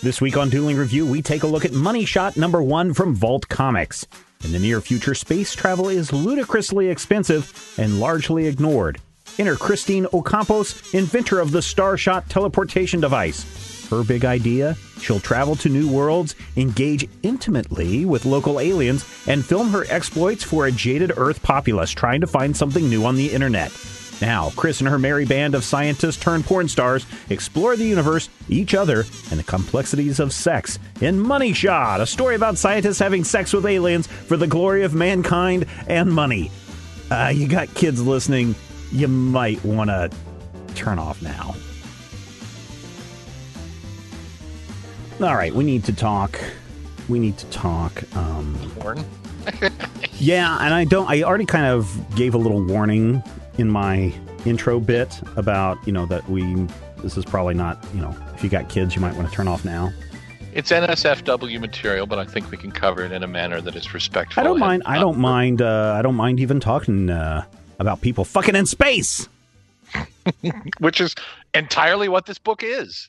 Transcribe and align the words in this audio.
This 0.00 0.20
week 0.20 0.36
on 0.36 0.48
Dueling 0.48 0.76
Review, 0.76 1.04
we 1.04 1.20
take 1.22 1.42
a 1.42 1.46
look 1.48 1.64
at 1.64 1.72
Money 1.72 2.04
Shot 2.04 2.36
number 2.36 2.62
one 2.62 2.94
from 2.94 3.16
Vault 3.16 3.48
Comics. 3.48 4.06
In 4.44 4.52
the 4.52 4.58
near 4.60 4.80
future, 4.80 5.12
space 5.12 5.56
travel 5.56 5.88
is 5.88 6.12
ludicrously 6.12 6.88
expensive 6.88 7.74
and 7.78 7.98
largely 7.98 8.46
ignored. 8.46 9.00
Enter 9.40 9.56
Christine 9.56 10.04
Ocampos, 10.06 10.94
inventor 10.94 11.40
of 11.40 11.50
the 11.50 11.58
Starshot 11.58 12.28
teleportation 12.28 13.00
device. 13.00 13.88
Her 13.90 14.04
big 14.04 14.24
idea? 14.24 14.76
She'll 15.00 15.18
travel 15.18 15.56
to 15.56 15.68
new 15.68 15.90
worlds, 15.90 16.36
engage 16.56 17.08
intimately 17.24 18.04
with 18.04 18.24
local 18.24 18.60
aliens, 18.60 19.04
and 19.26 19.44
film 19.44 19.70
her 19.70 19.84
exploits 19.88 20.44
for 20.44 20.66
a 20.66 20.72
jaded 20.72 21.10
Earth 21.16 21.42
populace 21.42 21.90
trying 21.90 22.20
to 22.20 22.28
find 22.28 22.56
something 22.56 22.88
new 22.88 23.04
on 23.04 23.16
the 23.16 23.32
internet. 23.32 23.72
Now, 24.20 24.50
Chris 24.56 24.80
and 24.80 24.88
her 24.88 24.98
merry 24.98 25.24
band 25.24 25.54
of 25.54 25.64
scientists 25.64 26.16
turned 26.16 26.44
porn 26.44 26.68
stars 26.68 27.06
explore 27.30 27.76
the 27.76 27.84
universe, 27.84 28.28
each 28.48 28.74
other, 28.74 29.04
and 29.30 29.38
the 29.38 29.44
complexities 29.44 30.18
of 30.18 30.32
sex 30.32 30.78
in 31.00 31.20
Money 31.20 31.52
Shot, 31.52 32.00
a 32.00 32.06
story 32.06 32.34
about 32.34 32.58
scientists 32.58 32.98
having 32.98 33.22
sex 33.22 33.52
with 33.52 33.64
aliens 33.64 34.06
for 34.06 34.36
the 34.36 34.46
glory 34.46 34.82
of 34.82 34.94
mankind 34.94 35.66
and 35.86 36.12
money. 36.12 36.50
Uh, 37.10 37.32
you 37.34 37.46
got 37.46 37.72
kids 37.74 38.02
listening, 38.02 38.54
you 38.90 39.06
might 39.06 39.64
want 39.64 39.88
to 39.90 40.10
turn 40.74 40.98
off 40.98 41.22
now. 41.22 41.54
All 45.20 45.34
right, 45.34 45.52
we 45.52 45.64
need 45.64 45.84
to 45.84 45.92
talk. 45.92 46.40
We 47.08 47.18
need 47.18 47.38
to 47.38 47.46
talk. 47.46 48.04
Um, 48.14 48.56
Porn? 48.78 49.04
yeah, 50.12 50.58
and 50.60 50.74
I 50.74 50.84
don't. 50.84 51.10
I 51.10 51.22
already 51.22 51.46
kind 51.46 51.66
of 51.66 52.14
gave 52.14 52.34
a 52.34 52.38
little 52.38 52.62
warning 52.62 53.22
in 53.58 53.68
my 53.70 54.12
intro 54.46 54.80
bit 54.80 55.20
about 55.36 55.78
you 55.86 55.92
know 55.92 56.06
that 56.06 56.28
we. 56.28 56.66
This 57.02 57.16
is 57.16 57.24
probably 57.24 57.54
not 57.54 57.78
you 57.94 58.00
know 58.00 58.16
if 58.34 58.42
you 58.42 58.48
got 58.50 58.68
kids, 58.68 58.94
you 58.94 59.00
might 59.00 59.14
want 59.14 59.28
to 59.28 59.34
turn 59.34 59.46
off 59.48 59.64
now. 59.64 59.92
It's 60.54 60.72
NSFW 60.72 61.60
material, 61.60 62.06
but 62.06 62.18
I 62.18 62.24
think 62.24 62.50
we 62.50 62.56
can 62.56 62.72
cover 62.72 63.04
it 63.04 63.12
in 63.12 63.22
a 63.22 63.28
manner 63.28 63.60
that 63.60 63.76
is 63.76 63.92
respectful. 63.94 64.40
I 64.40 64.44
don't 64.44 64.58
mind. 64.58 64.82
I 64.86 64.98
don't 64.98 65.18
mind. 65.18 65.62
Uh, 65.62 65.94
I 65.96 66.02
don't 66.02 66.16
mind 66.16 66.40
even 66.40 66.58
talking 66.58 67.10
uh, 67.10 67.44
about 67.78 68.00
people 68.00 68.24
fucking 68.24 68.56
in 68.56 68.66
space. 68.66 69.28
Which 70.80 71.00
is 71.00 71.14
entirely 71.54 72.08
what 72.08 72.26
this 72.26 72.38
book 72.38 72.62
is. 72.64 73.08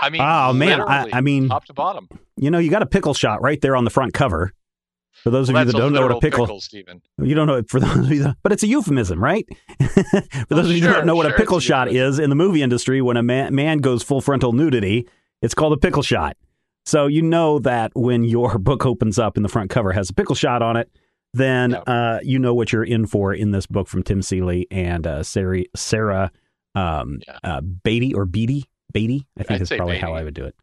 I 0.00 0.10
mean, 0.10 0.20
Oh, 0.22 0.52
man, 0.52 0.80
I- 0.80 1.08
I 1.12 1.20
mean- 1.20 1.48
top 1.48 1.66
to 1.66 1.72
bottom. 1.72 2.08
You 2.36 2.50
know, 2.50 2.58
you 2.58 2.70
got 2.70 2.82
a 2.82 2.86
pickle 2.86 3.14
shot 3.14 3.40
right 3.42 3.60
there 3.60 3.76
on 3.76 3.84
the 3.84 3.90
front 3.90 4.14
cover. 4.14 4.52
For 5.22 5.30
those 5.30 5.48
of 5.48 5.54
Well, 5.54 5.64
you 5.66 5.72
that 5.72 5.78
don't 5.78 5.92
know 5.92 6.02
what 6.02 6.10
a 6.10 6.14
literal 6.14 6.20
pickle, 6.46 6.60
Stephen. 6.60 7.02
you 7.22 7.34
don't 7.34 7.46
know 7.46 7.62
for 7.68 7.78
those 7.80 7.96
of 8.06 8.10
you, 8.12 8.22
that, 8.24 8.36
but 8.42 8.52
it's 8.52 8.62
a 8.62 8.66
euphemism, 8.66 9.22
right? 9.22 9.46
for 9.80 10.54
those 10.54 10.66
of 10.70 10.74
you 10.74 10.80
that 10.80 10.86
sure, 10.86 10.92
don't 10.94 11.06
know 11.06 11.14
what 11.16 11.26
a 11.26 11.34
pickle 11.34 11.60
shot 11.60 11.88
euphemism. 11.88 12.12
is 12.14 12.18
in 12.18 12.30
the 12.30 12.36
movie 12.36 12.62
industry, 12.62 13.00
when 13.02 13.16
a 13.16 13.22
man, 13.22 13.54
man 13.54 13.78
goes 13.78 14.02
full 14.02 14.20
frontal 14.20 14.52
nudity, 14.52 15.06
it's 15.42 15.54
called 15.54 15.72
a 15.72 15.76
pickle 15.76 16.02
shot. 16.02 16.36
So 16.84 17.06
you 17.06 17.22
know 17.22 17.58
that 17.60 17.92
when 17.94 18.24
your 18.24 18.58
book 18.58 18.84
opens 18.86 19.18
up 19.18 19.36
and 19.36 19.44
the 19.44 19.48
front 19.48 19.70
cover 19.70 19.92
has 19.92 20.10
a 20.10 20.14
pickle 20.14 20.34
shot 20.34 20.62
on 20.62 20.76
it, 20.76 20.90
then 21.34 21.74
uh, 21.74 22.18
you 22.22 22.38
know 22.38 22.52
what 22.54 22.72
you're 22.72 22.84
in 22.84 23.06
for 23.06 23.32
in 23.32 23.52
this 23.52 23.66
book 23.66 23.88
from 23.88 24.02
Tim 24.02 24.20
Seeley 24.22 24.66
and 24.70 25.06
uh, 25.06 25.22
Sarah, 25.22 25.64
Sarah 25.76 26.30
um, 26.74 27.20
Yeah. 27.26 27.38
uh, 27.44 27.60
Beattie 27.60 28.14
or 28.14 28.26
Beattie. 28.26 28.64
Beattie, 28.92 29.26
I 29.38 29.42
think 29.44 29.56
I'd 29.56 29.62
is 29.62 29.70
probably 29.70 29.98
how 29.98 30.12
I 30.12 30.22
would 30.24 30.34
do 30.34 30.44
it. 30.44 30.54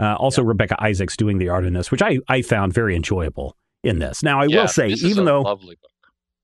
Uh, 0.00 0.14
also, 0.14 0.42
Rebekah 0.42 0.80
Isaacs 0.80 1.16
doing 1.16 1.38
the 1.38 1.48
art 1.48 1.64
in 1.64 1.72
this, 1.72 1.90
which 1.90 2.02
I, 2.02 2.18
I 2.28 2.42
found 2.42 2.72
very 2.72 2.94
enjoyable 2.94 3.56
in 3.84 3.98
this. 3.98 4.22
Now, 4.22 4.40
I 4.40 4.46
Yeah, 4.46 4.62
will 4.62 4.68
say, 4.68 4.88
even 4.90 5.24
though 5.24 5.58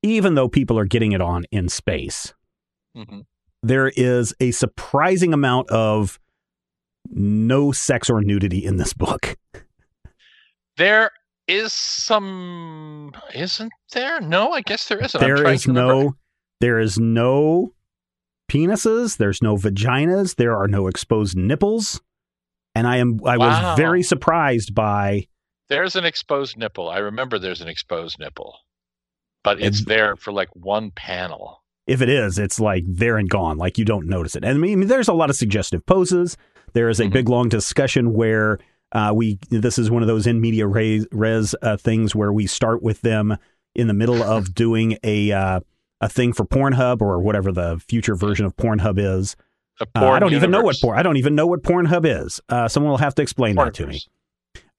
even 0.02 0.34
though 0.34 0.48
people 0.48 0.78
are 0.78 0.86
getting 0.86 1.12
it 1.12 1.20
on 1.20 1.44
in 1.50 1.68
space, 1.68 2.32
Mhm. 2.96 3.26
there 3.62 3.88
is 3.96 4.34
a 4.40 4.50
surprising 4.52 5.34
amount 5.34 5.68
of 5.70 6.18
no 7.10 7.72
sex 7.72 8.08
or 8.08 8.22
nudity 8.22 8.64
in 8.64 8.76
this 8.76 8.92
book. 8.94 9.36
There 10.76 11.10
is 11.48 11.72
some, 11.72 13.12
isn't 13.34 13.72
there? 13.92 14.20
No, 14.20 14.52
I 14.52 14.60
guess 14.62 14.88
there 14.88 14.98
isn't. 15.00 15.20
There 15.20 15.44
is 15.46 15.66
no 15.66 16.14
there 16.60 16.78
is 16.78 16.98
no 16.98 17.72
penises, 18.50 19.16
there's 19.16 19.40
no 19.42 19.56
vaginas, 19.56 20.36
there 20.36 20.56
are 20.56 20.68
no 20.68 20.86
exposed 20.88 21.36
nipples. 21.36 22.00
And 22.74 22.86
I 22.86 22.96
am 22.98 23.20
I 23.24 23.36
Wow. 23.36 23.46
was 23.48 23.76
very 23.76 24.02
surprised 24.02 24.74
by 24.74 25.26
There's 25.70 25.96
an 25.96 26.04
exposed 26.04 26.58
nipple. 26.58 26.90
I 26.90 26.98
remember 26.98 27.38
there's 27.38 27.62
an 27.62 27.68
exposed 27.68 28.18
nipple, 28.18 28.58
but 29.42 29.60
it's 29.62 29.84
there 29.86 30.16
for 30.16 30.32
like 30.32 30.48
one 30.54 30.90
panel. 30.90 31.62
if 31.86 32.00
it 32.02 32.08
is, 32.08 32.38
it's 32.38 32.60
like 32.60 32.84
there 32.86 33.16
and 33.16 33.28
gone, 33.28 33.56
like 33.56 33.76
you 33.78 33.84
don't 33.84 34.06
notice 34.06 34.36
it. 34.36 34.44
And 34.44 34.54
I 34.56 34.58
mean, 34.60 34.86
there's 34.86 35.08
a 35.08 35.12
lot 35.12 35.28
of 35.30 35.34
suggestive 35.36 35.84
poses. 35.86 36.36
There 36.72 36.88
is 36.88 37.00
a 37.00 37.06
Mhm. 37.06 37.12
big 37.12 37.28
long 37.28 37.48
discussion 37.48 38.12
where 38.12 38.58
uh, 38.92 39.12
we 39.14 39.38
this 39.50 39.78
is 39.78 39.90
one 39.90 40.02
of 40.02 40.06
those 40.08 40.26
in 40.26 40.40
media 40.40 40.66
res, 40.66 41.06
res 41.12 41.54
uh, 41.62 41.76
things 41.76 42.14
where 42.14 42.32
we 42.32 42.46
start 42.46 42.82
with 42.82 43.00
them 43.00 43.36
in 43.74 43.86
the 43.86 43.94
middle 43.94 44.22
of 44.22 44.52
doing 44.54 44.98
a 45.04 45.32
uh, 45.32 45.60
a 46.00 46.08
thing 46.08 46.32
for 46.32 46.44
Pornhub 46.44 47.00
or 47.00 47.20
whatever 47.20 47.50
the 47.52 47.80
future 47.88 48.14
version 48.16 48.46
of 48.46 48.56
Pornhub 48.56 48.98
is. 48.98 49.36
Uh, 49.80 49.86
porn 49.96 50.14
I 50.14 50.18
don't 50.18 50.34
even 50.34 50.50
know 50.50 50.62
what 50.62 50.76
porn. 50.80 50.98
I 50.98 51.02
don't 51.02 51.16
even 51.16 51.34
know 51.34 51.46
what 51.46 51.62
Pornhub 51.62 52.04
is. 52.04 52.40
Uh, 52.48 52.66
someone 52.68 52.90
will 52.90 52.98
have 52.98 53.14
to 53.16 53.22
explain 53.22 53.56
that 53.56 53.74
to 53.74 53.86
me. 53.86 54.00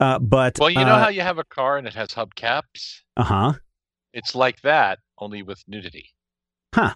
Uh, 0.01 0.17
but 0.17 0.57
Well, 0.59 0.72
you 0.72 0.84
know 0.84 0.97
how 0.97 1.09
you 1.09 1.22
have 1.22 1.38
a 1.38 1.44
car 1.44 1.78
and 1.78 1.88
it 1.88 1.94
has 1.94 2.09
hubcaps? 2.09 3.01
uh 3.17 3.23
huh. 3.23 3.53
It's 4.13 4.35
like 4.35 4.59
that, 4.62 5.00
only 5.19 5.44
with 5.44 5.63
nudity. 5.67 6.09
Huh. 6.73 6.95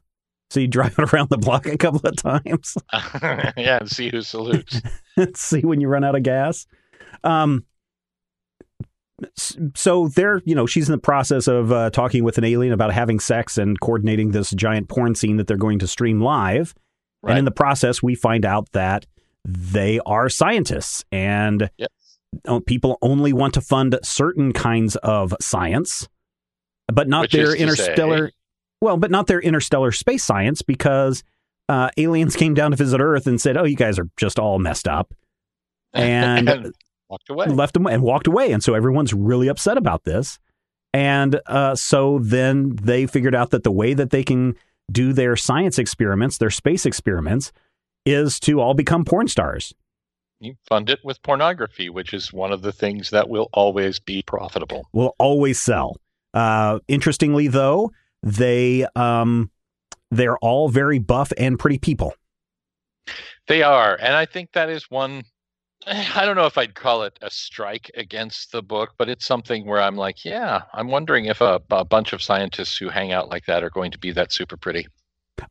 So 0.50 0.60
you 0.60 0.68
drive 0.68 0.98
it 0.98 1.14
around 1.14 1.30
the 1.30 1.38
block 1.38 1.68
a 1.68 1.78
couple 1.78 2.02
of 2.04 2.16
times. 2.16 2.76
yeah, 2.94 3.78
and 3.80 3.90
see 3.90 4.10
who 4.10 4.22
salutes. 4.22 4.82
see 5.36 5.62
when 5.62 5.80
you 5.80 5.88
run 5.88 6.04
out 6.04 6.16
of 6.16 6.24
gas. 6.24 6.66
Um, 7.24 7.66
so 9.76 10.08
there, 10.10 10.42
you 10.44 10.56
know, 10.56 10.66
she's 10.66 10.90
in 10.90 10.92
the 10.92 10.98
process 10.98 11.48
of 11.48 11.72
uh, 11.72 11.92
talking 11.92 12.24
with 12.24 12.38
an 12.40 12.44
alien 12.44 12.74
about 12.74 12.92
having 12.92 13.20
sex 13.20 13.58
and 13.58 13.80
coordinating 13.80 14.32
this 14.32 14.50
giant 14.52 14.90
porn 14.90 15.16
scene 15.16 15.38
that 15.38 15.48
they're 15.48 15.58
going 15.58 15.80
to 15.80 15.88
stream 15.88 16.22
live. 16.22 16.74
And 17.28 17.40
in 17.40 17.46
the 17.46 17.52
process, 17.52 18.04
we 18.04 18.14
find 18.14 18.46
out 18.46 18.72
that 18.74 19.08
they 19.46 20.00
are 20.06 20.30
scientists 20.30 21.04
and 21.12 21.70
yes. 21.78 21.90
People 22.66 22.98
only 23.02 23.34
want 23.34 23.54
to 23.56 23.62
fund 23.62 23.98
certain 24.04 24.52
kinds 24.54 24.96
of 24.98 25.34
science, 25.40 26.08
but 26.88 27.08
not 27.08 27.22
Which 27.24 27.32
their 27.34 27.56
interstellar. 27.56 28.28
say- 28.30 28.34
Well, 28.82 28.98
but 28.98 29.12
not 29.12 29.28
their 29.28 29.40
interstellar 29.40 29.92
space 29.92 30.24
science 30.24 30.62
because 30.62 31.24
uh, 31.70 31.90
aliens 31.98 32.36
came 32.36 32.54
down 32.54 32.72
to 32.72 32.78
visit 32.78 33.00
Earth 33.02 33.26
and 33.28 33.40
said, 33.42 33.58
"Oh, 33.58 33.64
you 33.64 33.76
guys 33.76 33.98
are 33.98 34.08
just 34.18 34.38
all 34.40 34.60
messed 34.60 34.88
up." 34.88 35.14
And 35.94 36.74
walked 37.10 37.30
away. 37.30 37.48
left 37.48 37.74
them 37.74 37.88
and 37.88 38.04
walked 38.04 38.28
away. 38.28 38.52
And 38.52 38.64
so 38.64 38.74
everyone's 38.74 39.14
really 39.14 39.48
upset 39.48 39.78
about 39.78 40.04
this. 40.04 40.40
And 40.94 41.40
uh, 41.48 41.76
so 41.76 42.20
then 42.22 42.76
they 42.76 43.06
figured 43.08 43.36
out 43.36 43.52
that 43.52 43.64
the 43.64 43.72
way 43.72 43.94
that 43.94 44.12
they 44.12 44.24
can 44.24 44.56
do 44.92 45.14
their 45.14 45.36
science 45.36 45.78
experiments, 45.80 46.38
their 46.38 46.50
space 46.50 46.86
experiments, 46.86 47.52
is 48.06 48.40
to 48.42 48.60
all 48.62 48.74
become 48.74 49.04
porn 49.06 49.28
stars. 49.28 49.74
You 50.46 50.56
fund 50.68 50.90
it 50.90 51.00
with 51.04 51.22
pornography, 51.24 51.90
which 51.90 52.14
is 52.14 52.32
one 52.32 52.52
of 52.52 52.62
the 52.62 52.72
things 52.72 53.10
that 53.10 53.30
will 53.30 53.50
always 53.52 54.00
be 54.00 54.22
profitable. 54.22 54.88
Will 54.94 55.16
always 55.18 55.60
sell. 55.60 55.98
Uh, 56.34 56.80
interestingly, 56.88 57.48
though, 57.48 57.92
they 58.22 58.86
um, 58.96 59.50
they're 60.12 60.38
all 60.38 60.70
very 60.70 61.00
buff 61.00 61.32
and 61.38 61.58
pretty 61.58 61.80
people. 61.80 62.14
They 63.48 63.64
are, 63.64 63.98
and 64.00 64.16
I 64.16 64.26
think 64.26 64.52
that 64.54 64.70
is 64.70 64.90
one. 64.90 65.24
I 65.88 66.26
don't 66.26 66.36
know 66.36 66.46
if 66.46 66.58
I'd 66.58 66.76
call 66.76 67.04
it 67.04 67.18
a 67.22 67.32
strike 67.32 67.90
against 67.96 68.52
the 68.52 68.62
book, 68.62 68.94
but 68.98 69.10
it's 69.10 69.26
something 69.26 69.66
where 69.66 69.82
I'm 69.82 69.96
like, 69.96 70.26
yeah, 70.26 70.64
I'm 70.74 70.90
wondering 70.90 71.26
if 71.26 71.42
a, 71.42 71.62
a 71.72 71.86
bunch 71.86 72.14
of 72.14 72.22
scientists 72.22 72.78
who 72.78 72.90
hang 72.90 73.12
out 73.12 73.30
like 73.30 73.46
that 73.46 73.64
are 73.64 73.70
going 73.70 73.92
to 73.92 74.00
be 74.00 74.12
that 74.12 74.32
super 74.32 74.58
pretty. 74.58 74.88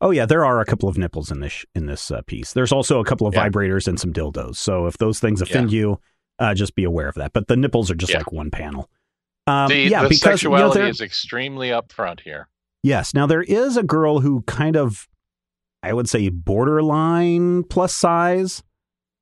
Oh 0.01 0.11
yeah, 0.11 0.25
there 0.25 0.43
are 0.45 0.59
a 0.61 0.65
couple 0.65 0.89
of 0.89 0.97
nipples 0.97 1.31
in 1.31 1.39
this 1.41 1.65
in 1.75 1.85
this 1.85 2.09
uh, 2.11 2.21
piece. 2.25 2.53
There's 2.53 2.71
also 2.71 2.99
a 2.99 3.05
couple 3.05 3.27
of 3.27 3.33
Yeah. 3.33 3.47
vibrators 3.47 3.87
and 3.87 3.99
some 3.99 4.11
dildos. 4.13 4.55
So 4.57 4.87
if 4.87 4.97
those 4.97 5.19
things 5.19 5.41
offend 5.41 5.71
you, 5.71 5.99
uh, 6.39 6.53
just 6.53 6.75
be 6.75 6.83
aware 6.83 7.07
of 7.07 7.15
that. 7.15 7.33
But 7.33 7.47
the 7.47 7.55
nipples 7.55 7.89
are 7.91 7.95
just 7.95 8.11
Yeah. 8.11 8.19
like 8.19 8.31
one 8.31 8.49
panel. 8.51 8.89
Um, 9.47 9.69
the 9.69 9.77
yeah, 9.77 10.03
the 10.03 10.09
because 10.09 10.41
you 10.43 10.49
know, 10.49 10.57
sexuality 10.57 10.89
is 10.89 11.01
extremely 11.01 11.69
upfront 11.69 12.21
here. 12.21 12.47
yes. 12.83 13.13
Now 13.13 13.27
there 13.27 13.43
is 13.43 13.77
a 13.77 13.83
girl 13.83 14.19
who 14.21 14.41
kind 14.43 14.75
of, 14.75 15.07
I 15.83 15.93
would 15.93 16.09
say, 16.09 16.29
borderline 16.29 17.63
plus 17.63 17.93
size. 17.93 18.63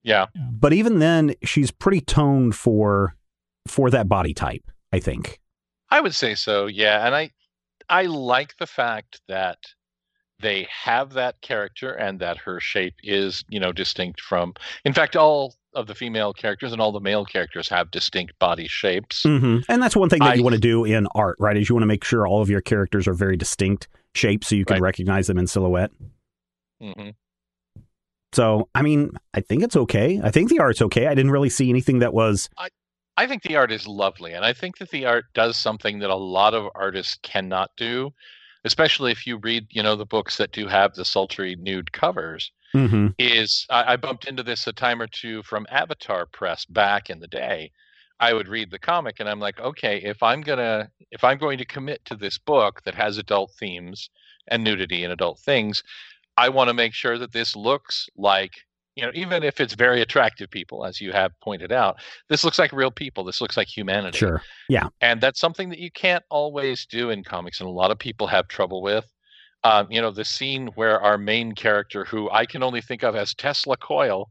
Yeah, 0.06 0.26
But 0.36 0.74
even 0.74 1.00
then, 1.00 1.34
she's 1.44 1.72
pretty 1.72 2.02
toned 2.02 2.56
for 2.56 3.16
for 3.68 3.90
that 3.90 4.10
body 4.10 4.34
type. 4.34 4.64
I 4.92 5.00
think. 5.00 5.40
I 5.90 6.02
would 6.02 6.14
say 6.16 6.36
so. 6.36 6.68
Yeah, 6.68 7.06
and 7.06 7.16
I 7.16 7.32
I 7.90 8.04
like 8.04 8.58
the 8.58 8.68
fact 8.68 9.22
that 9.28 9.58
they 10.44 10.68
have 10.70 11.14
that 11.14 11.42
character 11.42 11.94
and 11.94 12.20
that 12.20 12.38
her 12.38 12.60
shape 12.60 12.94
is, 13.02 13.44
you 13.50 13.60
know, 13.60 13.72
distinct 13.72 14.22
from. 14.22 14.54
In 14.86 14.94
fact, 14.94 15.16
all 15.16 15.56
of 15.74 15.88
the 15.88 15.96
female 15.96 16.34
characters 16.34 16.72
and 16.72 16.80
all 16.80 16.92
the 16.92 17.00
male 17.00 17.26
characters 17.26 17.68
have 17.70 17.90
distinct 17.90 18.38
body 18.38 18.68
shapes. 18.68 19.24
hmm 19.24 19.60
And 19.68 19.82
that's 19.82 19.96
one 19.96 20.10
thing 20.10 20.20
that 20.20 20.34
I- 20.34 20.36
you 20.36 20.44
want 20.44 20.54
to 20.54 20.62
do 20.62 20.86
in 20.86 21.08
art, 21.16 21.38
right? 21.40 21.58
Is 21.58 21.68
you 21.68 21.74
want 21.74 21.82
to 21.82 21.88
make 21.88 22.04
sure 22.04 22.28
all 22.28 22.42
of 22.44 22.50
your 22.50 22.62
characters 22.62 23.08
are 23.08 23.16
very 23.16 23.36
distinct 23.38 23.88
shapes, 24.14 24.48
so 24.48 24.56
you 24.56 24.66
can 24.66 24.76
Right. 24.76 24.84
recognize 24.84 25.26
them 25.26 25.40
in 25.40 25.48
silhouette. 25.48 25.92
hmm 26.80 27.10
So, 28.34 28.68
I 28.76 28.82
mean, 28.82 29.12
I 29.34 29.42
think 29.42 29.64
it's 29.64 29.76
okay. 29.76 30.20
I 30.24 30.32
think 30.32 30.50
the 30.50 30.60
art's 30.60 30.82
okay. 30.82 31.08
I 31.08 31.16
didn't 31.16 31.32
really 31.32 31.50
see 31.50 31.70
anything 31.70 32.00
that 32.00 32.14
was. 32.14 32.50
I 33.16 33.28
think 33.28 33.44
the 33.44 33.56
art 33.58 33.72
is 33.72 33.88
lovely, 33.88 34.34
and 34.34 34.44
I 34.44 34.54
think 34.54 34.80
that 34.80 34.90
the 34.90 35.06
art 35.06 35.26
does 35.36 35.56
something 35.56 36.00
that 36.00 36.10
a 36.10 36.16
lot 36.16 36.56
of 36.56 36.68
artists 36.74 37.16
cannot 37.22 37.70
do, 37.78 38.12
especially 38.66 39.12
if 39.12 39.28
you 39.28 39.38
read, 39.38 39.68
you 39.70 39.84
know, 39.84 39.96
the 39.96 40.06
books 40.06 40.38
that 40.38 40.52
do 40.52 40.68
have 40.68 40.94
the 40.94 41.06
sultry 41.06 41.56
nude 41.60 41.92
covers. 41.92 42.52
Mm-hmm. 42.76 43.10
Is 43.20 43.68
I, 43.70 43.94
I 43.94 43.96
bumped 43.98 44.26
into 44.28 44.42
this 44.42 44.66
a 44.66 44.74
time 44.74 45.00
or 45.00 45.08
two 45.08 45.44
from 45.44 45.68
Avatar 45.70 46.26
Press 46.26 46.66
back 46.66 47.10
in 47.10 47.20
the 47.20 47.28
day. 47.28 47.72
I 48.20 48.34
would 48.34 48.48
read 48.48 48.72
the 48.72 48.80
comic, 48.80 49.20
and 49.20 49.30
I'm 49.30 49.40
like, 49.40 49.60
okay, 49.60 49.98
if 49.98 50.24
I'm 50.24 50.42
gonna 50.42 50.90
if 51.12 51.24
I'm 51.24 51.38
going 51.38 51.60
to 51.60 51.66
commit 51.66 52.04
to 52.06 52.16
this 52.16 52.40
book 52.40 52.82
that 52.84 52.96
has 52.96 53.18
adult 53.18 53.52
themes 53.60 54.10
and 54.48 54.64
nudity 54.64 55.04
and 55.04 55.14
adult 55.14 55.40
things, 55.40 55.84
I 56.38 56.50
want 56.50 56.70
to 56.70 56.74
make 56.74 56.94
sure 56.94 57.20
that 57.20 57.32
this 57.32 57.56
looks 57.56 58.08
like 58.18 58.54
you 58.96 59.04
know, 59.04 59.12
even 59.14 59.44
if 59.44 59.60
it's 59.60 59.74
very 59.74 60.02
attractive 60.02 60.50
people, 60.50 60.86
as 60.86 61.02
you 61.02 61.12
have 61.12 61.32
pointed 61.42 61.72
out, 61.72 62.00
this 62.30 62.44
looks 62.44 62.60
like 62.60 62.72
real 62.72 62.92
people. 62.92 63.24
This 63.24 63.42
looks 63.42 63.58
like 63.58 63.68
humanity. 63.68 64.18
Sure. 64.18 64.42
Yeah. 64.70 64.90
And 65.02 65.20
that's 65.20 65.40
something 65.40 65.70
that 65.70 65.80
you 65.80 65.92
can't 65.92 66.24
always 66.30 66.86
do 66.86 67.10
in 67.10 67.24
comics, 67.24 67.60
and 67.60 67.68
a 67.68 67.72
lot 67.72 67.92
of 67.92 68.00
people 68.00 68.28
have 68.28 68.48
trouble 68.48 68.82
with. 68.82 69.06
Um, 69.66 69.88
you 69.90 70.02
know, 70.02 70.12
the 70.12 70.26
scene 70.26 70.68
where 70.76 71.00
our 71.00 71.18
main 71.18 71.54
character, 71.54 72.04
who 72.04 72.30
I 72.32 72.46
can 72.46 72.64
only 72.64 72.82
think 72.82 73.02
of 73.02 73.16
as 73.16 73.34
Tesla 73.34 73.78
Coil, 73.78 74.30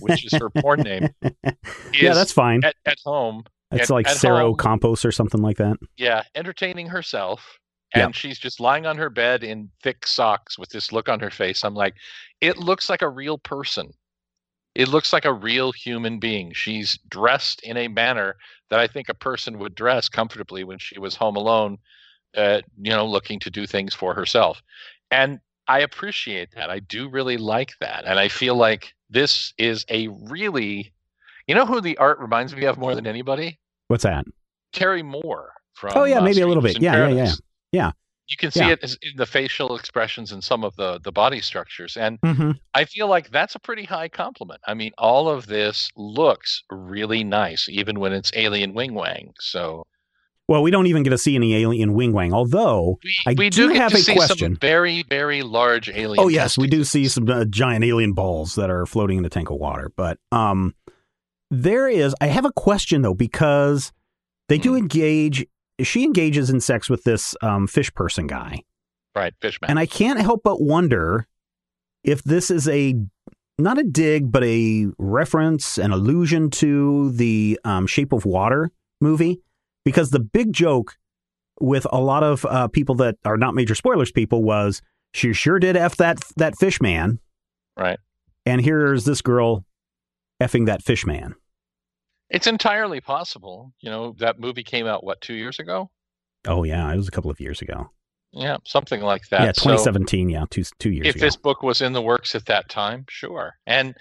which 0.00 0.24
is 0.24 0.32
her 0.32 0.48
porn 0.48 0.80
name, 0.80 1.08
yeah, 1.92 2.14
that's 2.14 2.32
fine. 2.32 2.64
At, 2.64 2.76
at 2.86 2.96
home. 3.04 3.44
It's 3.70 3.90
at, 3.90 3.94
like 3.94 4.08
Sarah 4.08 4.40
home, 4.40 4.56
Campos 4.56 5.04
or 5.04 5.12
something 5.12 5.42
like 5.42 5.58
that. 5.58 5.76
Yeah, 5.98 6.22
entertaining 6.34 6.86
herself. 6.86 7.58
And 7.94 8.08
Yep. 8.08 8.14
she's 8.14 8.38
just 8.38 8.60
lying 8.60 8.86
on 8.86 8.96
her 8.96 9.10
bed 9.10 9.44
in 9.44 9.70
thick 9.82 10.06
socks 10.06 10.58
with 10.58 10.70
this 10.70 10.92
look 10.92 11.08
on 11.08 11.20
her 11.20 11.30
face. 11.30 11.62
I'm 11.62 11.74
like, 11.74 11.94
it 12.40 12.56
looks 12.56 12.88
like 12.88 13.02
a 13.02 13.08
real 13.08 13.38
person. 13.38 13.92
It 14.74 14.88
looks 14.88 15.12
like 15.12 15.26
a 15.26 15.32
real 15.32 15.72
human 15.72 16.18
being. 16.18 16.52
She's 16.54 16.98
dressed 17.08 17.62
in 17.62 17.76
a 17.76 17.88
manner 17.88 18.36
that 18.70 18.80
I 18.80 18.86
think 18.86 19.10
a 19.10 19.14
person 19.14 19.58
would 19.58 19.74
dress 19.74 20.08
comfortably 20.08 20.64
when 20.64 20.78
she 20.78 20.98
was 20.98 21.14
home 21.14 21.36
alone, 21.36 21.76
uh, 22.34 22.62
you 22.80 22.90
know, 22.90 23.06
looking 23.06 23.38
to 23.40 23.50
do 23.50 23.66
things 23.66 23.92
for 23.92 24.14
herself. 24.14 24.62
And 25.10 25.40
I 25.68 25.80
appreciate 25.80 26.54
that. 26.54 26.70
I 26.70 26.78
do 26.78 27.10
really 27.10 27.36
like 27.36 27.72
that. 27.80 28.04
And 28.06 28.18
I 28.18 28.28
feel 28.28 28.54
like 28.54 28.94
this 29.10 29.52
is 29.58 29.84
a 29.90 30.08
really, 30.08 30.94
you 31.46 31.54
know, 31.54 31.66
who 31.66 31.82
the 31.82 31.98
art 31.98 32.18
reminds 32.18 32.56
me 32.56 32.64
of 32.64 32.78
more 32.78 32.94
than 32.94 33.06
anybody? 33.06 33.58
What's 33.88 34.04
that? 34.04 34.24
Terry 34.72 35.02
Moore 35.02 35.52
from. 35.74 35.92
Oh, 35.94 36.04
yeah, 36.04 36.18
uh, 36.18 36.24
maybe 36.24 36.40
a 36.40 36.46
little 36.48 36.62
bit. 36.62 36.80
Yeah, 36.80 37.08
yeah, 37.08 37.24
yeah. 37.24 37.32
Yeah. 37.72 37.92
You 38.28 38.36
can 38.36 38.50
see 38.50 38.60
Yeah. 38.60 38.70
it 38.80 38.96
in 39.02 39.16
the 39.16 39.26
facial 39.26 39.76
expressions 39.76 40.30
and 40.32 40.42
some 40.42 40.62
of 40.64 40.74
the 40.76 41.00
the 41.02 41.12
body 41.12 41.40
structures, 41.40 41.96
and 41.96 42.18
Mm-hmm. 42.20 42.52
I 42.72 42.84
feel 42.84 43.08
like 43.08 43.30
that's 43.30 43.54
a 43.54 43.58
pretty 43.58 43.84
high 43.84 44.08
compliment. 44.08 44.60
I 44.66 44.74
mean, 44.74 44.92
all 44.96 45.28
of 45.28 45.46
this 45.46 45.90
looks 45.96 46.62
really 46.70 47.24
nice, 47.24 47.68
even 47.68 47.98
when 48.00 48.12
it's 48.12 48.30
alien 48.34 48.74
wing 48.74 48.94
wang. 48.94 49.32
So 49.40 49.84
Well, 50.48 50.62
we 50.62 50.70
don't 50.70 50.86
even 50.86 51.02
get 51.02 51.10
to 51.10 51.18
see 51.18 51.34
any 51.34 51.54
alien 51.56 51.94
wing 51.94 52.12
wang, 52.12 52.32
although. 52.32 52.98
we, 53.04 53.14
I 53.26 53.34
we 53.36 53.50
do 53.50 53.68
do, 53.68 53.74
have 53.74 53.92
a 53.92 53.98
see 53.98 54.14
question. 54.14 54.54
some 54.54 54.56
very 54.60 55.02
very 55.02 55.42
large 55.42 55.88
alien. 55.90 56.18
Oh 56.24 56.28
yes, 56.28 56.56
we 56.56 56.68
do 56.68 56.84
see 56.84 57.08
some 57.08 57.28
uh, 57.28 57.44
giant 57.46 57.84
alien 57.84 58.12
balls 58.12 58.54
that 58.54 58.70
are 58.70 58.86
floating 58.86 59.18
in 59.18 59.24
a 59.24 59.30
tank 59.30 59.50
of 59.50 59.56
water. 59.56 59.90
But 59.96 60.18
um, 60.30 60.74
there 61.50 61.88
is. 61.88 62.14
I 62.20 62.28
have 62.28 62.44
a 62.44 62.52
question 62.52 63.02
though 63.02 63.14
because 63.14 63.92
they 64.48 64.58
do 64.58 64.72
Hmm. 64.72 64.78
engage. 64.78 65.44
She 65.80 66.04
engages 66.04 66.50
in 66.50 66.60
sex 66.60 66.90
with 66.90 67.04
this 67.04 67.34
um, 67.42 67.66
fish 67.66 67.92
person 67.94 68.26
guy, 68.26 68.62
right, 69.14 69.34
Fishman. 69.40 69.70
and 69.70 69.78
I 69.78 69.86
can't 69.86 70.20
help 70.20 70.42
but 70.44 70.60
wonder 70.60 71.26
if 72.04 72.22
this 72.24 72.50
is 72.50 72.68
a 72.68 72.94
not 73.58 73.78
a 73.78 73.84
dig, 73.84 74.32
but 74.32 74.44
a 74.44 74.86
reference, 74.98 75.78
an 75.78 75.92
allusion 75.92 76.50
to 76.50 77.12
the 77.12 77.58
um, 77.64 77.86
Shape 77.86 78.12
of 78.12 78.24
Water 78.24 78.70
movie, 79.00 79.40
because 79.84 80.10
the 80.10 80.20
big 80.20 80.52
joke 80.52 80.96
with 81.60 81.86
a 81.92 82.00
lot 82.00 82.22
of 82.22 82.44
uh, 82.46 82.68
people 82.68 82.94
that 82.96 83.16
are 83.24 83.36
not 83.36 83.54
major 83.54 83.74
spoilers 83.74 84.10
people 84.10 84.42
was 84.42 84.82
she 85.14 85.32
sure 85.32 85.58
did 85.58 85.76
f 85.76 85.96
that 85.96 86.18
that 86.36 86.56
fish 86.58 86.80
man, 86.80 87.18
right. 87.76 87.98
and 88.46 88.60
here's 88.60 89.04
this 89.04 89.22
girl 89.22 89.64
effing 90.42 90.66
that 90.66 90.82
fish 90.82 91.06
man. 91.06 91.34
It's 92.32 92.46
entirely 92.48 93.00
possible. 93.00 93.72
You 93.80 93.90
know, 93.90 94.16
that 94.18 94.40
movie 94.40 94.64
came 94.64 94.86
out 94.86 95.04
what 95.04 95.20
two 95.20 95.34
years 95.34 95.58
ago? 95.60 95.90
Oh 96.46 96.64
yeah, 96.64 96.92
it 96.92 96.96
was 96.96 97.06
a 97.06 97.12
couple 97.12 97.30
of 97.30 97.38
years 97.40 97.62
ago. 97.62 97.90
Yeah, 98.32 98.56
something 98.64 99.02
like 99.02 99.28
that. 99.28 99.42
yeah, 99.42 99.52
So- 99.52 99.64
2017. 99.70 100.30
yeah, 100.30 100.46
two 100.50 100.64
two 100.78 100.90
years 100.90 101.06
if 101.06 101.16
ago. 101.16 101.26
this 101.26 101.36
book 101.36 101.62
was 101.62 101.80
in 101.82 101.92
the 101.92 102.02
works 102.02 102.34
at 102.34 102.46
that 102.46 102.68
time, 102.68 103.04
sure. 103.08 103.52
And 103.66 103.94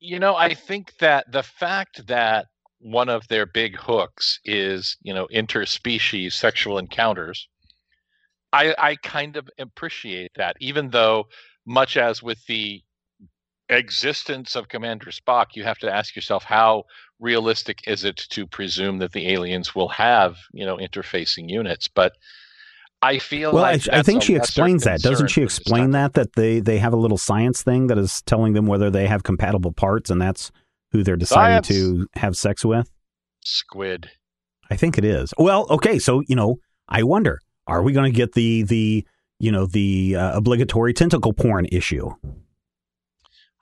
you 0.00 0.18
know, 0.18 0.34
I 0.36 0.52
think 0.52 0.92
that 0.98 1.30
the 1.32 1.42
fact 1.44 2.06
that 2.08 2.46
one 2.80 3.08
of 3.08 3.26
their 3.28 3.46
big 3.46 3.76
hooks 3.76 4.38
is, 4.44 4.98
you 5.02 5.14
know, 5.14 5.26
interspecies 5.32 6.32
sexual 6.32 6.76
encounters, 6.76 7.48
I 8.52 8.74
I 8.76 8.96
kind 8.96 9.36
of 9.36 9.48
appreciate 9.58 10.32
that, 10.36 10.56
even 10.60 10.90
though 10.90 11.28
much 11.64 11.96
as 11.96 12.22
with 12.22 12.44
the 12.46 12.82
existence 13.68 14.56
of 14.56 14.68
Commander 14.68 15.10
Spock, 15.10 15.48
you 15.54 15.64
have 15.64 15.78
to 15.78 15.92
ask 15.92 16.14
yourself 16.14 16.44
how 16.44 16.84
realistic 17.20 17.80
is 17.86 18.04
it 18.04 18.16
to 18.30 18.46
presume 18.46 18.98
that 18.98 19.12
the 19.12 19.32
aliens 19.32 19.74
will 19.74 19.88
have, 19.88 20.36
you 20.52 20.66
know, 20.66 20.76
interfacing 20.76 21.48
units. 21.48 21.88
But 21.88 22.12
I 23.02 23.18
feel 23.18 23.52
well, 23.52 23.62
like 23.62 23.88
I, 23.90 23.98
I 23.98 24.02
think 24.02 24.22
she 24.22 24.34
explains 24.34 24.84
that. 24.84 25.00
Doesn't 25.00 25.28
she 25.28 25.42
explain 25.42 25.90
that 25.90 26.14
that 26.14 26.34
they 26.34 26.60
they 26.60 26.78
have 26.78 26.92
a 26.92 26.96
little 26.96 27.18
science 27.18 27.62
thing 27.62 27.88
that 27.88 27.98
is 27.98 28.22
telling 28.22 28.54
them 28.54 28.66
whether 28.66 28.90
they 28.90 29.06
have 29.06 29.22
compatible 29.22 29.72
parts, 29.72 30.10
and 30.10 30.20
that's 30.20 30.50
who 30.92 31.02
they're 31.02 31.16
deciding 31.16 31.62
to 31.62 32.06
have 32.14 32.36
sex 32.36 32.64
with? 32.64 32.90
Squid. 33.44 34.10
I 34.70 34.76
think 34.76 34.96
it 34.96 35.04
is. 35.04 35.34
Well, 35.36 35.66
okay, 35.68 35.98
so 35.98 36.22
you 36.28 36.36
know, 36.36 36.56
I 36.88 37.02
wonder, 37.02 37.40
are 37.66 37.82
we 37.82 37.92
going 37.92 38.10
to 38.10 38.16
get 38.16 38.32
the 38.32 38.62
the 38.62 39.06
you 39.38 39.52
know 39.52 39.66
the 39.66 40.16
uh, 40.16 40.38
obligatory 40.38 40.94
tentacle 40.94 41.34
porn 41.34 41.66
issue? 41.66 42.10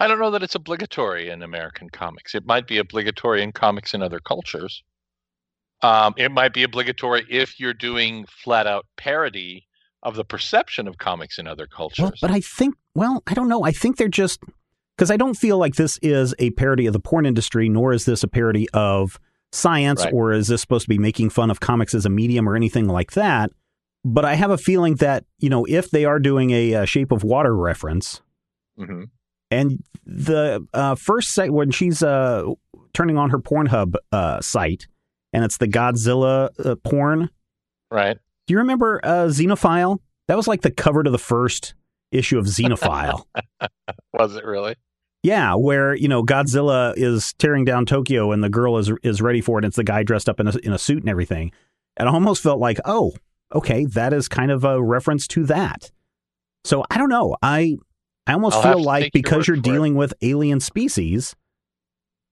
I 0.03 0.09
don't 0.09 0.19
know 0.19 0.33
that 0.33 0.43
it's 0.43 0.57
obligatory 0.57 1.29
in 1.31 1.43
American 1.43 1.89
comics. 1.89 2.35
It 2.35 2.45
might 2.45 2.67
be 2.67 2.79
obligatory 2.79 3.41
in 3.41 3.53
comics 3.53 3.95
in 3.95 4.03
other 4.03 4.19
cultures. 4.19 4.83
Um, 5.83 6.15
it 6.17 6.33
might 6.33 6.53
be 6.53 6.65
obligatory 6.65 7.25
if 7.31 7.61
you're 7.61 7.73
doing 7.75 8.27
flat 8.27 8.67
out 8.67 8.85
parody 8.97 9.67
of 10.03 10.17
the 10.17 10.25
perception 10.25 10.89
of 10.89 10.99
comics 10.99 11.39
in 11.39 11.47
other 11.47 11.69
cultures. 11.69 12.03
Well, 12.03 12.13
but 12.21 12.31
I 12.33 12.41
think, 12.41 12.75
well, 12.97 13.23
I 13.29 13.35
don't 13.35 13.49
know. 13.49 13.63
I 13.63 13.71
think 13.71 13.97
they're 13.97 14.09
just 14.09 14.41
because 14.97 15.11
I 15.13 15.17
don't 15.17 15.35
feel 15.35 15.59
like 15.59 15.75
this 15.77 15.99
is 16.03 16.35
a 16.41 16.51
parody 16.51 16.87
of 16.87 16.93
the 16.93 17.01
porn 17.01 17.25
industry, 17.25 17.69
nor 17.69 17.93
is 17.93 18.05
this 18.05 18.25
a 18.25 18.29
parody 18.29 18.69
of 18.71 19.21
science, 19.53 20.03
Right. 20.05 20.13
or 20.13 20.33
is 20.33 20.49
this 20.49 20.61
supposed 20.61 20.85
to 20.85 20.89
be 20.89 20.99
making 20.99 21.31
fun 21.31 21.49
of 21.51 21.61
comics 21.61 21.95
as 21.95 22.05
a 22.07 22.11
medium 22.11 22.49
or 22.49 22.57
anything 22.57 22.89
like 22.89 23.13
that. 23.13 23.51
But 24.05 24.25
I 24.25 24.35
have 24.35 24.51
a 24.51 24.59
feeling 24.59 24.97
that 24.97 25.25
you 25.39 25.49
know 25.49 25.65
if 25.69 25.91
they 25.91 26.05
are 26.05 26.19
doing 26.19 26.51
a, 26.51 26.75
uh 26.75 26.85
Shape 26.87 27.13
of 27.13 27.23
Water 27.23 27.55
reference, 27.57 28.21
Mhm. 28.77 29.11
And 29.53 29.83
the 30.05 30.67
uh, 30.73 30.95
first 30.95 31.33
site 31.33 31.53
when 31.53 31.71
she's 31.71 32.03
uh, 32.03 32.45
turning 32.95 33.19
on 33.19 33.31
her 33.31 33.39
Pornhub 33.39 33.95
uh, 34.11 34.41
site, 34.41 34.87
and 35.33 35.45
it's 35.45 35.59
the 35.59 35.69
Godzilla 35.69 36.49
uh, 36.65 36.77
porn. 36.77 37.31
right? 37.91 38.19
Do 38.47 38.55
you 38.55 38.59
remember 38.59 39.01
uh, 39.05 39.27
Xenophile? 39.27 39.99
That 40.29 40.37
was 40.37 40.49
like 40.49 40.63
the 40.63 40.71
cover 40.71 41.03
to 41.03 41.11
the 41.11 41.19
first 41.19 41.75
issue 42.11 42.39
of 42.39 42.47
Xenophile. 42.47 43.25
Was 44.13 44.37
it 44.37 44.45
really? 44.45 44.77
yeah, 45.23 45.55
where 45.55 45.95
you 45.95 46.09
know 46.09 46.25
Godzilla 46.25 46.95
is 46.97 47.33
tearing 47.35 47.65
down 47.65 47.87
Tokyo 47.87 48.33
and 48.33 48.43
the 48.43 48.49
girl 48.49 48.79
is 48.79 48.91
is 49.03 49.23
ready 49.23 49.41
for 49.41 49.59
it. 49.59 49.65
And 49.65 49.71
it's 49.71 49.77
the 49.77 49.85
guy 49.85 50.03
dressed 50.03 50.29
up 50.29 50.41
in 50.41 50.49
a 50.49 50.57
in 50.63 50.73
a 50.73 50.79
suit 50.79 51.01
and 51.01 51.09
everything. 51.09 51.53
And 51.97 52.09
I 52.09 52.13
almost 52.13 52.43
felt 52.43 52.59
like, 52.59 52.79
oh, 52.85 53.13
okay, 53.55 53.85
that 53.87 54.13
is 54.13 54.29
kind 54.29 54.51
of 54.51 54.65
a 54.65 54.83
reference 54.83 55.27
to 55.29 55.45
that. 55.45 55.91
So 56.65 56.85
I 56.91 56.99
don't 56.99 57.09
know. 57.09 57.37
I 57.43 57.77
I 58.27 58.35
almost 58.35 58.57
I'll 58.57 58.75
feel 58.75 58.83
like 58.83 59.05
take 59.05 59.15
your 59.15 59.23
because 59.23 59.49
you're 59.49 59.57
for 59.57 59.61
it. 59.61 59.65
dealing 59.65 59.95
with 59.97 60.15
alien 60.23 60.61
species, 60.61 61.35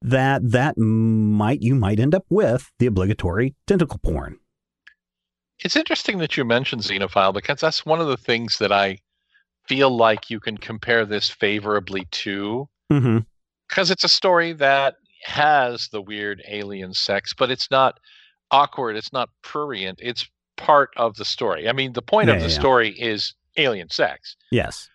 that 0.02 0.40
that 0.50 0.78
might 0.78 1.62
you 1.62 1.74
might 1.74 1.98
end 2.00 2.14
up 2.14 2.24
with 2.30 2.70
the 2.78 2.86
obligatory 2.86 3.54
tentacle 3.66 3.98
porn. 3.98 4.38
It's 5.58 5.76
interesting 5.76 6.18
that 6.18 6.36
you 6.36 6.44
mentioned 6.44 6.82
Xenophile 6.82 7.34
because 7.34 7.60
that's 7.60 7.84
one 7.84 8.00
of 8.00 8.06
the 8.06 8.16
things 8.16 8.58
that 8.58 8.72
I 8.72 8.98
feel 9.68 9.94
like 9.94 10.30
you 10.30 10.40
can 10.40 10.56
compare 10.56 11.04
this 11.04 11.28
favorably 11.28 12.06
to 12.10 12.68
Mm-hmm. 12.90 13.18
because 13.68 13.90
it's 13.92 14.02
a 14.02 14.08
story 14.08 14.52
that 14.54 14.96
has 15.22 15.88
the 15.92 16.00
weird 16.02 16.42
alien 16.48 16.92
sex, 16.92 17.32
but 17.32 17.48
it's 17.50 17.70
not 17.70 18.00
awkward. 18.50 18.96
It's 18.96 19.12
not 19.12 19.28
prurient. 19.42 20.00
It's 20.02 20.28
part 20.56 20.90
of 20.96 21.14
the 21.14 21.24
story. 21.24 21.68
I 21.68 21.72
mean, 21.72 21.92
the 21.92 22.02
point 22.02 22.28
Yeah, 22.28 22.34
of 22.34 22.40
the 22.42 22.48
yeah. 22.48 22.58
story 22.58 22.88
is 22.98 23.32
alien 23.56 23.90
sex, 23.90 24.34
Yes. 24.50 24.88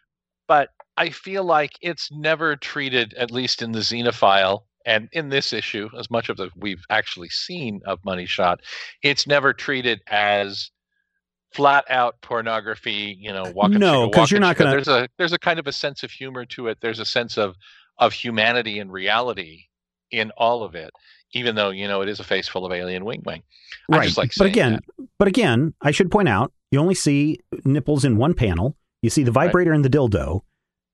but 0.50 0.72
I 0.98 1.10
feel 1.10 1.44
like 1.44 1.74
it's 1.82 2.10
never 2.12 2.56
treated, 2.56 3.14
at 3.16 3.32
least 3.32 3.62
in 3.62 3.72
the 3.72 3.80
Xenophile 3.80 4.62
and 4.86 5.10
in 5.12 5.30
this 5.30 5.52
issue, 5.52 5.90
as 5.98 6.12
much 6.12 6.30
of 6.30 6.38
the 6.38 6.50
we've 6.56 6.84
actually 6.90 7.30
seen 7.30 7.82
of 7.86 8.00
Money 8.06 8.26
Shot, 8.26 8.62
it's 9.02 9.26
never 9.26 9.52
treated 9.52 10.02
as 10.08 10.70
flat 11.54 11.86
out 11.90 12.22
pornography. 12.22 13.18
You 13.20 13.34
know, 13.34 13.52
walking. 13.56 13.80
No, 13.80 14.08
because 14.08 14.30
you're 14.30 14.40
not 14.40 14.58
going 14.58 14.70
to. 14.70 14.76
There's 14.76 14.88
a 14.88 15.10
there's 15.18 15.34
a 15.34 15.40
kind 15.40 15.60
of 15.60 15.68
a 15.68 15.72
sense 15.72 16.04
of 16.04 16.12
humor 16.12 16.46
to 16.46 16.68
it. 16.68 16.78
There's 16.82 17.00
a 17.00 17.06
sense 17.06 17.38
of 17.38 17.56
of 17.98 18.14
humanity 18.14 18.80
and 18.80 18.92
reality 18.92 19.64
in 20.12 20.32
all 20.38 20.64
of 20.64 20.76
it, 20.76 20.92
even 21.34 21.56
though 21.56 21.72
you 21.72 21.88
know 21.88 22.02
it 22.02 22.10
is 22.10 22.20
a 22.20 22.24
face 22.24 22.48
full 22.48 22.66
of 22.66 22.72
alien 22.72 23.06
wing 23.06 23.24
wing. 23.26 23.42
Right, 23.90 24.16
like 24.16 24.34
but 24.38 24.48
again, 24.48 24.74
that. 24.74 25.08
but 25.18 25.28
again, 25.28 25.74
I 25.82 25.92
should 25.92 26.12
point 26.12 26.30
out 26.30 26.54
you 26.72 26.80
only 26.80 26.96
see 26.96 27.40
nipples 27.64 28.06
in 28.06 28.18
one 28.18 28.36
panel. 28.36 28.78
You 29.02 29.10
see 29.10 29.24
the 29.24 29.32
vibrator 29.32 29.72
right. 29.72 29.76
and 29.76 29.86
the 29.86 29.90
dildo. 29.90 30.42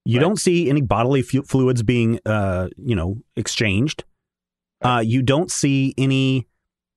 You 0.06 0.18
right. 0.18 0.22
don't 0.22 0.40
see 0.40 0.70
any 0.70 0.82
bodily 0.82 1.22
fu- 1.22 1.44
fluids 1.44 1.84
being, 1.84 2.20
uh, 2.26 2.70
you 2.78 2.96
know, 2.96 3.18
exchanged. 3.36 4.04
Right. 4.84 4.98
Uh, 4.98 5.00
you 5.02 5.22
don't 5.22 5.52
see 5.52 5.94
any 5.98 6.48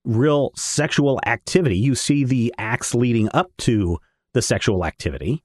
real 0.04 0.52
sexual 0.56 1.20
activity. 1.26 1.76
You 1.76 1.94
see 1.94 2.24
the 2.24 2.54
acts 2.58 2.94
leading 2.94 3.28
up 3.34 3.50
to 3.58 3.98
the 4.32 4.42
sexual 4.42 4.84
activity, 4.84 5.42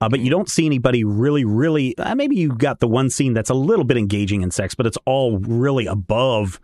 uh, 0.00 0.08
but 0.08 0.20
you 0.20 0.26
mm-hmm. 0.26 0.38
don't 0.38 0.48
see 0.48 0.66
anybody 0.66 1.04
really, 1.04 1.44
really. 1.44 1.96
Uh, 1.98 2.14
maybe 2.14 2.36
you 2.36 2.50
got 2.50 2.80
the 2.80 2.88
one 2.88 3.10
scene 3.10 3.34
that's 3.34 3.50
a 3.50 3.54
little 3.54 3.84
bit 3.84 3.96
engaging 3.96 4.42
in 4.42 4.50
sex, 4.50 4.74
but 4.74 4.86
it's 4.86 4.98
all 5.06 5.38
really 5.38 5.86
above 5.86 6.60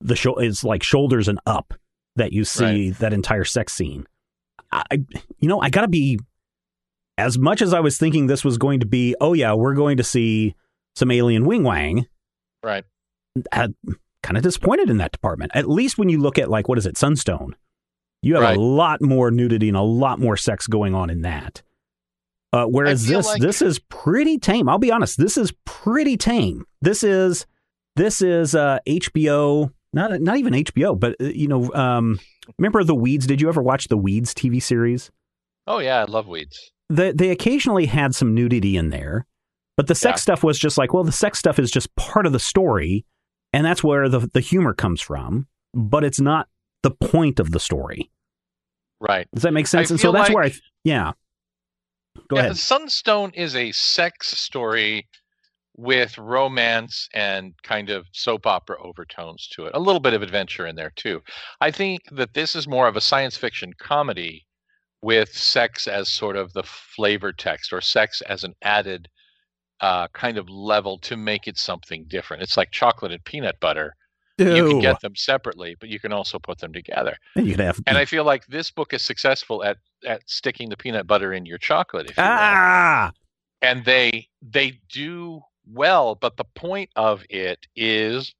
the 0.00 0.16
show. 0.16 0.36
It's 0.36 0.64
like 0.64 0.82
shoulders 0.82 1.28
and 1.28 1.40
up 1.46 1.74
that 2.16 2.32
you 2.32 2.44
see 2.44 2.90
that 2.90 3.12
entire 3.12 3.44
sex 3.44 3.72
scene. 3.72 4.06
I, 4.72 4.84
you 5.38 5.48
know, 5.48 5.60
I 5.60 5.70
got 5.70 5.82
to 5.82 5.88
be 5.88 6.18
as 7.20 7.38
much 7.38 7.60
as 7.60 7.74
I 7.74 7.80
was 7.80 7.98
thinking 7.98 8.26
this 8.26 8.44
was 8.44 8.56
going 8.56 8.80
to 8.80 8.86
be, 8.86 9.14
oh 9.20 9.34
yeah, 9.34 9.52
we're 9.52 9.74
going 9.74 9.98
to 9.98 10.04
see 10.04 10.54
some 10.96 11.10
alien 11.10 11.44
wing 11.44 11.62
wang. 11.62 12.06
Right. 12.62 12.84
kind 13.52 14.36
of 14.36 14.42
disappointed 14.42 14.88
in 14.88 14.96
that 14.98 15.12
department. 15.12 15.52
At 15.54 15.68
least 15.68 15.98
when 15.98 16.08
you 16.08 16.18
look 16.18 16.38
at 16.38 16.48
like 16.48 16.68
what 16.68 16.78
is 16.78 16.86
it, 16.86 16.96
Sunstone, 16.96 17.56
you 18.22 18.34
have 18.34 18.42
right. 18.42 18.56
a 18.56 18.60
lot 18.60 19.02
more 19.02 19.30
nudity 19.30 19.68
and 19.68 19.76
a 19.76 19.82
lot 19.82 20.18
more 20.18 20.36
sex 20.36 20.66
going 20.66 20.94
on 20.94 21.10
in 21.10 21.22
that. 21.22 21.62
Uh, 22.52 22.64
whereas 22.64 23.06
this 23.06 23.26
like... 23.26 23.40
this 23.40 23.62
is 23.62 23.78
pretty 23.78 24.38
tame. 24.38 24.68
I'll 24.68 24.78
be 24.78 24.90
honest, 24.90 25.18
this 25.18 25.36
is 25.36 25.52
pretty 25.64 26.16
tame. 26.16 26.64
This 26.80 27.04
is 27.04 27.46
this 27.96 28.22
is 28.22 28.54
uh, 28.54 28.78
HBO, 28.88 29.72
not 29.92 30.20
not 30.20 30.38
even 30.38 30.54
HBO, 30.54 30.98
but 30.98 31.16
uh, 31.20 31.24
you 31.26 31.48
know, 31.48 31.70
um, 31.74 32.18
remember 32.58 32.82
the 32.82 32.94
Weeds? 32.94 33.26
Did 33.26 33.40
you 33.40 33.48
ever 33.48 33.62
watch 33.62 33.88
the 33.88 33.96
Weeds 33.96 34.34
TV 34.34 34.60
series? 34.60 35.10
Oh 35.66 35.78
yeah, 35.78 36.00
I 36.00 36.04
love 36.04 36.26
Weeds 36.26 36.72
they, 36.90 37.12
they 37.12 37.30
occasionally 37.30 37.86
had 37.86 38.14
some 38.14 38.34
nudity 38.34 38.76
in 38.76 38.90
there, 38.90 39.26
but 39.76 39.86
the 39.86 39.94
sex 39.94 40.18
yeah. 40.18 40.22
stuff 40.22 40.44
was 40.44 40.58
just 40.58 40.76
like, 40.76 40.92
well, 40.92 41.04
the 41.04 41.12
sex 41.12 41.38
stuff 41.38 41.58
is 41.58 41.70
just 41.70 41.94
part 41.96 42.26
of 42.26 42.32
the 42.32 42.40
story, 42.40 43.06
and 43.52 43.64
that's 43.64 43.82
where 43.82 44.08
the 44.08 44.28
the 44.34 44.40
humor 44.40 44.74
comes 44.74 45.00
from. 45.00 45.46
But 45.72 46.04
it's 46.04 46.20
not 46.20 46.48
the 46.82 46.90
point 46.90 47.38
of 47.38 47.52
the 47.52 47.60
story. 47.60 48.10
Right. 49.00 49.28
Does 49.32 49.44
that 49.44 49.52
make 49.52 49.68
sense? 49.68 49.90
I 49.90 49.94
and 49.94 50.00
so 50.00 50.12
that's 50.12 50.28
like, 50.28 50.34
where 50.34 50.44
I, 50.44 50.52
yeah. 50.84 51.12
Go 52.28 52.36
yeah, 52.36 52.42
ahead. 52.42 52.56
Sunstone 52.56 53.30
is 53.34 53.54
a 53.54 53.72
sex 53.72 54.28
story 54.28 55.08
with 55.76 56.18
romance 56.18 57.08
and 57.14 57.54
kind 57.62 57.88
of 57.88 58.04
soap 58.12 58.46
opera 58.46 58.76
overtones 58.82 59.48
to 59.52 59.66
it. 59.66 59.72
A 59.74 59.80
little 59.80 60.00
bit 60.00 60.12
of 60.12 60.22
adventure 60.22 60.66
in 60.66 60.74
there 60.74 60.92
too. 60.96 61.22
I 61.60 61.70
think 61.70 62.02
that 62.10 62.34
this 62.34 62.54
is 62.54 62.68
more 62.68 62.88
of 62.88 62.96
a 62.96 63.00
science 63.00 63.36
fiction 63.36 63.72
comedy 63.78 64.44
with 65.02 65.34
sex 65.34 65.86
as 65.86 66.08
sort 66.10 66.36
of 66.36 66.52
the 66.52 66.62
flavor 66.62 67.32
text 67.32 67.72
or 67.72 67.80
sex 67.80 68.22
as 68.22 68.44
an 68.44 68.54
added 68.62 69.08
uh, 69.80 70.08
kind 70.08 70.36
of 70.36 70.48
level 70.48 70.98
to 70.98 71.16
make 71.16 71.48
it 71.48 71.56
something 71.56 72.04
different. 72.08 72.42
It's 72.42 72.56
like 72.56 72.70
chocolate 72.70 73.12
and 73.12 73.24
peanut 73.24 73.58
butter. 73.60 73.96
Ew. 74.38 74.54
You 74.54 74.68
can 74.68 74.80
get 74.80 75.00
them 75.00 75.14
separately, 75.16 75.76
but 75.80 75.88
you 75.88 76.00
can 76.00 76.12
also 76.12 76.38
put 76.38 76.58
them 76.58 76.72
together. 76.72 77.16
And 77.36 77.46
you 77.46 77.56
can 77.56 77.66
have. 77.66 77.80
And 77.86 77.98
I 77.98 78.04
feel 78.04 78.24
like 78.24 78.46
this 78.46 78.70
book 78.70 78.92
is 78.92 79.02
successful 79.02 79.62
at 79.64 79.78
at 80.06 80.22
sticking 80.26 80.70
the 80.70 80.76
peanut 80.76 81.06
butter 81.06 81.32
in 81.32 81.44
your 81.44 81.58
chocolate. 81.58 82.10
If 82.10 82.16
you 82.16 82.22
ah. 82.22 83.10
Will. 83.12 83.68
And 83.68 83.84
they 83.84 84.28
they 84.40 84.80
do 84.90 85.42
well, 85.66 86.14
but 86.14 86.36
the 86.36 86.44
point 86.54 86.90
of 86.96 87.22
it 87.28 87.66
is 87.76 88.34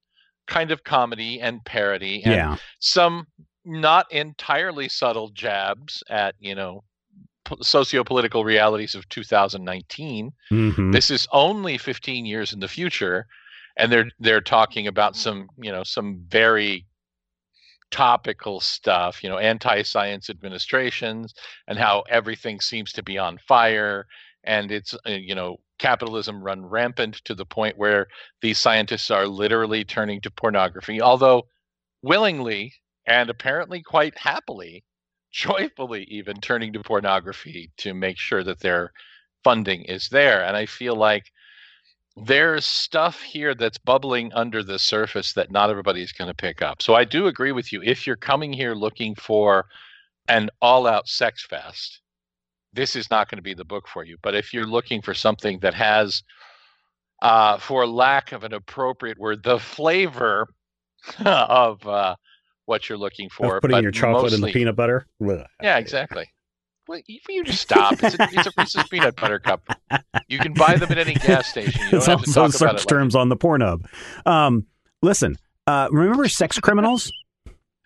kind 0.46 0.70
of 0.70 0.84
comedy 0.84 1.40
and 1.40 1.64
parody 1.64 2.22
and 2.24 2.34
yeah. 2.34 2.56
some 2.80 3.26
not 3.64 4.10
entirely 4.10 4.88
subtle 4.88 5.28
jabs 5.30 6.02
at 6.08 6.34
you 6.38 6.54
know 6.54 6.82
socio-political 7.60 8.44
realities 8.44 8.94
of 8.94 9.08
2019 9.08 10.30
mm-hmm. 10.52 10.90
this 10.92 11.10
is 11.10 11.26
only 11.32 11.76
15 11.76 12.24
years 12.24 12.52
in 12.52 12.60
the 12.60 12.68
future 12.68 13.26
and 13.76 13.90
they're 13.90 14.10
they're 14.20 14.40
talking 14.40 14.86
about 14.86 15.16
some 15.16 15.48
you 15.60 15.72
know 15.72 15.82
some 15.82 16.22
very 16.28 16.86
topical 17.90 18.60
stuff 18.60 19.22
you 19.22 19.28
know 19.28 19.38
anti-science 19.38 20.30
administrations 20.30 21.34
and 21.66 21.78
how 21.78 22.04
everything 22.08 22.60
seems 22.60 22.92
to 22.92 23.02
be 23.02 23.18
on 23.18 23.38
fire 23.48 24.06
and 24.44 24.70
it's 24.70 24.94
uh, 25.06 25.10
you 25.10 25.34
know 25.34 25.56
capitalism 25.78 26.42
run 26.42 26.64
rampant 26.64 27.16
to 27.24 27.34
the 27.34 27.46
point 27.46 27.76
where 27.76 28.06
these 28.42 28.58
scientists 28.58 29.10
are 29.10 29.26
literally 29.26 29.84
turning 29.84 30.20
to 30.20 30.30
pornography 30.30 31.02
although 31.02 31.42
willingly 32.02 32.72
and 33.06 33.30
apparently 33.30 33.82
quite 33.82 34.16
happily, 34.18 34.84
joyfully 35.32 36.04
even 36.04 36.40
turning 36.40 36.72
to 36.72 36.80
pornography 36.80 37.70
to 37.78 37.94
make 37.94 38.18
sure 38.18 38.42
that 38.42 38.60
their 38.60 38.92
funding 39.44 39.82
is 39.84 40.08
there. 40.08 40.44
And 40.44 40.56
I 40.56 40.66
feel 40.66 40.96
like 40.96 41.30
there's 42.16 42.66
stuff 42.66 43.22
here 43.22 43.54
that's 43.54 43.78
bubbling 43.78 44.32
under 44.34 44.62
the 44.62 44.78
surface 44.78 45.32
that 45.34 45.50
not 45.50 45.70
everybody's 45.70 46.12
going 46.12 46.28
to 46.28 46.34
pick 46.34 46.60
up. 46.60 46.82
So 46.82 46.94
I 46.94 47.04
do 47.04 47.26
agree 47.28 47.52
with 47.52 47.72
you. 47.72 47.82
If 47.82 48.06
you're 48.06 48.16
coming 48.16 48.52
here 48.52 48.74
looking 48.74 49.14
for 49.14 49.66
an 50.28 50.50
all 50.60 50.86
out 50.86 51.08
sex 51.08 51.46
fest, 51.46 52.00
this 52.72 52.96
is 52.96 53.10
not 53.10 53.28
going 53.28 53.38
to 53.38 53.42
be 53.42 53.54
the 53.54 53.64
book 53.64 53.88
for 53.88 54.04
you. 54.04 54.16
But 54.22 54.34
if 54.34 54.52
you're 54.52 54.66
looking 54.66 55.02
for 55.02 55.14
something 55.14 55.58
that 55.60 55.74
has, 55.74 56.22
uh, 57.22 57.58
for 57.58 57.86
lack 57.86 58.32
of 58.32 58.44
an 58.44 58.54
appropriate 58.54 59.18
word, 59.18 59.42
the 59.42 59.58
flavor 59.58 60.48
of 61.24 61.86
uh, 61.86 62.16
what 62.70 62.88
you're 62.88 62.96
looking 62.96 63.28
for. 63.28 63.56
Of 63.56 63.62
putting 63.62 63.82
your 63.82 63.90
chocolate 63.90 64.32
mostly, 64.32 64.36
in 64.36 64.40
the 64.42 64.52
peanut 64.52 64.76
butter. 64.76 65.04
Yeah, 65.20 65.76
exactly. 65.76 66.26
Well, 66.88 67.00
you 67.06 67.44
just 67.44 67.60
stop. 67.60 67.92
It's 68.02 68.14
a, 68.14 68.28
it's 68.32 68.46
a 68.46 68.52
Reese's 68.56 68.88
peanut 68.88 69.16
butter 69.16 69.38
cup. 69.40 69.62
You 70.28 70.38
can 70.38 70.54
buy 70.54 70.76
them 70.76 70.90
at 70.90 70.98
any 70.98 71.14
gas 71.14 71.48
station. 71.50 71.80
You 71.84 71.90
don't 72.00 72.06
have 72.06 72.22
to 72.22 72.50
search 72.52 72.86
terms 72.86 73.14
like 73.14 73.20
on 73.20 73.28
the 73.28 73.36
Pornhub. 73.36 73.84
Um, 74.24 74.66
listen, 75.02 75.36
uh, 75.66 75.88
remember 75.90 76.28
sex 76.28 76.58
criminals? 76.60 77.12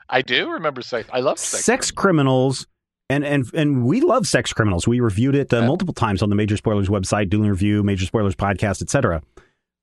I 0.08 0.22
do 0.22 0.50
remember 0.50 0.82
sex. 0.82 1.08
I 1.12 1.20
love 1.20 1.38
sex, 1.38 1.64
sex 1.64 1.90
criminals. 1.90 2.66
And, 3.10 3.24
and 3.24 3.44
and 3.52 3.84
we 3.84 4.00
love 4.00 4.26
sex 4.26 4.52
criminals. 4.52 4.88
We 4.88 5.00
reviewed 5.00 5.34
it 5.34 5.52
uh, 5.52 5.58
yeah. 5.58 5.66
multiple 5.66 5.92
times 5.92 6.22
on 6.22 6.30
the 6.30 6.34
Major 6.34 6.56
Spoilers 6.56 6.88
website, 6.88 7.28
Dueling 7.28 7.50
Review, 7.50 7.82
Major 7.82 8.06
Spoilers 8.06 8.34
podcast, 8.34 8.80
etc. 8.80 9.22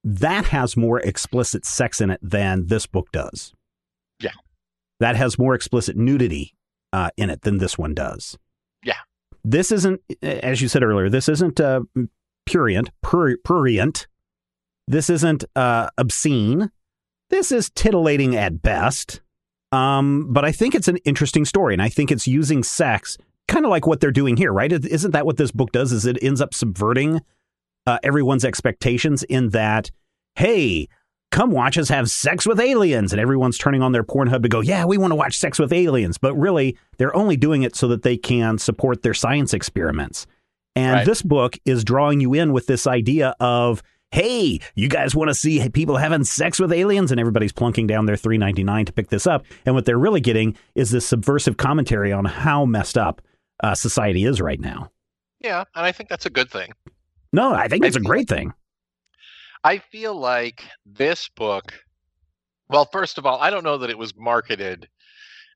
That 0.03 0.45
has 0.45 0.75
more 0.75 0.99
explicit 0.99 1.65
sex 1.65 2.01
in 2.01 2.09
it 2.09 2.19
than 2.23 2.65
this 2.67 2.87
book 2.87 3.11
does 3.11 3.53
that 5.01 5.15
has 5.15 5.37
more 5.37 5.55
explicit 5.55 5.97
nudity 5.97 6.53
uh, 6.93 7.09
in 7.17 7.29
it 7.29 7.41
than 7.41 7.57
this 7.57 7.77
one 7.77 7.93
does. 7.93 8.37
Yeah. 8.83 8.99
This 9.43 9.71
isn't, 9.71 9.99
as 10.21 10.61
you 10.61 10.67
said 10.67 10.83
earlier, 10.83 11.09
this 11.09 11.27
isn't 11.27 11.59
uh, 11.59 11.81
purient, 12.45 12.89
pur- 13.01 13.37
prurient. 13.43 14.07
This 14.87 15.09
isn't 15.09 15.43
uh, 15.55 15.89
obscene. 15.97 16.71
This 17.29 17.51
is 17.51 17.71
titillating 17.71 18.35
at 18.35 18.61
best. 18.61 19.21
Um, 19.71 20.27
but 20.31 20.45
I 20.45 20.51
think 20.51 20.75
it's 20.75 20.87
an 20.87 20.97
interesting 20.97 21.45
story, 21.45 21.73
and 21.73 21.81
I 21.81 21.89
think 21.89 22.11
it's 22.11 22.27
using 22.27 22.61
sex 22.61 23.17
kind 23.47 23.65
of 23.65 23.71
like 23.71 23.87
what 23.87 23.99
they're 23.99 24.11
doing 24.11 24.37
here, 24.37 24.53
right? 24.53 24.71
Isn't 24.71 25.11
that 25.11 25.25
what 25.25 25.37
this 25.37 25.51
book 25.51 25.71
does? 25.71 25.91
Is 25.91 26.05
it 26.05 26.21
ends 26.21 26.41
up 26.41 26.53
subverting 26.53 27.21
uh, 27.87 27.99
everyone's 28.03 28.45
expectations 28.45 29.23
in 29.23 29.49
that, 29.49 29.91
hey, 30.35 30.87
come 31.31 31.51
watch 31.51 31.77
us 31.77 31.89
have 31.89 32.09
sex 32.09 32.45
with 32.45 32.59
aliens. 32.59 33.11
And 33.11 33.19
everyone's 33.19 33.57
turning 33.57 33.81
on 33.81 33.91
their 33.91 34.03
Pornhub 34.03 34.43
to 34.43 34.49
go, 34.49 34.59
yeah, 34.61 34.85
we 34.85 34.97
want 34.97 35.11
to 35.11 35.15
watch 35.15 35.37
sex 35.37 35.57
with 35.57 35.73
aliens. 35.73 36.17
But 36.17 36.35
really, 36.35 36.77
they're 36.97 37.15
only 37.15 37.37
doing 37.37 37.63
it 37.63 37.75
so 37.75 37.87
that 37.87 38.03
they 38.03 38.17
can 38.17 38.57
support 38.57 39.01
their 39.01 39.13
science 39.13 39.53
experiments. 39.53 40.27
And 40.75 40.97
right. 40.97 41.05
this 41.05 41.21
book 41.21 41.57
is 41.65 41.83
drawing 41.83 42.21
you 42.21 42.33
in 42.33 42.53
with 42.53 42.67
this 42.67 42.87
idea 42.87 43.35
of, 43.39 43.81
hey, 44.11 44.59
you 44.75 44.87
guys 44.87 45.15
want 45.15 45.29
to 45.29 45.33
see 45.33 45.67
people 45.69 45.97
having 45.97 46.23
sex 46.23 46.59
with 46.59 46.71
aliens? 46.71 47.11
And 47.11 47.19
everybody's 47.19 47.53
plunking 47.53 47.87
down 47.87 48.05
their 48.05 48.17
three 48.17 48.37
ninety 48.37 48.63
nine 48.63 48.85
to 48.85 48.93
pick 48.93 49.09
this 49.09 49.25
up. 49.25 49.45
And 49.65 49.73
what 49.73 49.85
they're 49.85 49.97
really 49.97 50.21
getting 50.21 50.55
is 50.75 50.91
this 50.91 51.05
subversive 51.05 51.57
commentary 51.57 52.11
on 52.11 52.25
how 52.25 52.65
messed 52.65 52.97
up 52.97 53.21
uh, 53.63 53.75
society 53.75 54.25
is 54.25 54.41
right 54.41 54.59
now. 54.59 54.91
Yeah, 55.39 55.63
and 55.75 55.85
I 55.85 55.91
think 55.91 56.09
that's 56.09 56.25
a 56.25 56.29
good 56.29 56.51
thing. 56.51 56.73
No, 57.33 57.53
I 57.53 57.67
think 57.67 57.85
it's 57.85 57.95
a 57.95 58.01
great 58.01 58.27
thing. 58.27 58.53
I 59.63 59.77
feel 59.77 60.15
like 60.15 60.63
this 60.85 61.29
book. 61.29 61.73
Well, 62.69 62.85
first 62.91 63.17
of 63.17 63.25
all, 63.25 63.39
I 63.39 63.49
don't 63.49 63.63
know 63.63 63.77
that 63.77 63.89
it 63.89 63.97
was 63.97 64.15
marketed 64.15 64.87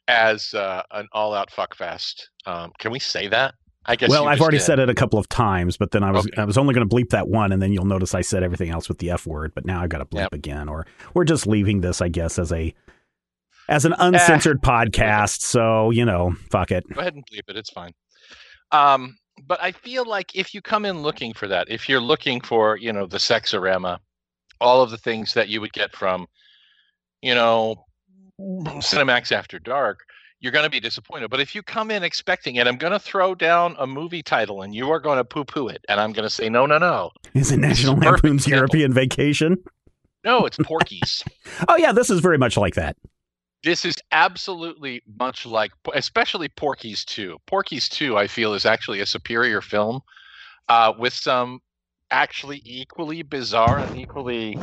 as 0.07 0.53
uh, 0.53 0.83
an 0.91 1.07
all-out 1.13 1.49
fuckfest. 1.49 2.23
Um, 2.45 2.71
can 2.77 2.91
we 2.91 2.99
say 2.99 3.27
that? 3.29 3.55
I 3.87 3.95
guess. 3.95 4.09
Well, 4.09 4.27
I've 4.27 4.41
already 4.41 4.57
did. 4.57 4.63
said 4.63 4.79
it 4.79 4.89
a 4.89 4.95
couple 4.95 5.19
of 5.19 5.29
times, 5.29 5.77
but 5.77 5.91
then 5.91 6.03
I 6.03 6.11
was 6.11 6.25
okay. 6.25 6.41
I 6.41 6.45
was 6.45 6.57
only 6.57 6.73
going 6.73 6.87
to 6.87 6.95
bleep 6.95 7.09
that 7.09 7.27
one, 7.27 7.51
and 7.51 7.61
then 7.61 7.71
you'll 7.71 7.85
notice 7.85 8.15
I 8.15 8.21
said 8.21 8.41
everything 8.41 8.71
else 8.71 8.89
with 8.89 8.97
the 8.97 9.11
f 9.11 9.27
word. 9.27 9.53
But 9.53 9.65
now 9.65 9.81
I've 9.81 9.89
got 9.89 9.99
to 9.99 10.05
bleep 10.05 10.21
yep. 10.21 10.33
again, 10.33 10.69
or 10.69 10.87
we're 11.13 11.23
just 11.23 11.45
leaving 11.45 11.81
this, 11.81 12.01
I 12.01 12.07
guess, 12.07 12.39
as 12.39 12.51
a 12.51 12.73
as 13.69 13.85
an 13.85 13.93
uncensored 13.99 14.59
eh. 14.63 14.67
podcast. 14.67 15.41
So 15.41 15.91
you 15.91 16.03
know, 16.03 16.33
fuck 16.49 16.71
it. 16.71 16.83
Go 16.91 16.99
ahead 16.99 17.13
and 17.13 17.23
bleep 17.27 17.47
it. 17.47 17.57
It's 17.57 17.69
fine. 17.69 17.93
Um, 18.71 19.17
but 19.47 19.61
I 19.61 19.71
feel 19.71 20.05
like 20.05 20.35
if 20.35 20.53
you 20.53 20.61
come 20.61 20.85
in 20.85 21.01
looking 21.01 21.33
for 21.33 21.47
that, 21.47 21.69
if 21.69 21.89
you're 21.89 22.01
looking 22.01 22.41
for, 22.41 22.77
you 22.77 22.93
know, 22.93 23.05
the 23.05 23.17
sexorama, 23.17 23.99
all 24.61 24.81
of 24.81 24.91
the 24.91 24.97
things 24.97 25.33
that 25.33 25.49
you 25.49 25.61
would 25.61 25.73
get 25.73 25.95
from, 25.95 26.27
you 27.21 27.35
know, 27.35 27.85
Cinemax 28.39 29.31
After 29.31 29.59
Dark, 29.59 29.99
you're 30.39 30.51
going 30.51 30.65
to 30.65 30.69
be 30.69 30.79
disappointed. 30.79 31.29
But 31.29 31.39
if 31.39 31.55
you 31.55 31.63
come 31.63 31.91
in 31.91 32.03
expecting 32.03 32.55
it, 32.55 32.67
I'm 32.67 32.77
going 32.77 32.93
to 32.93 32.99
throw 32.99 33.35
down 33.35 33.75
a 33.79 33.87
movie 33.87 34.23
title 34.23 34.61
and 34.61 34.75
you 34.75 34.91
are 34.91 34.99
going 34.99 35.17
to 35.17 35.25
poo 35.25 35.45
poo 35.45 35.67
it. 35.67 35.83
And 35.89 35.99
I'm 35.99 36.13
going 36.13 36.23
to 36.23 36.29
say, 36.29 36.49
no, 36.49 36.65
no, 36.65 36.77
no. 36.77 37.11
Is 37.33 37.51
it 37.51 37.57
National 37.57 37.95
Lampoon's 37.95 38.47
European 38.47 38.93
Vacation? 38.93 39.57
No, 40.23 40.45
it's 40.45 40.57
Porky's. 40.57 41.23
oh, 41.67 41.77
yeah, 41.77 41.91
this 41.91 42.09
is 42.09 42.19
very 42.19 42.37
much 42.37 42.57
like 42.57 42.75
that. 42.75 42.97
This 43.65 43.83
is 43.83 43.95
absolutely 44.11 45.01
much 45.19 45.45
like, 45.47 45.71
especially 45.95 46.49
Porky's 46.49 47.03
2. 47.05 47.39
Porky's 47.47 47.89
2, 47.89 48.15
I 48.15 48.27
feel, 48.27 48.53
is 48.53 48.65
actually 48.65 49.01
a 49.01 49.07
superior 49.07 49.59
film 49.59 50.01
uh, 50.69 50.93
with 50.99 51.13
some 51.13 51.61
actually 52.11 52.61
equally 52.63 53.23
bizarre 53.23 53.79
and 53.79 53.97
equally 53.97 54.57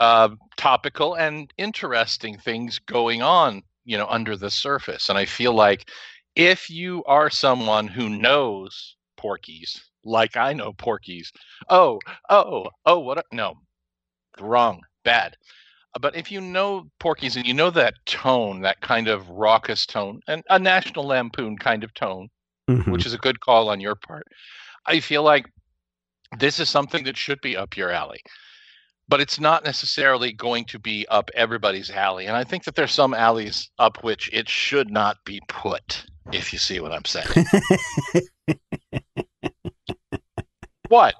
uh, 0.00 0.30
topical 0.56 1.14
and 1.14 1.52
interesting 1.58 2.38
things 2.38 2.80
going 2.80 3.22
on 3.22 3.62
you 3.84 3.98
know 3.98 4.06
under 4.08 4.36
the 4.36 4.50
surface 4.50 5.08
and 5.08 5.18
i 5.18 5.24
feel 5.24 5.54
like 5.54 5.90
if 6.36 6.68
you 6.70 7.02
are 7.06 7.30
someone 7.30 7.88
who 7.88 8.08
knows 8.10 8.96
porkies 9.18 9.80
like 10.04 10.36
i 10.36 10.52
know 10.52 10.72
porkies 10.74 11.28
oh 11.70 11.98
oh 12.28 12.68
oh 12.86 12.98
what 12.98 13.18
a, 13.18 13.24
no 13.32 13.54
wrong 14.40 14.80
bad 15.04 15.36
but 16.00 16.16
if 16.16 16.30
you 16.30 16.40
know 16.40 16.86
porkies 17.00 17.36
and 17.36 17.46
you 17.46 17.54
know 17.54 17.70
that 17.70 17.94
tone 18.06 18.60
that 18.60 18.80
kind 18.80 19.08
of 19.08 19.28
raucous 19.28 19.86
tone 19.86 20.20
and 20.28 20.42
a 20.50 20.58
national 20.58 21.04
lampoon 21.04 21.56
kind 21.56 21.84
of 21.84 21.92
tone 21.94 22.28
mm-hmm. 22.68 22.90
which 22.90 23.06
is 23.06 23.14
a 23.14 23.18
good 23.18 23.40
call 23.40 23.68
on 23.68 23.80
your 23.80 23.94
part 23.94 24.26
i 24.86 25.00
feel 25.00 25.22
like 25.22 25.46
this 26.38 26.60
is 26.60 26.68
something 26.68 27.04
that 27.04 27.16
should 27.16 27.40
be 27.40 27.56
up 27.56 27.76
your 27.76 27.90
alley 27.90 28.20
but 29.08 29.20
it's 29.20 29.40
not 29.40 29.64
necessarily 29.64 30.32
going 30.32 30.66
to 30.66 30.78
be 30.78 31.06
up 31.08 31.30
everybody's 31.34 31.90
alley. 31.90 32.26
And 32.26 32.36
I 32.36 32.44
think 32.44 32.64
that 32.64 32.74
there's 32.74 32.92
some 32.92 33.14
alleys 33.14 33.70
up 33.78 34.04
which 34.04 34.30
it 34.32 34.48
should 34.48 34.90
not 34.90 35.16
be 35.24 35.40
put, 35.48 36.04
if 36.32 36.52
you 36.52 36.58
see 36.58 36.78
what 36.80 36.92
I'm 36.92 37.06
saying. 37.06 37.46
what? 40.88 41.14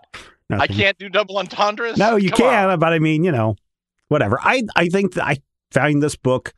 Nothing. 0.50 0.62
I 0.62 0.66
can't 0.66 0.98
do 0.98 1.08
double 1.08 1.38
entendres? 1.38 1.96
No, 1.96 2.16
you 2.16 2.30
Come 2.30 2.38
can, 2.38 2.70
on. 2.70 2.78
but 2.78 2.92
I 2.92 2.98
mean, 2.98 3.24
you 3.24 3.32
know, 3.32 3.56
whatever. 4.08 4.38
I 4.42 4.62
I 4.76 4.88
think 4.88 5.16
I 5.18 5.38
found 5.70 6.02
this 6.02 6.16
book 6.16 6.52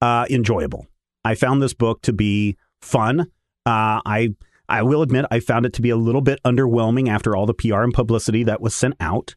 uh, 0.00 0.26
enjoyable. 0.30 0.86
I 1.24 1.34
found 1.34 1.62
this 1.62 1.74
book 1.74 2.02
to 2.02 2.12
be 2.12 2.56
fun. 2.80 3.20
Uh, 3.66 4.00
I 4.04 4.34
I 4.68 4.82
will 4.82 5.02
admit 5.02 5.26
I 5.30 5.40
found 5.40 5.66
it 5.66 5.72
to 5.74 5.82
be 5.82 5.90
a 5.90 5.96
little 5.96 6.20
bit 6.20 6.40
underwhelming 6.44 7.08
after 7.08 7.34
all 7.34 7.44
the 7.44 7.54
PR 7.54 7.82
and 7.82 7.92
publicity 7.92 8.44
that 8.44 8.60
was 8.60 8.74
sent 8.74 8.94
out. 9.00 9.34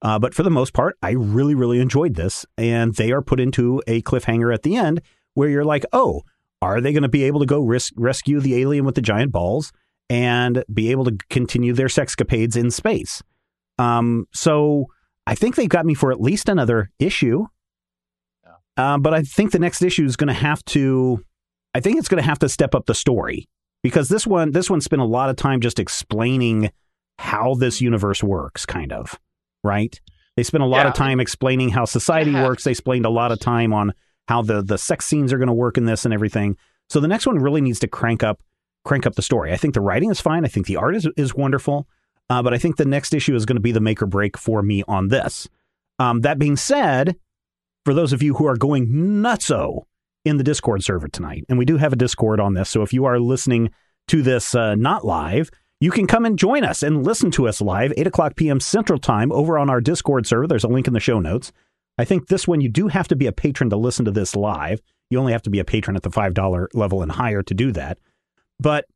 Uh, 0.00 0.18
but 0.18 0.34
for 0.34 0.42
the 0.44 0.50
most 0.50 0.72
part, 0.72 0.96
I 1.02 1.10
really, 1.10 1.54
really 1.54 1.80
enjoyed 1.80 2.14
this. 2.14 2.46
And 2.56 2.94
they 2.94 3.10
are 3.10 3.22
put 3.22 3.40
into 3.40 3.82
a 3.86 4.02
cliffhanger 4.02 4.54
at 4.54 4.62
the 4.62 4.76
end 4.76 5.02
where 5.34 5.48
you're 5.48 5.64
like, 5.64 5.84
oh, 5.92 6.22
are 6.62 6.80
they 6.80 6.92
going 6.92 7.02
to 7.02 7.08
be 7.08 7.24
able 7.24 7.40
to 7.40 7.46
go 7.46 7.60
ris- 7.60 7.92
rescue 7.96 8.40
the 8.40 8.60
alien 8.60 8.84
with 8.84 8.94
the 8.94 9.02
giant 9.02 9.32
balls 9.32 9.72
and 10.08 10.64
be 10.72 10.90
able 10.90 11.04
to 11.04 11.16
continue 11.30 11.72
their 11.72 11.88
sexcapades 11.88 12.56
in 12.56 12.70
space? 12.70 13.22
Um, 13.78 14.26
so 14.32 14.86
I 15.26 15.34
think 15.34 15.56
they've 15.56 15.68
got 15.68 15.86
me 15.86 15.94
for 15.94 16.12
at 16.12 16.20
least 16.20 16.48
another 16.48 16.90
issue. 16.98 17.46
Yeah. 18.44 18.94
Uh, 18.94 18.98
but 18.98 19.14
I 19.14 19.22
think 19.22 19.52
the 19.52 19.58
next 19.58 19.82
issue 19.82 20.04
is 20.04 20.16
going 20.16 20.28
to 20.28 20.34
have 20.34 20.64
to, 20.66 21.24
I 21.74 21.80
think 21.80 21.98
it's 21.98 22.08
going 22.08 22.22
to 22.22 22.28
have 22.28 22.38
to 22.40 22.48
step 22.48 22.74
up 22.74 22.86
the 22.86 22.94
story 22.94 23.48
because 23.82 24.08
this 24.08 24.26
one, 24.26 24.52
this 24.52 24.70
one 24.70 24.80
spent 24.80 25.02
a 25.02 25.06
lot 25.06 25.30
of 25.30 25.36
time 25.36 25.60
just 25.60 25.78
explaining 25.78 26.70
how 27.18 27.54
this 27.54 27.80
universe 27.80 28.22
works, 28.22 28.66
kind 28.66 28.92
of 28.92 29.18
right? 29.66 30.00
They 30.36 30.42
spent 30.42 30.62
a 30.62 30.66
lot 30.66 30.84
yeah. 30.84 30.88
of 30.88 30.94
time 30.94 31.20
explaining 31.20 31.70
how 31.70 31.84
society 31.84 32.32
works. 32.32 32.64
They 32.64 32.70
explained 32.70 33.04
a 33.04 33.10
lot 33.10 33.32
of 33.32 33.40
time 33.40 33.72
on 33.72 33.92
how 34.28 34.42
the 34.42 34.62
the 34.62 34.78
sex 34.78 35.04
scenes 35.04 35.32
are 35.32 35.38
going 35.38 35.48
to 35.48 35.54
work 35.54 35.76
in 35.76 35.86
this 35.86 36.04
and 36.04 36.14
everything. 36.14 36.56
So 36.88 37.00
the 37.00 37.08
next 37.08 37.26
one 37.26 37.38
really 37.38 37.60
needs 37.60 37.80
to 37.80 37.88
crank 37.88 38.22
up 38.22 38.40
crank 38.84 39.06
up 39.06 39.14
the 39.14 39.22
story. 39.22 39.52
I 39.52 39.56
think 39.56 39.74
the 39.74 39.80
writing 39.80 40.10
is 40.10 40.20
fine. 40.20 40.44
I 40.44 40.48
think 40.48 40.66
the 40.66 40.76
art 40.76 40.94
is 40.94 41.08
is 41.16 41.34
wonderful. 41.34 41.88
Uh, 42.28 42.42
but 42.42 42.52
I 42.52 42.58
think 42.58 42.76
the 42.76 42.84
next 42.84 43.14
issue 43.14 43.34
is 43.34 43.46
going 43.46 43.56
to 43.56 43.60
be 43.62 43.72
the 43.72 43.80
make 43.80 44.02
or 44.02 44.06
break 44.06 44.36
for 44.36 44.62
me 44.62 44.82
on 44.88 45.08
this. 45.08 45.48
Um, 45.98 46.22
that 46.22 46.38
being 46.38 46.56
said, 46.56 47.16
for 47.84 47.94
those 47.94 48.12
of 48.12 48.22
you 48.22 48.34
who 48.34 48.46
are 48.46 48.56
going 48.56 48.88
nutso 48.88 49.82
in 50.24 50.36
the 50.36 50.44
Discord 50.44 50.82
server 50.82 51.08
tonight, 51.08 51.44
and 51.48 51.58
we 51.58 51.64
do 51.64 51.76
have 51.76 51.92
a 51.92 51.96
Discord 51.96 52.40
on 52.40 52.54
this, 52.54 52.68
so 52.68 52.82
if 52.82 52.92
you 52.92 53.04
are 53.04 53.20
listening 53.20 53.70
to 54.08 54.22
this 54.22 54.54
uh, 54.54 54.74
not 54.74 55.04
live, 55.04 55.50
you 55.80 55.90
can 55.90 56.06
come 56.06 56.24
and 56.24 56.38
join 56.38 56.64
us 56.64 56.82
and 56.82 57.04
listen 57.04 57.30
to 57.32 57.46
us 57.46 57.60
live, 57.60 57.92
8 57.96 58.06
o'clock 58.06 58.36
p.m. 58.36 58.60
Central 58.60 58.98
Time, 58.98 59.30
over 59.30 59.58
on 59.58 59.68
our 59.68 59.80
Discord 59.80 60.26
server. 60.26 60.46
There's 60.46 60.64
a 60.64 60.68
link 60.68 60.86
in 60.86 60.94
the 60.94 61.00
show 61.00 61.20
notes. 61.20 61.52
I 61.98 62.04
think 62.04 62.28
this 62.28 62.48
one, 62.48 62.60
you 62.60 62.68
do 62.68 62.88
have 62.88 63.08
to 63.08 63.16
be 63.16 63.26
a 63.26 63.32
patron 63.32 63.70
to 63.70 63.76
listen 63.76 64.04
to 64.06 64.10
this 64.10 64.34
live. 64.34 64.80
You 65.10 65.18
only 65.18 65.32
have 65.32 65.42
to 65.42 65.50
be 65.50 65.58
a 65.58 65.64
patron 65.64 65.96
at 65.96 66.02
the 66.02 66.10
$5 66.10 66.68
level 66.74 67.02
and 67.02 67.12
higher 67.12 67.42
to 67.42 67.54
do 67.54 67.72
that. 67.72 67.98
But, 68.58 68.86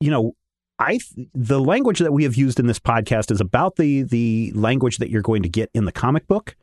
you 0.00 0.10
know, 0.10 0.34
I 0.80 0.98
the 1.34 1.60
language 1.60 2.00
that 2.00 2.12
we 2.12 2.24
have 2.24 2.34
used 2.34 2.58
in 2.58 2.66
this 2.66 2.80
podcast 2.80 3.30
is 3.30 3.40
about 3.40 3.76
the 3.76 4.02
the 4.02 4.52
language 4.54 4.98
that 4.98 5.10
you're 5.10 5.22
going 5.22 5.42
to 5.42 5.48
get 5.48 5.70
in 5.74 5.84
the 5.84 5.92
comic 5.92 6.26
book. 6.26 6.56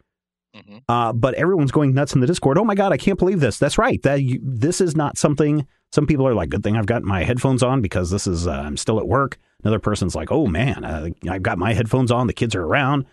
Mm-hmm. 0.56 0.78
Uh, 0.90 1.14
but 1.14 1.36
everyone's 1.36 1.72
going 1.72 1.94
nuts 1.94 2.14
in 2.14 2.22
the 2.22 2.28
Discord. 2.28 2.58
Oh 2.58 2.64
my 2.64 2.76
god, 2.76 2.92
I 2.92 2.98
can't 2.98 3.20
believe 3.20 3.40
this. 3.40 3.60
That's 3.60 3.78
right. 3.78 4.02
That 4.02 4.24
you, 4.24 4.40
this 4.42 4.82
is 4.82 4.96
not 4.96 5.18
something. 5.18 5.68
Some 5.92 6.08
people 6.08 6.28
are 6.28 6.34
like, 6.34 6.50
"Good 6.50 6.64
thing 6.64 6.76
I've 6.76 6.88
got 6.88 7.04
my 7.04 7.24
headphones 7.24 7.62
on 7.62 7.82
because 7.82 8.10
this 8.10 8.28
is 8.28 8.48
uh, 8.48 8.52
I'm 8.52 8.76
still 8.76 9.00
at 9.00 9.08
work." 9.08 9.38
Another 9.64 9.80
person's 9.80 10.16
like, 10.16 10.32
oh 10.32 10.48
man, 10.48 10.84
uh, 10.84 11.10
I've 11.30 11.44
got 11.44 11.58
my 11.58 11.74
headphones 11.74 12.12
on, 12.12 12.28
the 12.28 12.34
kids 12.34 12.56
are 12.56 12.64
around. 12.64 13.06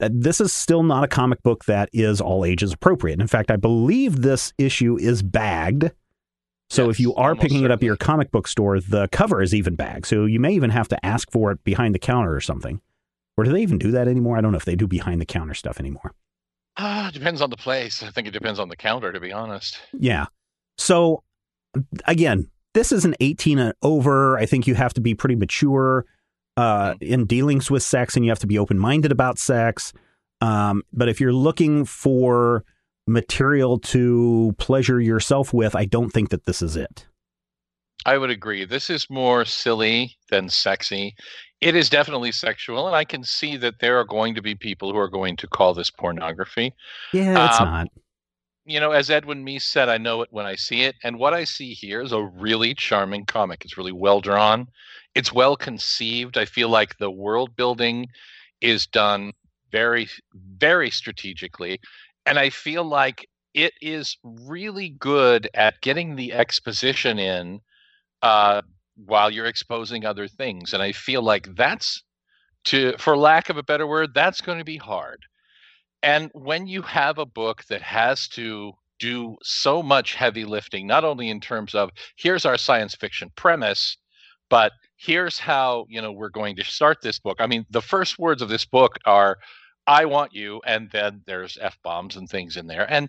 Uh, 0.00 0.08
this 0.12 0.40
is 0.40 0.52
still 0.52 0.82
not 0.82 1.04
a 1.04 1.08
comic 1.08 1.42
book 1.42 1.64
that 1.64 1.88
is 1.92 2.20
all 2.20 2.44
ages 2.44 2.72
appropriate. 2.72 3.20
In 3.20 3.26
fact, 3.26 3.50
I 3.50 3.56
believe 3.56 4.22
this 4.22 4.52
issue 4.58 4.96
is 4.96 5.22
bagged. 5.22 5.90
So 6.70 6.86
yes, 6.86 6.96
if 6.96 7.00
you 7.00 7.14
are 7.14 7.34
picking 7.34 7.48
certainly. 7.48 7.64
it 7.66 7.70
up 7.70 7.78
at 7.78 7.84
your 7.84 7.96
comic 7.96 8.30
book 8.30 8.46
store, 8.46 8.80
the 8.80 9.08
cover 9.08 9.40
is 9.40 9.54
even 9.54 9.74
bagged. 9.74 10.06
So 10.06 10.26
you 10.26 10.38
may 10.38 10.52
even 10.52 10.70
have 10.70 10.88
to 10.88 11.06
ask 11.06 11.30
for 11.30 11.50
it 11.50 11.64
behind 11.64 11.94
the 11.94 11.98
counter 11.98 12.34
or 12.34 12.40
something. 12.40 12.80
Or 13.36 13.44
do 13.44 13.52
they 13.52 13.62
even 13.62 13.78
do 13.78 13.90
that 13.92 14.08
anymore? 14.08 14.36
I 14.36 14.40
don't 14.40 14.52
know 14.52 14.58
if 14.58 14.64
they 14.64 14.76
do 14.76 14.86
behind 14.86 15.20
the 15.20 15.26
counter 15.26 15.54
stuff 15.54 15.80
anymore. 15.80 16.12
Uh, 16.76 17.10
depends 17.10 17.40
on 17.40 17.50
the 17.50 17.56
place. 17.56 18.02
I 18.02 18.10
think 18.10 18.28
it 18.28 18.32
depends 18.32 18.58
on 18.58 18.68
the 18.68 18.76
counter, 18.76 19.12
to 19.12 19.20
be 19.20 19.32
honest. 19.32 19.78
Yeah. 19.92 20.26
So 20.76 21.22
again, 22.06 22.50
this 22.74 22.92
is 22.92 23.04
an 23.04 23.14
18 23.20 23.58
and 23.58 23.74
over. 23.82 24.38
I 24.38 24.46
think 24.46 24.66
you 24.66 24.74
have 24.74 24.94
to 24.94 25.00
be 25.00 25.14
pretty 25.14 25.36
mature 25.36 26.04
uh, 26.56 26.92
mm-hmm. 26.94 27.04
in 27.04 27.26
dealings 27.26 27.70
with 27.70 27.82
sex 27.82 28.16
and 28.16 28.24
you 28.24 28.30
have 28.30 28.38
to 28.40 28.46
be 28.46 28.58
open 28.58 28.78
minded 28.78 29.12
about 29.12 29.38
sex. 29.38 29.92
Um, 30.40 30.82
but 30.92 31.08
if 31.08 31.20
you're 31.20 31.32
looking 31.32 31.84
for 31.84 32.64
material 33.08 33.78
to 33.78 34.54
pleasure 34.58 35.00
yourself 35.00 35.52
with, 35.52 35.74
I 35.74 35.84
don't 35.84 36.10
think 36.10 36.30
that 36.30 36.44
this 36.44 36.62
is 36.62 36.76
it. 36.76 37.06
I 38.06 38.16
would 38.16 38.30
agree. 38.30 38.64
This 38.64 38.90
is 38.90 39.10
more 39.10 39.44
silly 39.44 40.16
than 40.30 40.48
sexy. 40.48 41.14
It 41.60 41.74
is 41.74 41.90
definitely 41.90 42.30
sexual, 42.32 42.86
and 42.86 42.94
I 42.94 43.04
can 43.04 43.24
see 43.24 43.56
that 43.56 43.80
there 43.80 43.98
are 43.98 44.04
going 44.04 44.34
to 44.36 44.42
be 44.42 44.54
people 44.54 44.92
who 44.92 44.98
are 44.98 45.08
going 45.08 45.36
to 45.38 45.48
call 45.48 45.74
this 45.74 45.90
pornography. 45.90 46.72
Yeah, 47.12 47.48
it's 47.48 47.60
um, 47.60 47.66
not 47.68 47.88
you 48.68 48.78
know, 48.80 48.90
as 48.90 49.08
Edwin 49.08 49.44
Meese 49.44 49.62
said, 49.62 49.88
I 49.88 49.96
know 49.96 50.20
it 50.20 50.28
when 50.30 50.44
I 50.44 50.54
see 50.54 50.82
it. 50.82 50.94
And 51.02 51.18
what 51.18 51.32
I 51.32 51.44
see 51.44 51.72
here 51.72 52.02
is 52.02 52.12
a 52.12 52.22
really 52.22 52.74
charming 52.74 53.24
comic. 53.24 53.64
It's 53.64 53.78
really 53.78 53.92
well 53.92 54.20
drawn. 54.20 54.68
It's 55.14 55.32
well 55.32 55.56
conceived. 55.56 56.36
I 56.36 56.44
feel 56.44 56.68
like 56.68 56.98
the 56.98 57.10
world 57.10 57.56
building 57.56 58.08
is 58.60 58.86
done 58.86 59.32
very, 59.72 60.08
very 60.34 60.90
strategically. 60.90 61.80
And 62.28 62.38
I 62.38 62.50
feel 62.50 62.84
like 62.84 63.28
it 63.54 63.74
is 63.82 64.18
really 64.24 64.90
good 64.90 65.50
at 65.54 65.80
getting 65.82 66.16
the 66.16 66.34
exposition 66.34 67.18
in 67.20 67.60
uh, 68.22 68.62
while 68.96 69.30
you're 69.30 69.46
exposing 69.46 70.06
other 70.06 70.28
things. 70.28 70.74
And 70.74 70.82
I 70.82 70.92
feel 70.92 71.22
like 71.22 71.54
that's 71.56 72.02
to, 72.66 72.94
for 72.98 73.16
lack 73.16 73.50
of 73.50 73.58
a 73.58 73.64
better 73.64 73.86
word, 73.88 74.14
that's 74.14 74.42
going 74.42 74.58
to 74.58 74.64
be 74.64 74.78
hard 74.78 75.20
and 76.02 76.30
when 76.34 76.68
you 76.68 76.82
have 76.84 77.18
a 77.18 77.26
book 77.26 77.64
that 77.66 77.82
has 77.82 78.28
to 78.30 78.74
do 79.00 79.36
so 79.42 79.82
much 79.82 80.14
heavy 80.16 80.46
lifting, 80.46 80.88
not 80.88 81.04
only 81.04 81.30
in 81.30 81.40
terms 81.40 81.74
of 81.76 81.90
here's 82.16 82.46
our 82.46 82.58
science 82.58 82.96
fiction 82.96 83.30
premise, 83.36 83.98
but 84.50 84.72
here's 84.96 85.40
how 85.40 85.86
you 85.90 86.02
know 86.02 86.12
we're 86.12 86.30
going 86.30 86.56
to 86.56 86.64
start 86.64 86.98
this 87.02 87.20
book. 87.20 87.38
I 87.40 87.48
mean, 87.48 87.66
the 87.70 87.82
first 87.82 88.18
words 88.18 88.42
of 88.42 88.50
this 88.50 88.66
book 88.66 88.98
are 89.06 89.38
"I 89.88 90.04
want 90.04 90.32
you," 90.34 90.60
and 90.64 90.90
then 90.90 91.22
there's 91.26 91.58
f 91.60 91.78
bombs 91.82 92.16
and 92.16 92.28
things 92.28 92.56
in 92.56 92.66
there, 92.68 92.88
and 92.88 93.08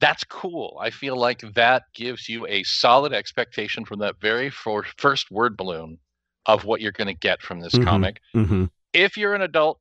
that's 0.00 0.24
cool. 0.24 0.78
I 0.80 0.90
feel 0.90 1.16
like 1.16 1.40
that 1.54 1.84
gives 1.94 2.28
you 2.28 2.46
a 2.46 2.62
solid 2.64 3.12
expectation 3.12 3.84
from 3.84 4.00
that 4.00 4.20
very 4.20 4.50
first 4.50 5.30
word 5.30 5.56
balloon 5.56 5.98
of 6.46 6.64
what 6.64 6.80
you're 6.80 6.92
going 6.92 7.06
to 7.06 7.14
get 7.14 7.42
from 7.42 7.60
this 7.60 7.74
mm-hmm. 7.74 7.84
comic. 7.84 8.20
Mm-hmm. 8.34 8.64
If 8.92 9.16
you're 9.16 9.34
an 9.34 9.42
adult, 9.42 9.80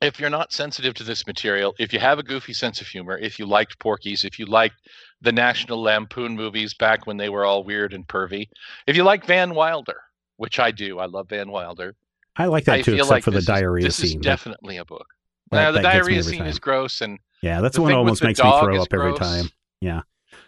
if 0.00 0.20
you're 0.20 0.30
not 0.30 0.52
sensitive 0.52 0.94
to 0.94 1.04
this 1.04 1.26
material, 1.26 1.74
if 1.78 1.92
you 1.92 1.98
have 1.98 2.18
a 2.18 2.22
goofy 2.22 2.52
sense 2.52 2.80
of 2.80 2.86
humor, 2.86 3.16
if 3.18 3.38
you 3.38 3.46
liked 3.46 3.78
Porky's, 3.78 4.24
if 4.24 4.38
you 4.38 4.46
liked 4.46 4.76
the 5.20 5.32
National 5.32 5.80
Lampoon 5.80 6.36
movies 6.36 6.74
back 6.74 7.06
when 7.06 7.16
they 7.16 7.28
were 7.28 7.44
all 7.44 7.64
weird 7.64 7.94
and 7.94 8.06
pervy, 8.06 8.48
if 8.86 8.96
you 8.96 9.04
like 9.04 9.24
Van 9.26 9.54
Wilder, 9.54 10.00
which 10.36 10.58
I 10.58 10.70
do. 10.70 10.98
I 10.98 11.06
love 11.06 11.28
Van 11.28 11.50
Wilder. 11.50 11.94
I 12.36 12.46
like 12.46 12.64
that 12.64 12.80
I 12.80 12.82
too, 12.82 12.94
except 12.94 13.10
like 13.10 13.24
for 13.24 13.30
the 13.30 13.38
this 13.38 13.46
diarrhea 13.46 13.86
is, 13.86 13.96
this 13.96 14.10
scene. 14.10 14.20
is 14.20 14.24
definitely 14.24 14.76
a 14.76 14.84
book. 14.84 15.06
That- 15.50 15.56
now 15.62 15.70
the 15.72 15.80
that 15.80 15.82
gets 15.82 15.94
me 15.94 16.14
diarrhea 16.14 16.22
scene 16.22 16.38
time. 16.40 16.48
is 16.48 16.58
gross, 16.58 17.00
and 17.00 17.18
Yeah, 17.42 17.60
that's 17.60 17.76
the 17.76 17.82
one 17.82 17.92
that 17.92 17.98
almost 17.98 18.22
makes 18.22 18.38
me 18.42 18.50
throw 18.50 18.80
up 18.82 18.92
every 18.92 19.14
time. 19.14 19.50
Yeah. 19.80 20.02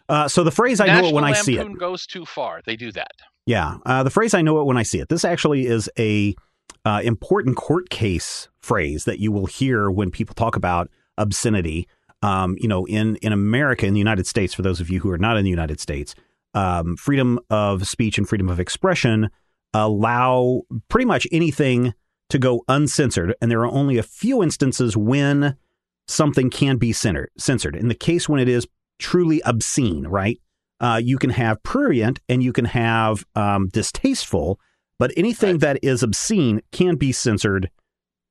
Uh, 0.08 0.26
so 0.26 0.42
the 0.42 0.50
phrase 0.50 0.80
I 0.80 0.86
know 0.86 1.08
it 1.08 1.14
when 1.14 1.24
I 1.24 1.32
see 1.32 1.58
it. 1.58 1.78
Goes 1.78 2.06
too 2.06 2.24
far. 2.24 2.60
They 2.64 2.76
do 2.76 2.90
that. 2.92 3.12
Yeah, 3.46 3.76
uh, 3.86 4.02
the 4.02 4.10
phrase 4.10 4.34
I 4.34 4.42
know 4.42 4.60
it 4.60 4.64
when 4.64 4.76
I 4.76 4.82
see 4.82 4.98
it. 5.00 5.08
This 5.08 5.24
actually 5.24 5.66
is 5.66 5.88
a 5.98 6.34
uh, 6.84 7.00
important 7.04 7.56
court 7.56 7.90
case 7.90 8.48
phrase 8.60 9.04
that 9.04 9.18
you 9.20 9.32
will 9.32 9.46
hear 9.46 9.90
when 9.90 10.10
people 10.10 10.34
talk 10.34 10.56
about 10.56 10.90
obscenity. 11.16 11.88
Um, 12.22 12.56
you 12.58 12.68
know, 12.68 12.84
in 12.86 13.16
in 13.16 13.32
America, 13.32 13.86
in 13.86 13.92
the 13.92 13.98
United 13.98 14.26
States, 14.26 14.52
for 14.54 14.62
those 14.62 14.80
of 14.80 14.90
you 14.90 15.00
who 15.00 15.10
are 15.10 15.18
not 15.18 15.36
in 15.36 15.44
the 15.44 15.50
United 15.50 15.80
States, 15.80 16.14
um, 16.54 16.96
freedom 16.96 17.38
of 17.50 17.86
speech 17.86 18.18
and 18.18 18.28
freedom 18.28 18.48
of 18.48 18.58
expression 18.58 19.30
allow 19.74 20.62
pretty 20.88 21.04
much 21.04 21.26
anything 21.30 21.94
to 22.30 22.38
go 22.38 22.62
uncensored, 22.68 23.34
and 23.40 23.50
there 23.50 23.60
are 23.60 23.70
only 23.70 23.98
a 23.98 24.02
few 24.02 24.42
instances 24.42 24.96
when 24.96 25.56
something 26.06 26.50
can 26.50 26.76
be 26.76 26.92
centered, 26.92 27.30
censored. 27.38 27.76
In 27.76 27.88
the 27.88 27.94
case 27.94 28.28
when 28.28 28.40
it 28.40 28.48
is 28.48 28.66
truly 28.98 29.40
obscene, 29.42 30.06
right? 30.06 30.40
Uh, 30.80 31.00
you 31.02 31.18
can 31.18 31.30
have 31.30 31.62
prurient 31.62 32.20
and 32.28 32.42
you 32.42 32.52
can 32.52 32.64
have 32.66 33.24
um, 33.34 33.68
distasteful, 33.68 34.60
but 34.98 35.12
anything 35.16 35.52
Right. 35.54 35.60
that 35.60 35.78
is 35.82 36.02
obscene 36.02 36.60
can 36.72 36.96
be 36.96 37.12
censored 37.12 37.70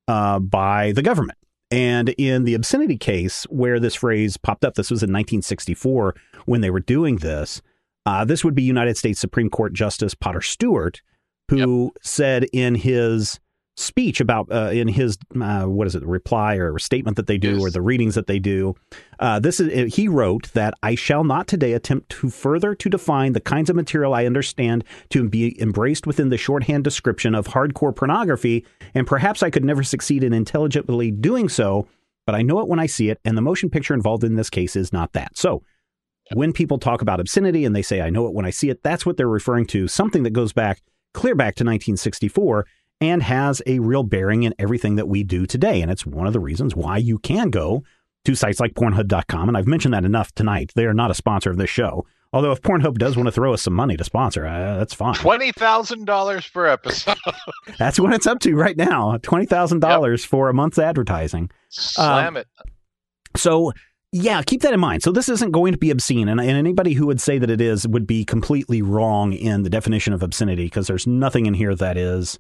uh, 0.08 0.40
by 0.40 0.92
the 0.94 1.02
government. 1.02 1.38
And 1.70 2.10
in 2.18 2.46
the 2.46 2.54
obscenity 2.54 2.98
case 2.98 3.44
where 3.50 3.80
this 3.80 3.96
phrase 3.96 4.38
popped 4.38 4.64
up, 4.64 4.76
this 4.76 4.90
was 4.90 5.04
in 5.04 5.08
1964 5.10 6.16
when 6.46 6.62
they 6.62 6.70
were 6.70 6.80
doing 6.80 7.18
this. 7.18 7.62
Uh, 8.06 8.24
this 8.24 8.46
would 8.46 8.56
be 8.56 8.64
United 8.64 8.96
States 8.96 9.20
Supreme 9.20 9.50
Court 9.50 9.74
Justice 9.74 10.14
Potter 10.16 10.40
Stewart, 10.42 11.02
who 11.50 11.92
said 12.02 12.46
in 12.54 12.76
his 12.76 13.42
speech 13.78 14.20
about 14.20 14.52
uh, 14.52 14.72
in 14.72 14.88
his 14.88 15.20
uh, 15.40 15.64
what 15.66 15.86
is 15.86 15.94
it 15.94 16.04
reply 16.04 16.56
or 16.56 16.80
statement 16.80 17.16
that 17.16 17.28
they 17.28 17.38
do 17.38 17.54
Yes. 17.54 17.62
or 17.62 17.70
the 17.70 17.82
readings 17.82 18.16
that 18.16 18.26
they 18.26 18.40
do 18.40 18.76
uh, 19.20 19.40
this 19.40 19.60
is 19.60 19.94
he 19.96 20.08
wrote 20.08 20.52
that 20.54 20.74
I 20.82 20.96
shall 20.96 21.24
not 21.24 21.48
today 21.48 21.74
attempt 21.74 22.10
to 22.10 22.30
further 22.32 22.74
to 22.74 22.90
define 22.90 23.34
the 23.34 23.40
kinds 23.40 23.70
of 23.70 23.76
material 23.76 24.16
I 24.16 24.26
understand 24.26 24.84
to 25.12 25.30
be 25.30 25.60
embraced 25.62 26.08
within 26.08 26.30
the 26.30 26.38
shorthand 26.38 26.84
description 26.84 27.36
of 27.36 27.48
hardcore 27.48 27.96
pornography, 27.96 28.66
and 28.96 29.06
perhaps 29.06 29.44
I 29.44 29.52
could 29.52 29.64
never 29.64 29.84
succeed 29.84 30.24
in 30.24 30.34
intelligently 30.34 31.12
doing 31.12 31.48
so, 31.48 31.88
but 32.26 32.34
I 32.34 32.42
know 32.42 32.60
it 32.60 32.68
when 32.68 32.80
I 32.80 32.88
see 32.88 33.10
it, 33.10 33.20
and 33.24 33.38
the 33.38 33.42
motion 33.44 33.70
picture 33.70 33.94
involved 33.94 34.24
in 34.24 34.36
this 34.36 34.50
case 34.50 34.76
is 34.76 34.92
not 34.92 35.14
that. 35.14 35.38
So. 35.38 35.64
When 36.34 36.52
people 36.52 36.78
talk 36.78 37.02
about 37.02 37.22
obscenity 37.22 37.64
and 37.64 37.74
they 37.74 37.82
say, 37.82 38.02
I 38.02 38.10
know 38.10 38.28
it 38.28 38.34
when 38.34 38.46
I 38.46 38.50
see 38.50 38.70
it, 38.70 38.84
that's 38.84 39.06
what 39.06 39.16
they're 39.16 39.30
referring 39.30 39.66
to, 39.68 39.88
something 39.88 40.24
that 40.24 40.32
goes 40.32 40.52
back 40.52 40.82
clear 41.14 41.36
back 41.36 41.56
to 41.56 41.64
1964 41.64 42.66
and 43.00 43.22
has 43.24 43.62
a 43.66 43.80
real 43.80 44.04
bearing 44.04 44.44
in 44.44 44.54
everything 44.58 44.96
that 44.96 45.08
we 45.08 45.24
do 45.24 45.46
today. 45.46 45.82
And 45.82 45.92
it's 45.92 46.06
one 46.06 46.28
of 46.28 46.34
the 46.34 46.40
reasons 46.40 46.76
why 46.76 46.98
you 46.98 47.20
can 47.20 47.50
go 47.50 47.84
to 48.26 48.36
sites 48.36 48.60
like 48.60 48.74
Pornhub.com. 48.74 49.48
And 49.48 49.58
I've 49.58 49.68
mentioned 49.68 49.94
that 49.94 50.06
enough 50.06 50.34
tonight. 50.34 50.72
They 50.76 50.86
are 50.86 50.94
not 50.94 51.12
a 51.12 51.16
sponsor 51.16 51.50
of 51.50 51.58
this 51.58 51.70
show. 51.70 52.06
Although 52.34 52.52
if 52.52 52.62
Pornhub 52.62 52.98
does 52.98 53.16
want 53.16 53.28
to 53.28 53.32
throw 53.32 53.54
us 53.54 53.62
some 53.62 53.74
money 53.74 53.96
to 53.96 54.04
sponsor, 54.04 54.46
uh, 54.46 54.78
that's 54.78 54.94
fine. 54.94 55.14
Twenty 55.16 55.52
thousand 55.54 56.06
dollars 56.06 56.46
per 56.48 56.68
episode. 56.68 57.18
That's 57.80 58.00
what 58.00 58.14
it's 58.14 58.28
up 58.28 58.40
to 58.40 58.56
right 58.56 58.76
now. 58.76 59.18
$20,000 59.18 60.26
for 60.26 60.50
a 60.50 60.54
month's 60.54 60.80
advertising. 60.80 61.50
Slam 61.70 62.38
it. 62.38 62.48
So, 63.36 63.72
yeah, 64.12 64.42
keep 64.42 64.62
that 64.62 64.74
in 64.74 64.80
mind. 64.80 65.04
So, 65.04 65.12
this 65.12 65.30
isn't 65.30 65.52
going 65.52 65.74
to 65.74 65.78
be 65.78 65.92
obscene. 65.92 66.28
And, 66.28 66.40
and 66.40 66.50
anybody 66.52 66.94
who 66.94 67.06
would 67.08 67.22
say 67.22 67.38
that 67.38 67.50
it 67.50 67.62
is 67.62 67.88
would 67.88 68.08
be 68.08 68.26
completely 68.26 68.82
wrong 68.82 69.34
in 69.34 69.64
the 69.64 69.70
definition 69.70 70.14
of 70.14 70.24
obscenity 70.24 70.66
because 70.66 70.88
there's 70.88 71.06
nothing 71.06 71.46
in 71.46 71.54
here 71.54 71.76
that 71.76 71.98
is 71.98 72.40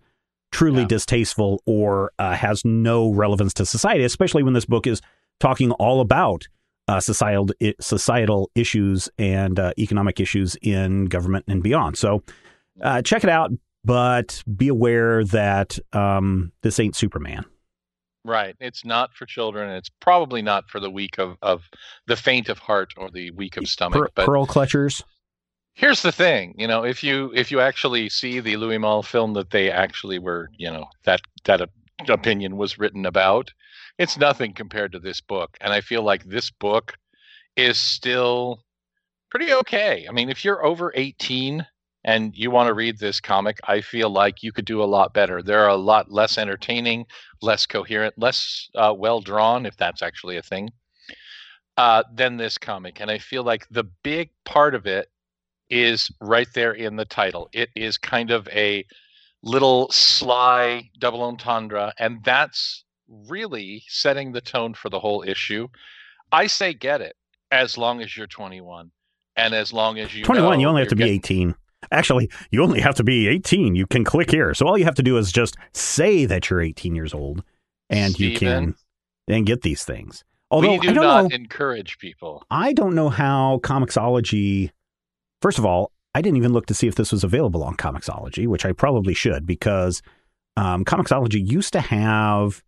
truly 0.51 0.81
Yeah. 0.81 0.88
distasteful 0.88 1.62
or 1.65 2.12
uh, 2.19 2.33
has 2.33 2.63
no 2.65 3.12
relevance 3.12 3.53
to 3.55 3.65
society, 3.65 4.03
especially 4.03 4.43
when 4.43 4.53
this 4.53 4.65
book 4.65 4.88
is 4.88 5.01
talking 5.39 5.71
all 5.73 6.01
about 6.01 6.47
uh, 6.88 6.99
societal, 6.99 7.49
societal 7.81 8.49
issues 8.55 9.10
and 9.19 9.60
uh, 9.60 9.73
economic 9.77 10.19
issues 10.19 10.55
in 10.62 11.05
government 11.05 11.45
and 11.47 11.62
beyond. 11.62 11.97
So, 11.97 12.23
uh, 12.81 13.01
check 13.01 13.23
it 13.23 13.29
out, 13.29 13.51
but 13.83 14.41
be 14.55 14.67
aware 14.69 15.25
that 15.25 15.77
um, 15.93 16.51
this 16.62 16.79
ain't 16.79 16.95
Superman. 16.95 17.43
Right. 18.23 18.55
It's 18.60 18.83
not 18.86 19.13
for 19.13 19.25
children. 19.25 19.69
It's 19.69 19.89
probably 20.01 20.41
not 20.41 20.69
for 20.69 20.79
the 20.79 20.89
weak 20.89 21.17
of, 21.17 21.38
of 21.41 21.63
the 22.07 22.15
faint 22.15 22.49
of 22.49 22.60
heart 22.60 22.93
or 22.97 23.10
the 23.10 23.31
weak 23.31 23.57
of 23.57 23.67
stomach. 23.67 23.99
Per- 23.99 24.10
but 24.15 24.25
pearl 24.25 24.45
clutchers. 24.45 25.03
Here's 25.77 26.01
the 26.01 26.11
thing, 26.11 26.55
you 26.57 26.67
know, 26.67 26.83
if 26.83 27.03
you 27.03 27.31
if 27.35 27.51
you 27.51 27.61
actually 27.61 28.09
see 28.09 28.39
the 28.39 28.57
Louis 28.57 28.79
Malle 28.79 29.03
film 29.03 29.33
that 29.35 29.51
they 29.51 29.71
actually 29.71 30.17
were, 30.19 30.49
you 30.57 30.69
know, 30.69 30.87
that 31.05 31.21
that 31.45 31.69
opinion 32.09 32.57
was 32.57 32.79
written 32.79 33.05
about, 33.05 33.53
it's 33.99 34.17
nothing 34.17 34.53
compared 34.53 34.91
to 34.91 34.99
this 34.99 35.21
book. 35.21 35.55
And 35.61 35.71
I 35.71 35.81
feel 35.81 36.01
like 36.01 36.23
this 36.25 36.49
book 36.49 36.95
is 37.55 37.79
still 37.79 38.63
pretty 39.29 39.53
okay. 39.53 40.07
I 40.09 40.11
mean, 40.11 40.29
if 40.29 40.43
you're 40.43 40.65
over 40.65 40.91
18 40.95 41.65
and 42.03 42.35
you 42.35 42.49
want 42.49 42.67
to 42.67 42.73
read 42.73 42.97
this 42.97 43.19
comic, 43.19 43.59
I 43.67 43.81
feel 43.81 44.09
like 44.09 44.41
you 44.41 44.51
could 44.51 44.65
do 44.65 44.81
a 44.81 44.85
lot 44.85 45.13
better. 45.13 45.43
there 45.43 45.63
are 45.63 45.69
a 45.69 45.75
lot 45.75 46.11
less 46.11 46.39
entertaining, 46.39 47.05
less 47.41 47.67
coherent, 47.67 48.15
less 48.17 48.69
uh, 48.75 48.93
well 48.97 49.21
drawn, 49.21 49.65
if 49.65 49.77
that's 49.77 50.01
actually 50.01 50.37
a 50.37 50.43
thing, 50.43 50.71
uh, 51.77 52.03
than 52.13 52.37
this 52.37 52.57
comic. 52.57 52.99
And 52.99 53.11
I 53.11 53.19
feel 53.19 53.43
like 53.43 53.67
the 53.69 53.83
big 53.83 54.31
part 54.43 54.73
of 54.73 54.87
it 54.87 55.09
is 55.69 56.10
right 56.21 56.47
there 56.53 56.73
in 56.73 56.95
the 56.95 57.06
title. 57.06 57.49
It 57.53 57.69
is 57.75 57.97
kind 57.97 58.32
of 58.32 58.47
a 58.49 58.86
little 59.43 59.89
sly 59.91 60.89
double 60.99 61.21
entendre, 61.23 61.93
and 61.99 62.23
that's 62.23 62.84
really 63.08 63.84
setting 63.88 64.32
the 64.32 64.41
tone 64.41 64.73
for 64.73 64.89
the 64.89 64.99
whole 64.99 65.23
issue. 65.25 65.67
I 66.32 66.47
say 66.47 66.73
get 66.73 67.01
it 67.01 67.15
as 67.51 67.77
long 67.77 68.01
as 68.01 68.15
you're 68.17 68.27
21 68.27 68.91
and 69.36 69.53
as 69.53 69.71
long 69.71 69.97
as 69.99 70.13
you 70.13 70.23
21, 70.23 70.53
know 70.53 70.60
you 70.60 70.67
only 70.67 70.82
have 70.82 70.89
to 70.89 70.95
be 70.95 71.03
getting- 71.03 71.15
18. 71.15 71.56
Actually, 71.91 72.30
you 72.51 72.63
only 72.63 72.82
have 72.82 72.95
to 72.95 73.03
be 73.03 73.27
18. 73.27 73.75
You 73.75 73.86
can 73.86 74.03
click 74.03 74.32
here. 74.32 74.53
So 74.53 74.67
all 74.67 74.77
you 74.77 74.84
have 74.86 74.95
to 74.95 75.03
do 75.03 75.17
is 75.17 75.32
just 75.32 75.56
say 75.73 76.25
that 76.25 76.49
you're 76.49 76.60
18 76.60 76.95
years 76.95 77.13
old 77.13 77.43
and 77.89 78.19
you 78.19 78.38
can 78.38 78.75
then 79.27 79.43
get 79.43 79.62
these 79.62 79.84
things. 79.84 80.23
Although 80.49 80.71
we 80.73 80.80
do 80.80 80.89
I 80.89 80.93
don't 80.93 81.03
not 81.03 81.30
know 81.30 81.36
encourage 81.36 81.97
people. 81.99 82.43
I 82.49 82.73
don't 82.73 82.95
know 82.95 83.10
how 83.10 83.60
Comixology 83.63 84.71
First 85.41 85.60
of 85.60 85.65
all, 85.65 85.91
I 86.15 86.21
didn't 86.21 86.38
even 86.38 86.54
look 86.54 86.65
to 86.67 86.73
see 86.73 86.88
if 86.88 86.95
this 86.95 87.12
was 87.12 87.23
available 87.23 87.63
on 87.63 87.76
Comixology, 87.76 88.47
which 88.47 88.65
I 88.65 88.71
probably 88.71 89.13
should 89.13 89.45
because 89.45 90.02
um, 90.56 90.84
Comixology 90.84 91.47
used 91.47 91.73
to 91.73 91.80
have 91.82 92.63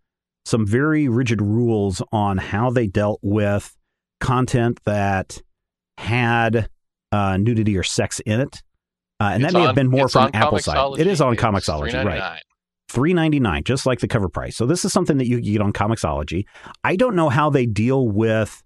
some 0.46 0.66
very 0.66 1.08
rigid 1.08 1.42
rules 1.42 2.02
on 2.12 2.38
how 2.38 2.70
they 2.70 2.88
dealt 2.88 3.20
with 3.22 3.76
content 4.20 4.80
that 4.86 5.42
had 5.98 6.70
uh, 7.12 7.38
nudity 7.38 7.78
or 7.78 7.84
sex 7.84 8.20
in 8.22 8.40
it. 8.40 8.62
Uh, 9.20 9.32
and 9.34 9.44
It's 9.44 9.54
that 9.54 9.60
may 9.60 9.66
have 9.66 9.76
been 9.76 9.90
more 9.90 10.08
from 10.08 10.26
on 10.26 10.32
Apple 10.36 10.60
side. 10.60 11.00
It 11.00 11.08
is 11.08 11.20
on 11.20 11.34
It's 11.34 11.42
Comixology, 11.42 12.06
right? 12.06 12.22
$3.99. 12.22 12.38
Three 12.90 13.14
ninety 13.14 13.40
nine, 13.40 13.64
just 13.64 13.86
like 13.86 14.00
the 14.00 14.08
cover 14.08 14.30
price. 14.30 14.58
So 14.58 14.66
this 14.66 14.84
is 14.84 14.92
something 14.92 15.18
that 15.18 15.28
you 15.28 15.40
get 15.40 15.62
on 15.62 15.72
Comixology. 15.74 16.46
I 16.84 16.96
don't 16.96 17.16
know 17.16 17.30
how 17.30 17.52
they 17.52 17.68
deal 17.68 18.08
with 18.08 18.64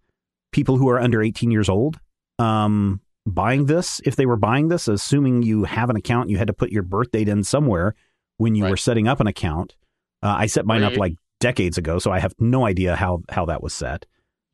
people 0.53 0.77
who 0.77 0.87
are 0.87 0.97
under 0.97 1.21
eighteen 1.21 1.51
years 1.51 1.67
old 1.67 1.99
um, 2.39 3.01
buying 3.25 3.65
this. 3.65 4.01
If 4.05 4.15
they 4.15 4.25
were 4.25 4.35
buying 4.37 4.67
this, 4.67 4.87
assuming 4.87 5.43
you 5.43 5.63
have 5.63 5.89
an 5.89 5.95
account, 5.95 6.29
you 6.29 6.37
had 6.37 6.47
to 6.47 6.53
put 6.53 6.71
your 6.71 6.83
birth 6.83 7.11
date 7.11 7.29
in 7.29 7.43
somewhere 7.43 7.95
when 8.37 8.55
you 8.55 8.63
Right. 8.63 8.71
were 8.71 8.77
setting 8.77 9.07
up 9.07 9.19
an 9.19 9.27
account. 9.27 9.75
Uh, 10.21 10.35
I 10.39 10.45
set 10.47 10.65
mine 10.65 10.83
up 10.83 10.97
like 10.97 11.15
decades 11.39 11.77
ago, 11.77 11.99
so 11.99 12.11
I 12.11 12.19
have 12.19 12.33
no 12.39 12.65
idea 12.65 12.95
how 12.95 13.21
how 13.29 13.45
that 13.45 13.61
was 13.61 13.73
set. 13.73 14.05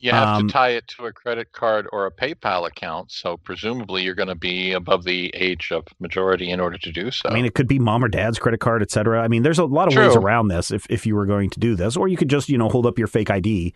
You 0.01 0.11
have 0.11 0.27
Um, 0.39 0.47
to 0.47 0.53
tie 0.53 0.69
it 0.69 0.87
to 0.97 1.05
a 1.07 1.11
credit 1.11 1.51
card 1.51 1.85
or 1.91 2.05
a 2.05 2.11
PayPal 2.11 2.65
account, 2.65 3.11
so 3.11 3.35
presumably 3.35 4.01
you're 4.01 4.15
going 4.15 4.29
to 4.29 4.35
be 4.35 4.71
above 4.71 5.03
the 5.03 5.29
age 5.35 5.71
of 5.73 5.83
majority 5.99 6.49
in 6.49 6.61
order 6.61 6.77
to 6.77 6.91
do 6.91 7.11
so. 7.11 7.27
I 7.29 7.33
mean, 7.33 7.43
it 7.45 7.53
could 7.53 7.67
be 7.67 7.79
mom 7.79 8.03
or 8.03 8.07
dad's 8.07 8.39
credit 8.39 8.61
card, 8.61 8.81
et 8.81 8.91
cetera. 8.91 9.21
I 9.21 9.27
mean, 9.27 9.43
there's 9.43 9.59
a 9.59 9.65
lot 9.65 9.89
of 9.89 9.95
ways 9.97 10.15
around 10.15 10.47
this 10.47 10.71
if, 10.71 10.87
if 10.89 11.05
you 11.05 11.15
were 11.15 11.25
going 11.25 11.49
to 11.49 11.59
do 11.59 11.75
this, 11.75 11.97
or 11.97 12.07
you 12.07 12.15
could 12.15 12.29
just, 12.29 12.47
you 12.47 12.57
know, 12.57 12.69
hold 12.69 12.85
up 12.85 12.97
your 12.97 13.07
fake 13.07 13.29
ID 13.29 13.73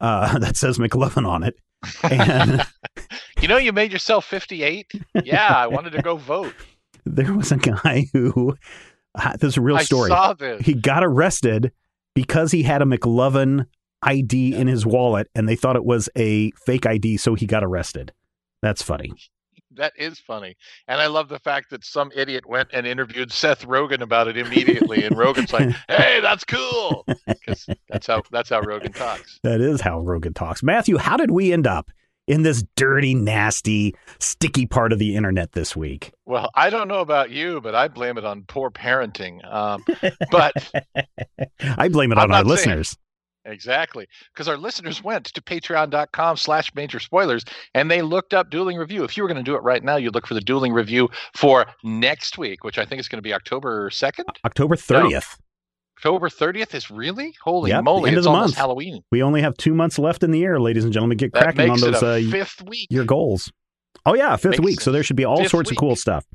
uh, 0.00 0.38
that 0.38 0.56
says 0.56 0.78
McLovin 0.78 1.26
on 1.26 1.42
it. 1.42 1.56
And 2.02 2.66
you 3.40 3.48
know, 3.48 3.56
you 3.56 3.72
made 3.72 3.92
yourself 3.92 4.24
58. 4.24 4.92
Yeah, 5.24 5.46
I 5.46 5.66
wanted 5.66 5.90
to 5.90 6.02
go 6.02 6.16
vote. 6.16 6.54
there 7.04 7.32
was 7.32 7.52
a 7.52 7.56
guy 7.56 8.06
who, 8.12 8.56
this 9.38 9.50
is 9.50 9.56
a 9.56 9.60
real 9.60 9.76
I 9.76 9.82
story. 9.84 10.08
saw 10.08 10.32
this. 10.32 10.64
He 10.64 10.74
got 10.74 11.04
arrested 11.04 11.72
because 12.14 12.52
he 12.52 12.62
had 12.62 12.82
a 12.82 12.84
McLovin 12.84 13.66
ID 14.02 14.54
in 14.54 14.66
his 14.66 14.84
wallet 14.86 15.28
and 15.34 15.48
they 15.48 15.56
thought 15.56 15.76
it 15.76 15.84
was 15.84 16.08
a 16.16 16.50
fake 16.52 16.86
ID, 16.86 17.16
so 17.16 17.34
he 17.34 17.46
got 17.46 17.64
arrested. 17.64 18.12
That's 18.62 18.82
funny. 18.82 19.12
That 19.76 19.92
is 19.96 20.18
funny, 20.18 20.56
and 20.88 21.00
I 21.00 21.06
love 21.06 21.28
the 21.28 21.38
fact 21.38 21.70
that 21.70 21.84
some 21.84 22.10
idiot 22.14 22.46
went 22.46 22.68
and 22.72 22.86
interviewed 22.86 23.32
Seth 23.32 23.66
Rogen 23.66 24.00
about 24.00 24.28
it 24.28 24.36
immediately, 24.36 25.04
and 25.04 25.16
Rogen's 25.16 25.52
like, 25.52 25.68
"Hey, 25.88 26.20
that's 26.20 26.44
cool," 26.44 27.06
because 27.26 27.66
that's 27.88 28.06
how 28.06 28.22
that's 28.30 28.50
how 28.50 28.62
Rogen 28.62 28.94
talks. 28.94 29.38
That 29.42 29.60
is 29.60 29.80
how 29.80 30.00
Rogen 30.00 30.34
talks. 30.34 30.62
Matthew, 30.62 30.96
how 30.96 31.16
did 31.16 31.30
we 31.30 31.52
end 31.52 31.66
up 31.66 31.90
in 32.26 32.42
this 32.42 32.64
dirty, 32.76 33.14
nasty, 33.14 33.94
sticky 34.18 34.66
part 34.66 34.92
of 34.92 34.98
the 34.98 35.16
internet 35.16 35.52
this 35.52 35.76
week? 35.76 36.12
Well, 36.24 36.50
I 36.54 36.70
don't 36.70 36.88
know 36.88 37.00
about 37.00 37.30
you, 37.30 37.60
but 37.60 37.74
I 37.74 37.88
blame 37.88 38.18
it 38.18 38.24
on 38.24 38.42
poor 38.42 38.70
parenting. 38.70 39.44
Um, 39.50 39.84
but 40.30 40.72
I 41.78 41.88
blame 41.88 42.12
it 42.12 42.18
on 42.18 42.32
our 42.32 42.44
listeners. 42.44 42.96
Exactly. 43.46 44.06
Because 44.32 44.48
our 44.48 44.56
listeners 44.56 45.02
went 45.02 45.26
to 45.26 45.40
patreon.com 45.40 46.36
slash 46.36 46.74
major 46.74 46.98
spoilers 46.98 47.44
and 47.74 47.90
they 47.90 48.02
looked 48.02 48.34
up 48.34 48.50
dueling 48.50 48.76
review. 48.76 49.04
If 49.04 49.16
you 49.16 49.22
were 49.22 49.28
going 49.28 49.42
to 49.42 49.48
do 49.48 49.54
it 49.54 49.62
right 49.62 49.82
now, 49.82 49.96
you'd 49.96 50.14
look 50.14 50.26
for 50.26 50.34
the 50.34 50.40
dueling 50.40 50.72
review 50.72 51.08
for 51.34 51.66
next 51.84 52.38
week, 52.38 52.64
which 52.64 52.78
I 52.78 52.84
think 52.84 53.00
is 53.00 53.08
going 53.08 53.18
to 53.18 53.22
be 53.22 53.32
October 53.32 53.88
2nd. 53.90 54.24
October 54.44 54.76
30th. 54.76 55.10
No. 55.10 55.20
October 55.98 56.28
30th 56.28 56.74
is 56.74 56.90
really? 56.90 57.34
Holy 57.42 57.70
yep, 57.70 57.82
moly. 57.82 58.10
End 58.10 58.18
it's 58.18 58.26
of 58.26 58.32
the 58.32 58.36
almost 58.36 58.50
month. 58.50 58.58
Halloween. 58.58 59.02
We 59.10 59.22
only 59.22 59.40
have 59.40 59.56
two 59.56 59.72
months 59.72 59.98
left 59.98 60.22
in 60.22 60.30
the 60.30 60.38
year, 60.38 60.60
ladies 60.60 60.84
and 60.84 60.92
gentlemen. 60.92 61.16
Get 61.16 61.32
cracking 61.32 61.70
on 61.70 61.80
those 61.80 62.02
uh, 62.02 62.20
fifth 62.30 62.62
week. 62.62 62.88
your 62.90 63.04
goals. 63.04 63.50
Oh, 64.04 64.14
yeah, 64.14 64.36
fifth 64.36 64.60
week. 64.60 64.80
So 64.82 64.92
there 64.92 65.02
should 65.02 65.16
be 65.16 65.24
all 65.24 65.44
sorts 65.48 65.70
week. 65.70 65.78
of 65.78 65.80
cool 65.80 65.96
stuff. 65.96 66.26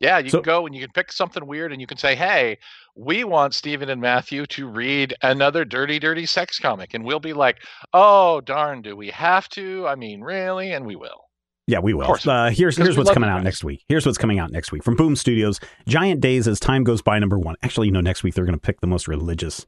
Yeah, 0.00 0.18
you 0.18 0.30
So- 0.30 0.38
can 0.38 0.44
go 0.44 0.66
and 0.66 0.74
you 0.74 0.80
can 0.80 0.92
pick 0.92 1.10
something 1.12 1.44
weird 1.46 1.72
and 1.72 1.80
you 1.80 1.86
can 1.86 1.98
say, 1.98 2.14
hey, 2.14 2.58
we 2.94 3.24
want 3.24 3.54
Stephen 3.54 3.88
and 3.90 4.00
Matthew 4.00 4.46
to 4.46 4.68
read 4.68 5.14
another 5.22 5.64
dirty, 5.64 5.98
dirty 5.98 6.26
sex 6.26 6.58
comic. 6.58 6.94
And 6.94 7.04
we'll 7.04 7.20
be 7.20 7.32
like, 7.32 7.58
oh, 7.92 8.40
darn, 8.40 8.82
do 8.82 8.94
we 8.96 9.08
have 9.10 9.48
to? 9.50 9.86
I 9.88 9.94
mean, 9.96 10.20
really? 10.20 10.72
And 10.72 10.86
we 10.86 10.96
will. 10.96 11.24
Yeah, 11.66 11.80
we 11.80 11.92
will. 11.92 12.16
Uh, 12.26 12.48
here's 12.50 12.78
here's 12.78 12.96
what's 12.96 13.10
coming 13.10 13.28
out 13.28 13.42
next 13.42 13.62
week. 13.62 13.84
Here's 13.88 14.06
what's 14.06 14.16
coming 14.16 14.38
out 14.38 14.50
next 14.50 14.72
week 14.72 14.82
from 14.82 14.96
Boom 14.96 15.14
Studios. 15.14 15.60
Giant 15.86 16.20
Days 16.22 16.48
as 16.48 16.58
time 16.58 16.82
goes 16.82 17.02
by. 17.02 17.18
Number 17.18 17.38
one. 17.38 17.56
Actually, 17.62 17.88
you 17.88 17.92
know, 17.92 18.00
next 18.00 18.22
week 18.22 18.32
they're 18.34 18.46
going 18.46 18.58
to 18.58 18.60
pick 18.60 18.80
the 18.80 18.86
most 18.86 19.06
religious, 19.06 19.66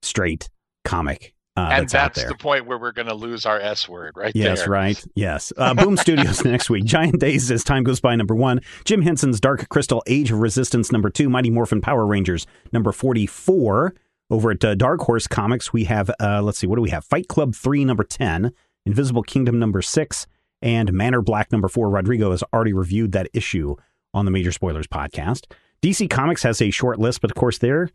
straight 0.00 0.48
comic 0.84 1.34
uh, 1.56 1.68
and 1.72 1.88
that's, 1.88 2.16
that's 2.16 2.24
the 2.28 2.36
point 2.36 2.66
where 2.66 2.78
we're 2.78 2.92
going 2.92 3.08
to 3.08 3.14
lose 3.14 3.44
our 3.44 3.58
S 3.58 3.88
word 3.88 4.12
right 4.16 4.32
Yes, 4.34 4.60
there. 4.60 4.70
right. 4.70 5.04
Yes. 5.14 5.52
Uh, 5.56 5.74
Boom 5.74 5.96
Studios 5.96 6.44
next 6.44 6.70
week. 6.70 6.84
Giant 6.84 7.18
Days 7.20 7.50
as 7.50 7.64
time 7.64 7.82
goes 7.82 8.00
by. 8.00 8.14
Number 8.16 8.34
one. 8.34 8.60
Jim 8.84 9.02
Henson's 9.02 9.40
Dark 9.40 9.68
Crystal 9.68 10.02
Age 10.06 10.30
of 10.30 10.38
Resistance. 10.38 10.92
Number 10.92 11.10
two. 11.10 11.28
Mighty 11.28 11.50
Morphin 11.50 11.80
Power 11.80 12.06
Rangers. 12.06 12.46
Number 12.72 12.92
forty-four. 12.92 13.94
Over 14.32 14.52
at 14.52 14.64
uh, 14.64 14.76
Dark 14.76 15.00
Horse 15.00 15.26
Comics, 15.26 15.72
we 15.72 15.84
have 15.84 16.08
uh, 16.20 16.40
let's 16.40 16.58
see, 16.58 16.68
what 16.68 16.76
do 16.76 16.82
we 16.82 16.90
have? 16.90 17.04
Fight 17.04 17.26
Club 17.26 17.52
three, 17.52 17.84
number 17.84 18.04
ten. 18.04 18.52
Invisible 18.86 19.24
Kingdom 19.24 19.58
number 19.58 19.82
six, 19.82 20.28
and 20.62 20.92
Manor 20.92 21.20
Black 21.20 21.50
number 21.50 21.66
four. 21.68 21.90
Rodrigo 21.90 22.30
has 22.30 22.44
already 22.54 22.72
reviewed 22.72 23.10
that 23.10 23.28
issue 23.32 23.74
on 24.14 24.24
the 24.26 24.30
Major 24.30 24.52
Spoilers 24.52 24.86
podcast. 24.86 25.50
DC 25.82 26.08
Comics 26.08 26.44
has 26.44 26.62
a 26.62 26.70
short 26.70 27.00
list, 27.00 27.20
but 27.20 27.32
of 27.32 27.34
course 27.34 27.58
their 27.58 27.90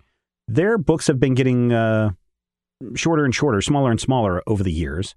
their 0.50 0.78
books 0.78 1.08
have 1.08 1.22
been 1.22 1.36
getting 1.36 1.72
uh, 1.72 2.12
shorter 2.96 3.26
and 3.26 3.34
shorter, 3.34 3.62
smaller 3.62 3.92
and 3.92 4.00
smaller 4.00 4.42
over 4.48 4.64
the 4.64 4.72
years. 4.72 5.16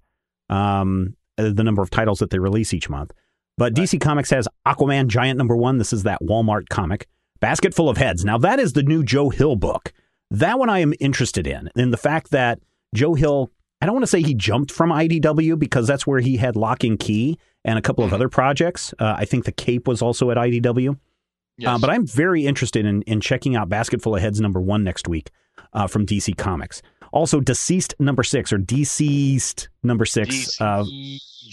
Um, 0.49 1.15
uh, 1.37 1.51
the 1.53 1.63
number 1.63 1.81
of 1.81 1.89
titles 1.89 2.19
that 2.19 2.31
they 2.31 2.39
release 2.39 2.73
each 2.73 2.89
month. 2.89 3.13
But 3.57 3.73
DC 3.73 3.99
Comics 3.99 4.29
has 4.29 4.47
Aquaman 4.65 5.07
Giant 5.07 5.37
number 5.37 5.55
one. 5.55 5.77
This 5.77 5.93
is 5.93 6.03
that 6.03 6.21
Walmart 6.21 6.69
comic. 6.69 7.07
Basket 7.39 7.73
Full 7.73 7.89
of 7.89 7.97
Heads. 7.97 8.25
Now, 8.25 8.37
that 8.37 8.59
is 8.59 8.73
the 8.73 8.83
new 8.83 9.03
Joe 9.03 9.29
Hill 9.29 9.55
book. 9.55 9.93
That 10.31 10.59
one 10.59 10.69
I 10.69 10.79
am 10.79 10.93
interested 10.99 11.47
in. 11.47 11.69
And 11.75 11.91
the 11.93 11.97
fact 11.97 12.31
that 12.31 12.59
Joe 12.93 13.13
Hill, 13.13 13.51
I 13.81 13.85
don't 13.85 13.95
want 13.95 14.03
to 14.03 14.07
say 14.07 14.21
he 14.21 14.33
jumped 14.33 14.71
from 14.71 14.91
IDW 14.91 15.57
because 15.57 15.87
that's 15.87 16.05
where 16.05 16.19
he 16.19 16.37
had 16.37 16.55
Locke 16.55 16.83
and 16.83 16.99
Key 16.99 17.37
and 17.65 17.77
a 17.77 17.81
couple 17.81 18.03
of 18.03 18.13
other 18.13 18.29
projects. 18.29 18.93
Uh, 18.99 19.15
I 19.17 19.25
think 19.25 19.45
The 19.45 19.51
Cape 19.51 19.87
was 19.87 20.01
also 20.01 20.31
at 20.31 20.37
IDW. 20.37 20.97
Yes. 21.57 21.69
Uh, 21.69 21.77
but 21.77 21.89
I'm 21.89 22.05
very 22.07 22.45
interested 22.45 22.85
in, 22.85 23.01
in 23.03 23.19
checking 23.19 23.55
out 23.55 23.67
Basket 23.67 24.01
Full 24.01 24.15
of 24.15 24.21
Heads 24.21 24.39
number 24.39 24.61
one 24.61 24.83
next 24.83 25.07
week 25.07 25.31
uh, 25.73 25.87
from 25.87 26.05
DC 26.05 26.37
Comics. 26.37 26.81
Also, 27.11 27.39
Deceased 27.39 27.95
number 27.99 28.23
six 28.23 28.51
or 28.53 28.57
Deceased 28.57 29.69
number 29.83 30.05
six. 30.05 30.59
Uh, 30.59 30.83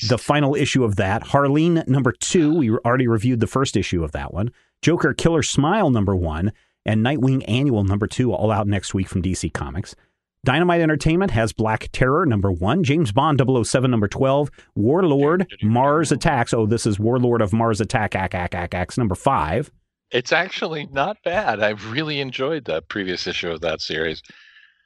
the 0.09 0.19
final 0.19 0.55
issue 0.55 0.85
of 0.85 0.97
that. 0.97 1.23
Harleen 1.23 1.87
number 1.89 2.13
two. 2.13 2.55
We 2.55 2.71
already 2.71 3.09
reviewed 3.09 3.41
the 3.41 3.47
first 3.47 3.77
issue 3.77 4.05
of 4.05 4.13
that 4.13 4.33
one. 4.35 4.53
Joker 4.83 5.15
Killer 5.15 5.43
Smile 5.43 5.91
number 5.91 6.15
one. 6.15 6.53
And 6.85 7.05
Nightwing 7.05 7.45
Annual 7.49 7.83
number 7.83 8.07
two, 8.07 8.33
all 8.33 8.53
out 8.53 8.69
next 8.69 8.95
week 8.95 9.09
from 9.09 9.21
DC 9.21 9.53
Comics. 9.53 9.97
Dynamite 10.45 10.81
Entertainment 10.81 11.33
has 11.33 11.53
Black 11.53 11.89
Terror 11.91 12.25
number 12.25 12.53
one, 12.53 12.85
James 12.85 13.11
Bond 13.11 13.43
007 13.45 13.91
number 13.91 14.07
12, 14.07 14.49
Warlord 14.77 15.49
Mars 15.61 16.13
Attacks. 16.13 16.55
Oh, 16.55 16.67
this 16.67 16.87
is 16.87 17.01
Warlord 17.01 17.43
of 17.43 17.53
Mars 17.53 17.81
Attack, 17.81 18.15
ack, 18.15 18.37
ack, 18.37 18.55
ack, 18.55 18.73
acks, 18.73 18.97
number 18.97 19.17
five. 19.17 19.73
It's 20.13 20.31
actually 20.31 20.87
not 20.93 21.17
bad. 21.25 21.61
I've 21.61 21.91
really 21.91 22.21
enjoyed 22.21 22.65
the 22.65 22.81
previous 22.83 23.27
issue 23.27 23.51
of 23.51 23.61
that 23.63 23.81
series. 23.81 24.23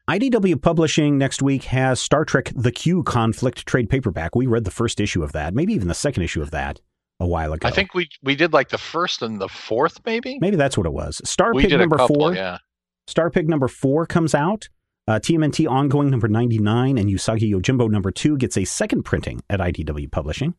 IDW 0.09 0.61
Publishing 0.61 1.19
next 1.19 1.41
week 1.43 1.65
has 1.65 2.01
Star 2.01 2.25
Trek 2.25 2.51
The 2.57 2.73
Q 2.73 3.03
Conflict 3.05 3.67
trade 3.67 3.89
paperback. 3.89 4.35
We 4.35 4.47
read 4.47 4.65
the 4.65 4.71
first 4.71 5.01
issue 5.01 5.23
of 5.23 5.33
that, 5.33 5.55
maybe 5.55 5.73
even 5.73 5.89
the 5.89 5.95
second 5.95 6.23
issue 6.25 6.43
of 6.43 6.51
that 6.51 6.81
a 7.21 7.27
while 7.27 7.53
ago. 7.53 7.69
I 7.69 7.71
think 7.71 7.95
we 7.95 8.09
we 8.23 8.35
did 8.35 8.53
like 8.53 8.71
the 8.71 8.79
first 8.79 9.23
and 9.23 9.41
the 9.41 9.49
fourth, 9.49 10.01
maybe. 10.05 10.39
maybe 10.41 10.57
that's 10.57 10.77
what 10.77 10.87
it 10.87 10.93
was. 10.93 11.21
Star 11.25 11.55
we 11.55 11.63
Pig 11.63 11.79
number 11.79 11.97
couple, 11.97 12.17
four. 12.17 12.35
yeah. 12.35 12.59
Star 13.07 13.31
Pig 13.31 13.49
number 13.49 13.69
four 13.69 14.07
comes 14.07 14.35
out. 14.35 14.69
Uh, 15.07 15.19
TMNT 15.19 15.69
Ongoing 15.69 16.11
number 16.11 16.29
99 16.29 16.99
and 16.99 17.09
Usagi 17.09 17.51
Yojimbo 17.53 17.91
number 17.91 18.11
two 18.11 18.37
gets 18.37 18.57
a 18.57 18.65
second 18.65 19.05
printing 19.05 19.43
at 19.49 19.61
IDW 19.61 20.11
Publishing. 20.11 20.55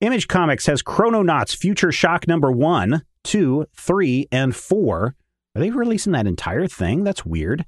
Image 0.00 0.28
Comics 0.28 0.66
has 0.66 0.82
Chrononauts 0.82 1.54
Future 1.54 1.92
Shock 1.92 2.26
number 2.26 2.50
one, 2.50 3.02
two, 3.22 3.66
three, 3.76 4.26
and 4.32 4.54
four. 4.56 5.14
Are 5.54 5.60
they 5.60 5.70
releasing 5.70 6.12
that 6.12 6.26
entire 6.26 6.66
thing? 6.66 7.04
That's 7.04 7.26
weird. 7.26 7.64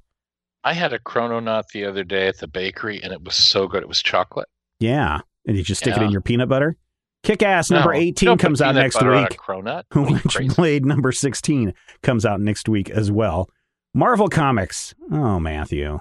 I 0.65 0.75
had 0.75 0.93
a 0.93 0.99
Chrononaut 0.99 1.69
the 1.73 1.85
other 1.85 2.05
day 2.05 2.29
at 2.29 2.39
the 2.39 2.47
bakery, 2.47 3.03
and 3.03 3.13
it 3.13 3.23
was 3.23 3.35
so 3.35 3.67
good. 3.67 3.83
It 3.83 3.89
was 3.89 4.03
chocolate. 4.03 4.49
Yeah. 4.79 5.21
And 5.47 5.57
you 5.57 5.65
just 5.65 5.81
stick 5.81 5.97
it 5.97 6.03
in 6.03 6.11
your 6.11 6.21
peanut 6.21 6.49
butter? 6.49 6.77
Kick 7.25 7.43
Ass 7.43 7.71
number 7.71 7.93
No, 7.93 7.99
18 7.99 8.39
comes 8.39 8.61
out 8.61 8.75
next 8.75 8.95
butter 8.95 9.13
on 9.13 9.19
a 9.19 9.23
week. 9.23 9.39
Cronut. 9.39 9.85
Are 9.95 10.01
you 10.11 10.19
crazy? 10.21 10.49
Witchblade 10.49 10.85
number 10.85 11.13
16 11.13 11.73
comes 12.03 12.27
out 12.27 12.41
next 12.41 12.69
week 12.69 12.91
as 12.91 13.11
well. 13.11 13.49
Marvel 13.95 14.29
Comics. 14.29 14.95
Oh, 15.11 15.39
Matthew. 15.39 16.01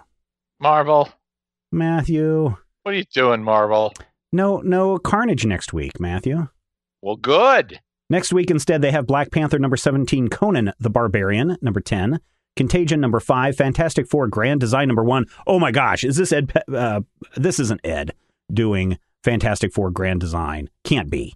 Marvel, 0.59 1.09
Matthew. 1.71 2.55
what 2.83 2.93
are 2.93 2.97
you 2.97 3.03
doing, 3.13 3.43
Marvel? 3.43 3.93
No, 4.31 4.59
no 4.59 4.97
Carnage 4.99 5.45
next 5.45 5.73
week, 5.73 5.99
Matthew. 5.99 6.47
Well, 7.01 7.15
good. 7.15 7.79
Next 8.09 8.31
week, 8.31 8.51
instead, 8.51 8.81
they 8.81 8.91
have 8.91 9.07
Black 9.07 9.31
Panther 9.31 9.57
number 9.57 9.77
17, 9.77 10.27
Conan 10.29 10.71
the 10.79 10.89
Barbarian 10.89 11.57
number 11.61 11.79
10, 11.81 12.19
Contagion 12.55 12.99
number 12.99 13.19
5, 13.19 13.55
Fantastic 13.55 14.07
Four 14.09 14.27
Grand 14.27 14.59
Design 14.59 14.87
number 14.87 15.03
1. 15.03 15.25
Oh 15.47 15.57
my 15.59 15.71
gosh, 15.71 16.03
is 16.03 16.17
this 16.17 16.31
Ed? 16.33 16.49
Pe- 16.49 16.61
Uh, 16.75 17.01
this 17.35 17.59
isn't 17.59 17.81
Ed 17.83 18.11
doing 18.51 18.97
Fantastic 19.23 19.73
Four 19.73 19.89
Grand 19.91 20.19
Design. 20.19 20.69
Can't 20.83 21.09
be. 21.09 21.35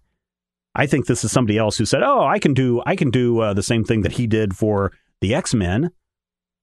I 0.76 0.86
think 0.88 1.06
this 1.06 1.24
is 1.24 1.32
somebody 1.32 1.58
else 1.58 1.78
who 1.78 1.86
said, 1.86 2.04
"Oh, 2.04 2.26
I 2.26 2.38
can 2.40 2.54
do 2.54 2.82
I 2.86 2.96
can 2.98 3.10
do 3.12 3.40
uh, 3.40 3.54
the 3.54 3.64
same 3.64 3.84
thing 3.86 4.02
that 4.02 4.14
he 4.14 4.28
did 4.28 4.56
for 4.58 4.92
the 5.22 5.34
X-Men." 5.34 5.92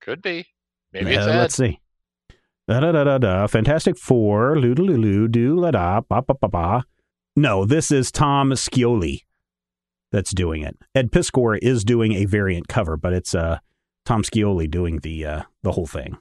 Could 0.03 0.21
be. 0.21 0.47
Maybe 0.93 1.15
it's 1.15 1.27
Uh, 1.27 1.31
Ed. 1.31 1.39
let's 1.39 1.55
see. 1.55 1.81
Da 2.69 2.81
da 2.81 2.93
da 2.93 3.05
da 3.05 3.19
da. 3.19 3.47
Fantastic 3.47 3.97
Four. 3.97 4.59
Loo 4.59 4.75
loo 4.75 4.97
loo 4.99 5.29
do 5.29 5.59
la 5.59 5.71
da 5.71 6.01
ba 6.03 6.21
ba 6.21 6.35
ba 6.35 6.49
ba. 6.49 6.85
No, 7.35 7.65
this 7.65 7.91
is 7.91 8.13
Tom 8.13 8.51
Scioli 8.51 9.21
that's 10.11 10.33
doing 10.35 10.63
it. 10.63 10.77
Ed 10.95 11.11
Piskor 11.11 11.59
is 11.63 11.83
doing 11.83 12.13
a 12.13 12.27
variant 12.27 12.69
cover, 12.69 12.99
but 12.99 13.15
it's 13.15 13.35
uh 13.35 13.59
Tom 14.05 14.23
Scioli 14.23 14.71
doing 14.71 14.99
the 14.99 15.25
uh 15.25 15.43
the 15.63 15.73
whole 15.73 15.87
thing. 15.87 16.19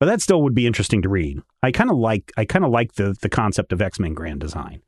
But 0.00 0.06
that 0.06 0.20
still 0.20 0.42
would 0.42 0.54
be 0.54 0.66
interesting 0.66 1.02
to 1.02 1.08
read. 1.08 1.40
I 1.62 1.70
kind 1.70 1.90
of 1.90 1.96
like 1.96 2.32
I 2.36 2.44
kind 2.44 2.64
of 2.64 2.70
like 2.70 2.94
the 2.94 3.14
the 3.20 3.28
concept 3.28 3.72
of 3.72 3.80
X 3.80 3.98
Men 3.98 4.14
Grand 4.14 4.40
Design. 4.40 4.82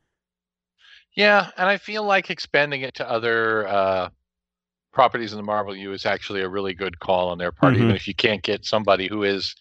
Yeah, 1.14 1.50
and 1.56 1.68
I 1.68 1.78
feel 1.78 2.04
like 2.04 2.28
expanding 2.28 2.82
it 2.82 2.94
to 2.96 3.10
other 3.10 3.66
uh, 3.66 4.08
properties 4.92 5.32
in 5.32 5.38
the 5.38 5.42
Marvel 5.42 5.74
U 5.74 5.92
is 5.92 6.04
actually 6.04 6.42
a 6.42 6.48
really 6.48 6.74
good 6.74 6.98
call 6.98 7.30
on 7.30 7.38
their 7.38 7.52
part. 7.52 7.74
Mhm. 7.74 7.78
Even 7.78 7.90
if 7.96 8.06
you 8.06 8.14
can't 8.14 8.42
get 8.42 8.66
somebody 8.66 9.08
who 9.08 9.22
is, 9.22 9.54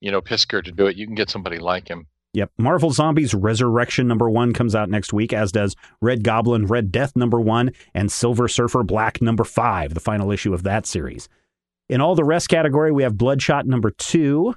you 0.00 0.10
know, 0.10 0.20
Piskor 0.20 0.64
to 0.64 0.72
do 0.72 0.86
it, 0.86 0.96
you 0.96 1.06
can 1.06 1.14
get 1.14 1.30
somebody 1.30 1.58
like 1.58 1.88
him. 1.88 2.06
Yep. 2.32 2.50
Marvel 2.58 2.90
Zombies 2.90 3.34
Resurrection 3.34 4.08
number 4.08 4.28
one 4.28 4.52
comes 4.52 4.74
out 4.74 4.90
next 4.90 5.12
week, 5.12 5.32
as 5.32 5.52
does 5.52 5.74
Red 6.02 6.22
Goblin 6.24 6.66
Red 6.66 6.92
Death 6.92 7.16
number 7.16 7.40
one 7.40 7.70
and 7.94 8.10
Silver 8.10 8.46
Surfer 8.48 8.82
Black 8.82 9.22
number 9.22 9.44
five, 9.44 9.94
the 9.94 10.00
final 10.00 10.30
issue 10.32 10.52
of 10.52 10.64
that 10.64 10.86
series. 10.86 11.28
In 11.88 12.00
all 12.00 12.14
the 12.14 12.24
rest 12.24 12.48
category, 12.48 12.90
we 12.92 13.02
have 13.04 13.16
Bloodshot 13.16 13.66
number 13.66 13.90
two. 13.90 14.54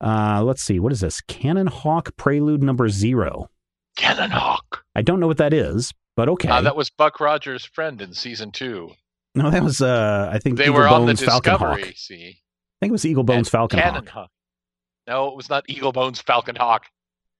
Uh, 0.00 0.42
let's 0.44 0.62
see, 0.62 0.78
what 0.78 0.92
is 0.92 1.00
this? 1.00 1.20
Cannon 1.22 1.66
Hawke 1.66 2.14
Prelude 2.16 2.62
number 2.62 2.88
zero. 2.88 3.50
Cannon 3.96 4.30
Hawke. 4.30 4.84
I 4.94 5.02
don't 5.02 5.18
know 5.18 5.26
what 5.26 5.38
that 5.38 5.52
is, 5.52 5.92
but 6.16 6.28
okay. 6.28 6.48
Uh, 6.48 6.60
that 6.60 6.76
was 6.76 6.88
Buck 6.90 7.18
Rogers' 7.20 7.64
friend 7.64 8.00
in 8.00 8.12
season 8.12 8.52
two. 8.52 8.92
no, 9.34 9.50
that 9.50 9.62
was 9.62 9.80
uh, 9.80 10.30
I 10.32 10.38
think 10.38 10.56
They 10.56 10.64
Eagle 10.64 10.76
were 10.76 10.88
on 10.88 11.00
the 11.02 11.06
Bones 11.14 11.22
Falcon 11.24 11.54
Hawk. 11.54 11.80
See, 11.96 12.26
I 12.28 12.76
think 12.80 12.90
it 12.90 12.92
was 12.92 13.04
Eagle 13.04 13.24
Bones 13.24 13.38
And 13.38 13.48
Falcon 13.48 13.80
Cannon 13.80 14.04
Hawk. 14.06 14.08
Hawk. 14.08 14.30
No, 15.08 15.28
it 15.28 15.36
was 15.36 15.48
not 15.48 15.64
Eagle 15.68 15.92
Bones 15.92 16.20
Falcon 16.20 16.54
Hawk. 16.54 16.84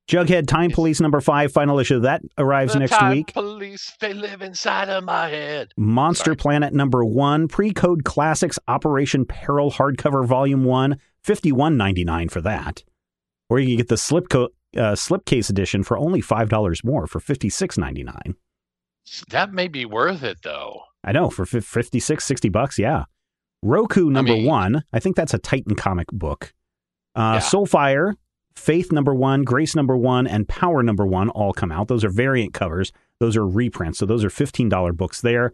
Jughead 0.09 0.47
Time 0.47 0.71
Police 0.71 1.01
number 1.01 1.21
five, 1.21 1.53
final 1.53 1.79
issue 1.79 2.01
that 2.01 2.23
arrives 2.38 2.73
the 2.73 2.79
next 2.79 2.92
time 2.92 3.12
week. 3.12 3.35
Police, 3.35 3.94
they 4.01 4.14
live 4.14 4.40
inside 4.40 4.88
of 4.88 5.05
my 5.05 5.29
head. 5.29 5.68
Monster 5.77 6.31
Sorry. 6.31 6.37
Planet 6.37 6.73
number 6.73 7.05
one, 7.05 7.47
pre-code 7.47 8.05
classics 8.05 8.59
Operation 8.68 9.27
Peril 9.27 9.71
hardcover 9.71 10.27
volume 10.27 10.64
one, 10.64 10.99
fifty-one 11.23 11.77
ninety-nine 11.77 12.31
for 12.31 12.40
that. 12.40 12.83
Or 13.51 13.61
you 13.61 13.68
can 13.68 13.77
get 13.77 13.88
the 13.88 13.97
slipcote 13.97 14.49
uh, 14.77 14.92
slipcase 14.92 15.51
edition 15.51 15.83
for 15.83 15.99
only 15.99 16.23
five 16.23 16.49
dollars 16.49 16.83
more 16.83 17.07
for 17.07 17.21
fifty 17.21 17.51
six 17.51 17.77
ninety 17.77 18.03
nine. 18.03 18.35
That 19.29 19.53
may 19.53 19.68
be 19.68 19.85
worth 19.85 20.23
it 20.23 20.38
though. 20.42 20.83
I 21.05 21.12
know 21.12 21.31
for 21.31 21.47
56, 21.47 22.25
60 22.25 22.49
bucks. 22.49 22.79
Yeah. 22.79 23.05
Roku 23.62 24.11
number 24.11 24.33
I 24.33 24.37
mean, 24.37 24.47
one. 24.47 24.85
I 24.92 24.99
think 24.99 25.16
that's 25.16 25.33
a 25.33 25.38
Titan 25.38 25.77
comic 25.77 26.09
book. 26.12 26.53
Uh, 27.14 27.35
Yeah. 27.35 27.40
Soulfire, 27.40 28.14
Faith 28.59 28.90
number 28.92 29.14
one, 29.14 29.44
Grace 29.44 29.77
number 29.77 29.97
one, 29.97 30.27
and 30.27 30.49
Power 30.49 30.83
number 30.83 31.07
one 31.07 31.31
all 31.31 31.53
come 31.53 31.71
out. 31.71 31.88
Those 31.88 32.05
are 32.05 32.11
variant 32.11 32.53
covers. 32.53 32.92
Those 33.21 33.37
are 33.37 33.47
reprints. 33.47 33.99
So 33.99 34.05
those 34.05 34.25
are 34.25 34.29
$15 34.29 34.97
books 34.97 35.21
there. 35.21 35.53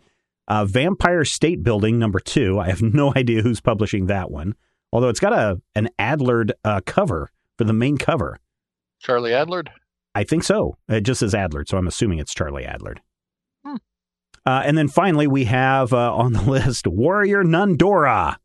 Uh, 0.48 0.64
Vampire 0.64 1.24
State 1.24 1.62
Building 1.62 1.98
number 1.98 2.18
two. 2.18 2.58
I 2.58 2.68
have 2.68 2.82
no 2.82 3.12
idea 3.16 3.42
who's 3.42 3.60
publishing 3.60 4.06
that 4.06 4.30
one. 4.30 4.54
Although 4.92 5.10
it's 5.10 5.20
got 5.20 5.32
a 5.32 5.60
an 5.74 5.90
Adlard 5.98 6.52
uh, 6.64 6.80
cover 6.86 7.30
for 7.58 7.64
the 7.64 7.72
main 7.72 7.98
cover. 7.98 8.38
Charlie 9.00 9.32
Adlard. 9.32 9.68
I 10.14 10.24
think 10.24 10.42
so. 10.42 10.76
It 10.88 11.02
just 11.02 11.20
says 11.20 11.34
Adlard, 11.34 11.68
so 11.68 11.76
I'm 11.76 11.86
assuming 11.86 12.20
it's 12.20 12.34
Charlie 12.34 12.64
Adlard. 12.64 12.98
Hmm. 13.64 13.76
Uh, 14.46 14.62
and 14.64 14.78
then 14.78 14.88
finally, 14.88 15.26
we 15.26 15.44
have 15.44 15.92
uh, 15.92 16.14
on 16.14 16.32
the 16.32 16.42
list 16.50 16.86
Warrior 16.86 17.44
Nun 17.44 17.76
Dora. 17.76 18.38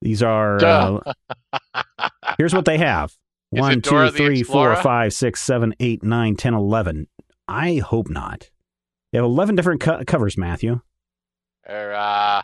These 0.00 0.22
are, 0.22 0.64
uh, 0.64 1.00
here's 2.38 2.54
what 2.54 2.66
they 2.66 2.78
have 2.78 3.16
one, 3.60 3.80
two, 3.80 4.10
three, 4.10 4.42
four, 4.42 4.74
five, 4.76 5.12
six, 5.12 5.42
seven, 5.42 5.74
eight, 5.80 6.02
nine, 6.02 6.36
10, 6.36 6.54
11. 6.54 7.06
I 7.48 7.76
hope 7.76 8.08
not. 8.08 8.50
They 9.12 9.18
have 9.18 9.24
11 9.24 9.54
different 9.54 9.80
co- 9.80 10.02
covers, 10.06 10.36
Matthew. 10.36 10.80
Er, 11.68 11.94
uh, 11.94 12.42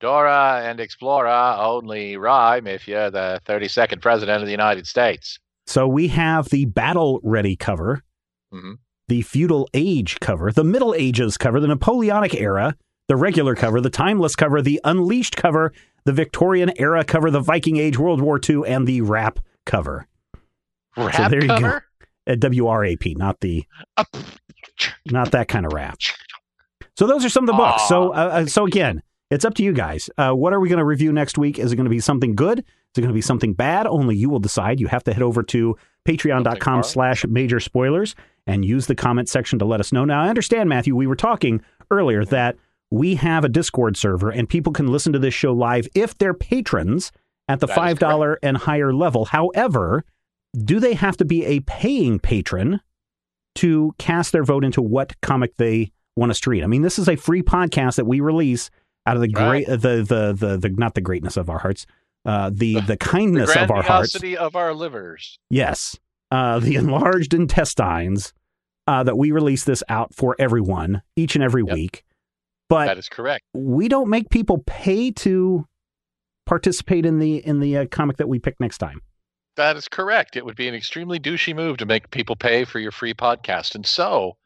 Dora 0.00 0.62
and 0.64 0.80
Explorer 0.80 1.56
only 1.58 2.16
rhyme 2.16 2.66
if 2.66 2.86
you're 2.88 3.10
the 3.10 3.40
32nd 3.46 4.00
president 4.02 4.42
of 4.42 4.46
the 4.46 4.52
United 4.52 4.86
States. 4.86 5.38
So 5.66 5.86
we 5.88 6.08
have 6.08 6.50
the 6.50 6.66
Battle 6.66 7.20
Ready 7.22 7.56
cover, 7.56 8.02
Mhm. 8.52 8.78
the 9.08 9.22
Feudal 9.22 9.68
Age 9.72 10.20
cover, 10.20 10.52
the 10.52 10.64
Middle 10.64 10.94
Ages 10.94 11.36
cover, 11.38 11.58
the 11.60 11.68
Napoleonic 11.68 12.34
era, 12.34 12.76
the 13.08 13.16
regular 13.16 13.54
cover, 13.54 13.80
the 13.80 13.90
Timeless 13.90 14.36
cover, 14.36 14.60
the 14.60 14.80
Unleashed 14.84 15.36
cover, 15.36 15.72
the 16.04 16.12
Victorian 16.12 16.70
era 16.78 17.02
cover, 17.04 17.30
the 17.30 17.40
Viking 17.40 17.76
Age, 17.78 17.98
World 17.98 18.20
War 18.20 18.38
II, 18.46 18.62
and 18.66 18.86
the 18.86 19.00
Rap 19.00 19.38
cover. 19.64 20.06
Rap 20.96 21.30
there 21.30 21.42
you 21.42 21.48
go. 21.48 21.54
cover? 21.54 21.84
Uh, 22.26 22.34
W-R-A-P, 22.36 23.14
not 23.16 23.40
the 23.40 23.64
Uh, 23.96 24.04
not 25.10 25.30
that 25.32 25.48
kind 25.48 25.66
of 25.66 25.72
rap. 25.72 25.98
So 26.96 27.06
those 27.06 27.24
are 27.24 27.28
some 27.28 27.44
of 27.44 27.48
the 27.48 27.54
books. 27.54 27.88
So 27.88 28.10
uh, 28.10 28.16
uh, 28.16 28.46
so 28.46 28.66
again, 28.66 29.02
it's 29.30 29.44
up 29.44 29.54
to 29.54 29.62
you 29.62 29.72
guys. 29.72 30.08
Uh, 30.16 30.32
what 30.32 30.52
are 30.52 30.60
we 30.60 30.68
going 30.68 30.78
to 30.78 30.84
review 30.84 31.12
next 31.12 31.36
week? 31.38 31.58
Is 31.58 31.72
it 31.72 31.76
going 31.76 31.84
to 31.84 31.90
be 31.90 32.00
something 32.00 32.34
good? 32.34 32.60
Is 32.60 32.98
it 32.98 33.00
going 33.00 33.08
to 33.08 33.14
be 33.14 33.20
something 33.20 33.52
bad? 33.54 33.86
Only 33.86 34.16
you 34.16 34.30
will 34.30 34.38
decide. 34.38 34.78
You 34.80 34.86
have 34.86 35.02
to 35.04 35.12
head 35.12 35.22
over 35.22 35.42
to 35.42 35.76
patreon.com 36.06 36.82
slash 36.84 37.24
major 37.26 37.58
spoilers 37.58 38.14
and 38.46 38.64
use 38.64 38.86
the 38.86 38.94
comment 38.94 39.28
section 39.28 39.58
to 39.58 39.64
let 39.64 39.80
us 39.80 39.92
know. 39.92 40.04
Now, 40.04 40.22
I 40.22 40.28
understand, 40.28 40.68
Matthew, 40.68 40.94
we 40.94 41.06
were 41.06 41.16
talking 41.16 41.62
earlier 41.90 42.24
that 42.26 42.56
we 42.90 43.16
have 43.16 43.44
a 43.44 43.48
Discord 43.48 43.96
server 43.96 44.30
and 44.30 44.48
people 44.48 44.72
can 44.72 44.86
listen 44.86 45.12
to 45.14 45.18
this 45.18 45.34
show 45.34 45.52
live 45.52 45.88
if 45.94 46.16
they're 46.16 46.34
patrons 46.34 47.10
at 47.48 47.60
the 47.60 47.66
That 47.66 47.92
is 47.92 47.98
$5 47.98 48.36
and 48.42 48.56
higher 48.56 48.94
level. 48.94 49.24
However, 49.24 50.04
do 50.64 50.78
they 50.80 50.94
have 50.94 51.16
to 51.18 51.24
be 51.24 51.44
a 51.44 51.60
paying 51.60 52.18
patron 52.18 52.80
to 53.56 53.94
cast 53.98 54.32
their 54.32 54.44
vote 54.44 54.64
into 54.64 54.82
what 54.82 55.20
comic 55.20 55.56
they 55.56 55.90
want 56.16 56.30
to 56.30 56.34
stream? 56.34 56.64
I 56.64 56.66
mean, 56.66 56.82
this 56.82 56.98
is 56.98 57.08
a 57.08 57.16
free 57.16 57.42
podcast 57.42 57.96
that 57.96 58.06
we 58.06 58.20
release 58.20 58.70
out 59.06 59.16
of 59.16 59.22
the 59.22 59.28
great, 59.28 59.66
Right. 59.68 59.80
the, 59.80 60.04
the 60.06 60.32
the 60.38 60.56
the 60.56 60.68
not 60.70 60.94
the 60.94 61.00
greatness 61.00 61.36
of 61.36 61.50
our 61.50 61.58
hearts, 61.58 61.86
uh, 62.24 62.50
the 62.52 62.74
the 62.74 62.80
The 62.82 62.96
kindness 62.96 63.54
of 63.56 63.70
our 63.70 63.82
hearts. 63.82 64.14
of 64.38 64.56
our 64.56 64.72
livers. 64.74 65.38
Yes, 65.50 65.98
uh, 66.30 66.58
the 66.60 66.74
enlarged 66.76 67.34
intestines. 67.34 68.32
Uh, 68.86 69.02
that 69.02 69.16
we 69.16 69.30
release 69.30 69.64
this 69.64 69.82
out 69.88 70.14
for 70.14 70.36
everyone 70.38 71.00
each 71.16 71.34
and 71.36 71.42
every 71.42 71.62
Yep. 71.66 71.74
week, 71.74 72.04
but 72.68 72.84
That 72.84 72.98
is 72.98 73.08
correct. 73.08 73.42
we 73.54 73.88
don't 73.88 74.10
make 74.10 74.28
people 74.28 74.62
pay 74.66 75.10
to 75.12 75.64
participate 76.44 77.06
in 77.06 77.18
the 77.18 77.36
in 77.38 77.60
the 77.60 77.78
uh, 77.78 77.86
comic 77.86 78.18
that 78.18 78.28
we 78.28 78.38
pick 78.38 78.60
next 78.60 78.76
time. 78.76 79.00
That 79.56 79.76
is 79.76 79.88
correct. 79.88 80.36
It 80.36 80.44
would 80.44 80.56
be 80.56 80.68
an 80.68 80.74
extremely 80.74 81.20
douchey 81.20 81.54
move 81.54 81.76
to 81.78 81.86
make 81.86 82.10
people 82.10 82.36
pay 82.36 82.64
for 82.64 82.80
your 82.80 82.90
free 82.90 83.14
podcast. 83.14 83.74
And 83.74 83.86
so, 83.86 84.36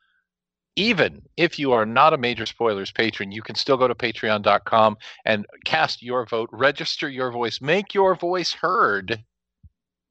even 0.76 1.22
if 1.36 1.58
you 1.58 1.72
are 1.72 1.86
not 1.86 2.12
a 2.12 2.18
major 2.18 2.46
spoilers 2.46 2.92
patron, 2.92 3.32
you 3.32 3.42
can 3.42 3.56
still 3.56 3.76
go 3.76 3.88
to 3.88 3.94
patreon.com 3.94 4.96
and 5.24 5.46
cast 5.64 6.02
your 6.02 6.26
vote, 6.26 6.50
register 6.52 7.08
your 7.08 7.32
voice, 7.32 7.60
make 7.60 7.94
your 7.94 8.14
voice 8.14 8.52
heard. 8.52 9.24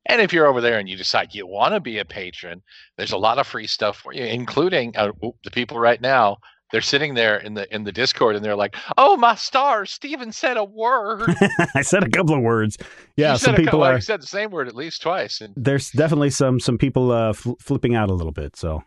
And 0.08 0.22
if 0.22 0.34
you're 0.34 0.48
over 0.48 0.62
there 0.62 0.80
and 0.80 0.90
you 0.90 0.98
decide 0.98 1.36
you 1.36 1.46
want 1.46 1.74
to 1.74 1.80
be 1.80 2.00
a 2.00 2.06
patron, 2.06 2.64
there's 2.98 3.12
a 3.12 3.18
lot 3.18 3.40
of 3.40 3.48
free 3.48 3.68
stuff 3.68 3.98
for 3.98 4.14
you, 4.14 4.24
including 4.24 4.96
uh, 4.98 5.12
the 5.44 5.52
people 5.52 5.80
right 5.80 6.02
now. 6.02 6.38
They're 6.72 6.82
sitting 6.82 7.14
there 7.14 7.38
in 7.38 7.54
the 7.54 7.74
in 7.74 7.84
the 7.86 7.92
Discord 7.92 8.36
and 8.36 8.44
they're 8.44 8.56
like, 8.56 8.76
"Oh 8.98 9.16
my 9.18 9.36
stars! 9.36 9.92
Steven 9.92 10.32
said 10.32 10.58
a 10.58 10.64
word." 10.66 11.34
I 11.76 11.82
said 11.82 12.04
a 12.04 12.10
couple 12.10 12.36
of 12.36 12.42
words. 12.42 12.78
Yeah, 13.16 13.34
You 13.34 13.38
some 13.38 13.46
said 13.46 13.54
a 13.54 13.58
cou- 13.58 13.64
people 13.64 13.80
well, 13.80 13.92
are. 13.92 13.96
you 13.96 14.02
said 14.02 14.22
the 14.22 14.28
same 14.28 14.52
word 14.52 14.68
at 14.68 14.76
least 14.76 15.02
twice, 15.02 15.40
and 15.40 15.54
There's 15.56 15.90
definitely 15.92 16.30
some 16.32 16.60
some 16.60 16.78
people 16.78 17.12
uh, 17.12 17.34
fl- 17.34 17.54
flipping 17.62 17.96
out 17.96 18.10
a 18.10 18.14
little 18.14 18.34
bit. 18.34 18.56
So 18.58 18.84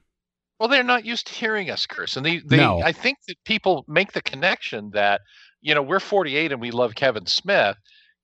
Well, 0.58 0.68
they're 0.68 0.82
not 0.84 1.06
used 1.06 1.26
to 1.28 1.32
hearing 1.32 1.70
us 1.70 1.86
curse, 1.86 2.16
and 2.18 2.26
they, 2.26 2.38
they 2.38 2.58
No. 2.58 2.82
I 2.82 2.92
think 2.92 3.16
that 3.28 3.36
people 3.44 3.84
make 3.88 4.12
the 4.12 4.22
connection 4.22 4.90
that 4.92 5.22
you 5.62 5.74
know 5.74 5.82
we're 5.82 6.00
48 6.00 6.52
and 6.52 6.60
we 6.60 6.70
love 6.70 6.94
Kevin 6.94 7.24
Smith. 7.26 7.76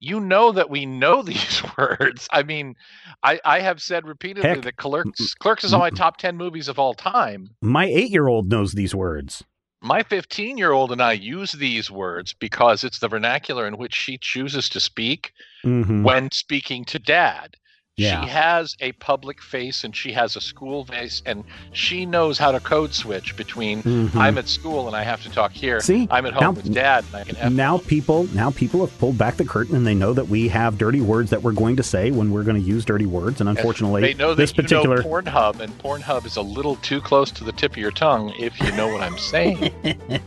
You 0.07 0.21
know 0.21 0.53
that 0.53 0.71
we 0.71 0.87
know 0.87 1.23
these 1.33 1.62
words. 1.77 2.29
I 2.31 2.42
mean, 2.45 2.77
I 3.23 3.40
I 3.45 3.61
have 3.61 3.83
said 3.83 4.07
repeatedly 4.07 4.49
Heck, 4.49 4.62
that 4.62 4.77
Clerks 4.77 5.35
Clerks 5.35 5.64
is 5.64 5.73
on 5.73 5.81
my 5.81 5.90
top 5.90 6.16
10 6.19 6.37
movies 6.37 6.69
of 6.69 6.79
all 6.79 6.95
time. 6.95 7.51
my 7.61 7.87
eight 7.87 8.11
year 8.11 8.29
old 8.29 8.49
knows 8.49 8.73
these 8.73 8.95
words. 8.95 9.42
My 9.83 10.03
15 10.03 10.59
year 10.59 10.73
old 10.73 10.92
and 10.92 11.03
I 11.03 11.12
use 11.12 11.53
these 11.53 11.90
words 11.90 12.33
because 12.33 12.85
it's 12.85 13.01
the 13.01 13.09
vernacular 13.09 13.66
in 13.66 13.77
which 13.77 13.95
she 13.95 14.19
chooses 14.19 14.69
to 14.71 14.81
speak 14.81 15.33
hmm 15.64 16.05
when 16.05 16.31
speaking 16.31 16.85
to 16.87 16.99
dad. 16.99 17.57
Yeah. 17.98 18.24
She 18.24 18.28
has 18.28 18.76
a 18.80 18.92
public 18.92 19.40
face 19.40 19.82
and 19.82 19.96
she 19.96 20.12
has 20.12 20.37
a 20.37 20.40
school 20.40 20.85
face, 20.85 21.22
and 21.24 21.42
she 21.72 22.04
knows 22.04 22.37
how 22.37 22.52
to 22.52 22.61
code 22.61 22.92
switch 22.92 23.35
between 23.38 23.82
Mhm. 23.82 24.14
I'm 24.14 24.37
at 24.37 24.48
school 24.48 24.87
and 24.87 24.94
I 24.94 25.02
have 25.02 25.22
to 25.22 25.30
talk 25.30 25.50
here. 25.52 25.80
See, 25.80 26.06
I'm 26.11 26.26
at 26.26 26.35
home 26.35 26.42
now- 26.42 26.50
with 26.50 26.74
dad 26.74 27.06
and 27.06 27.16
I 27.16 27.24
can 27.24 27.37
F 27.37 27.52
now 27.52 27.78
people 27.78 28.28
now 28.35 28.50
people 28.50 28.80
have 28.80 28.96
pulled 28.98 29.16
back 29.16 29.38
the 29.38 29.46
curtain 29.46 29.74
and 29.76 29.87
they 29.87 29.94
know 29.94 30.12
that 30.12 30.28
we 30.28 30.46
have 30.48 30.76
dirty 30.76 31.00
words 31.00 31.30
that 31.30 31.42
we're 31.42 31.52
going 31.52 31.76
to 31.76 31.82
say 31.82 32.11
when 32.11 32.32
we're 32.32 32.42
going 32.42 32.62
to 32.62 32.68
use 32.68 32.85
dirty 32.85 33.06
words. 33.06 33.40
And 33.40 33.48
unfortunately, 33.48 34.02
They 34.02 34.12
know 34.14 34.35
this 34.35 34.52
particular 34.52 34.96
know 34.98 35.02
Pornhub, 35.02 35.61
and 35.61 35.76
Pornhub 35.78 36.26
is 36.26 36.37
a 36.37 36.42
little 36.42 36.76
too 36.76 37.00
close 37.00 37.30
to 37.30 37.44
the 37.44 37.52
tip 37.52 37.72
of 37.72 37.78
your 37.78 37.92
tongue, 37.92 38.30
if 38.38 38.61
you 38.61 38.72
know 38.72 38.88
what 38.88 39.00
I'm 39.02 39.16
saying. 39.18 39.72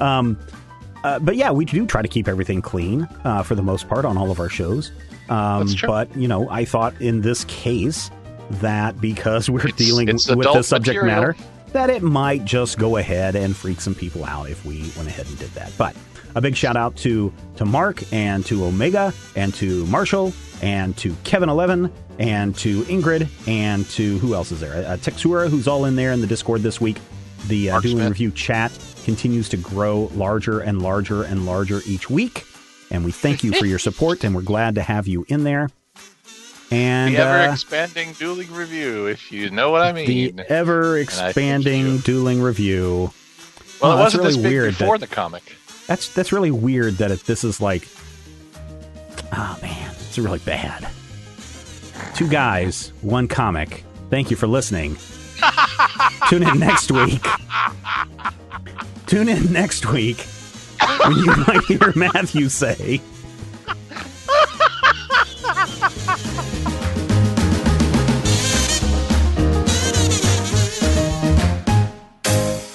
Um, 0.00 0.38
uh, 1.04 1.18
but 1.20 1.36
yeah, 1.36 1.50
we 1.50 1.64
do 1.64 1.86
try 1.86 2.02
to 2.02 2.08
keep 2.08 2.26
everything 2.26 2.62
clean 2.62 3.06
uh, 3.24 3.42
for 3.42 3.54
the 3.54 3.62
most 3.62 3.88
part 3.88 4.04
on 4.04 4.16
all 4.16 4.30
of 4.30 4.40
our 4.40 4.48
shows. 4.48 4.90
Um, 5.28 5.68
But 5.86 6.14
you 6.16 6.28
know, 6.28 6.48
I 6.50 6.64
thought 6.64 7.00
in 7.00 7.20
this 7.20 7.44
case 7.44 8.10
that 8.60 9.00
because 9.00 9.48
we're 9.50 9.60
It's- 9.60 9.76
dealing 9.76 10.08
it's 10.08 10.28
with 10.28 10.46
the 10.52 10.62
subject 10.62 10.96
material. 10.96 11.14
matter, 11.20 11.36
that 11.72 11.88
it 11.90 12.02
might 12.02 12.44
just 12.44 12.78
go 12.78 12.96
ahead 12.98 13.34
and 13.34 13.56
freak 13.56 13.80
some 13.80 13.94
people 13.94 14.24
out 14.24 14.50
if 14.50 14.64
we 14.64 14.80
went 14.96 15.08
ahead 15.08 15.26
and 15.26 15.38
did 15.38 15.50
that. 15.54 15.72
But 15.78 15.96
a 16.34 16.40
big 16.40 16.56
shout 16.56 16.76
out 16.76 16.96
to 16.96 17.32
to 17.56 17.64
Mark 17.64 18.02
and 18.12 18.44
to 18.46 18.64
Omega 18.64 19.12
and 19.36 19.54
to 19.54 19.86
Marshall 19.86 20.32
and 20.62 20.96
to 20.98 21.14
Kevin 21.24 21.48
Eleven 21.48 21.90
and 22.18 22.54
to 22.58 22.82
Ingrid 22.84 23.26
and 23.48 23.88
to 23.90 24.18
who 24.18 24.34
else 24.34 24.52
is 24.52 24.60
there? 24.60 24.86
Uh, 24.86 24.96
Texura, 24.98 25.48
who's 25.48 25.66
all 25.66 25.86
in 25.86 25.96
there 25.96 26.12
in 26.12 26.20
the 26.20 26.26
Discord 26.26 26.62
this 26.62 26.80
week. 26.80 26.98
The 27.48 27.70
uh, 27.70 27.80
Dueling 27.80 28.08
Review 28.08 28.30
chat 28.30 28.70
continues 29.04 29.48
to 29.48 29.56
grow 29.56 30.10
larger 30.14 30.60
and 30.60 30.80
larger 30.82 31.22
and 31.24 31.44
larger 31.46 31.80
each 31.86 32.08
week. 32.10 32.44
And 32.92 33.06
we 33.06 33.10
thank 33.10 33.42
you 33.42 33.52
for 33.52 33.64
your 33.64 33.78
support, 33.80 34.22
and 34.22 34.34
we're 34.34 34.42
glad 34.42 34.74
to 34.76 34.82
have 34.82 35.08
you 35.08 35.24
in 35.28 35.44
there. 35.44 35.70
And 36.70 37.14
the 37.14 37.18
ever 37.18 37.48
uh, 37.48 37.52
expanding 37.52 38.12
dueling 38.12 38.52
review, 38.52 39.06
if 39.06 39.32
you 39.32 39.50
know 39.50 39.70
what 39.70 39.82
I 39.82 39.92
mean. 39.92 40.36
The 40.36 40.50
ever 40.50 40.98
expanding 40.98 41.98
dueling 41.98 42.40
review. 42.40 43.12
well, 43.80 43.92
oh, 43.92 43.94
it 43.94 43.96
that's 43.96 44.14
wasn't 44.14 44.22
really 44.22 44.34
this 44.34 44.42
big 44.42 44.52
weird 44.52 44.78
before 44.78 44.98
that- 44.98 45.08
the 45.08 45.14
comic. 45.14 45.42
That's 45.86 46.14
that's 46.14 46.32
really 46.32 46.52
weird 46.52 46.94
that 46.94 47.10
it, 47.10 47.24
this 47.24 47.42
is 47.44 47.60
like, 47.60 47.88
oh 49.32 49.58
man, 49.60 49.90
it's 49.90 50.18
really 50.18 50.38
bad. 50.38 50.88
Two 52.14 52.28
guys, 52.28 52.92
one 53.00 53.26
comic. 53.26 53.84
Thank 54.08 54.30
you 54.30 54.36
for 54.36 54.46
listening. 54.46 54.96
Tune 56.28 56.44
in 56.44 56.58
next 56.58 56.92
week. 56.92 57.26
Tune 59.06 59.28
in 59.28 59.52
next 59.52 59.86
week 59.86 60.24
when 61.06 61.16
you 61.16 61.34
might 61.46 61.64
hear 61.64 61.92
Matthew 61.94 62.48
say. 62.48 63.00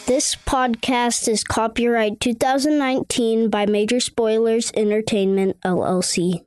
This 0.07 0.35
podcast 0.35 1.27
is 1.27 1.43
copyright 1.43 2.19
2019 2.19 3.49
by 3.49 3.65
Major 3.65 3.99
Spoilers 3.99 4.71
Entertainment, 4.75 5.61
LLC. 5.61 6.46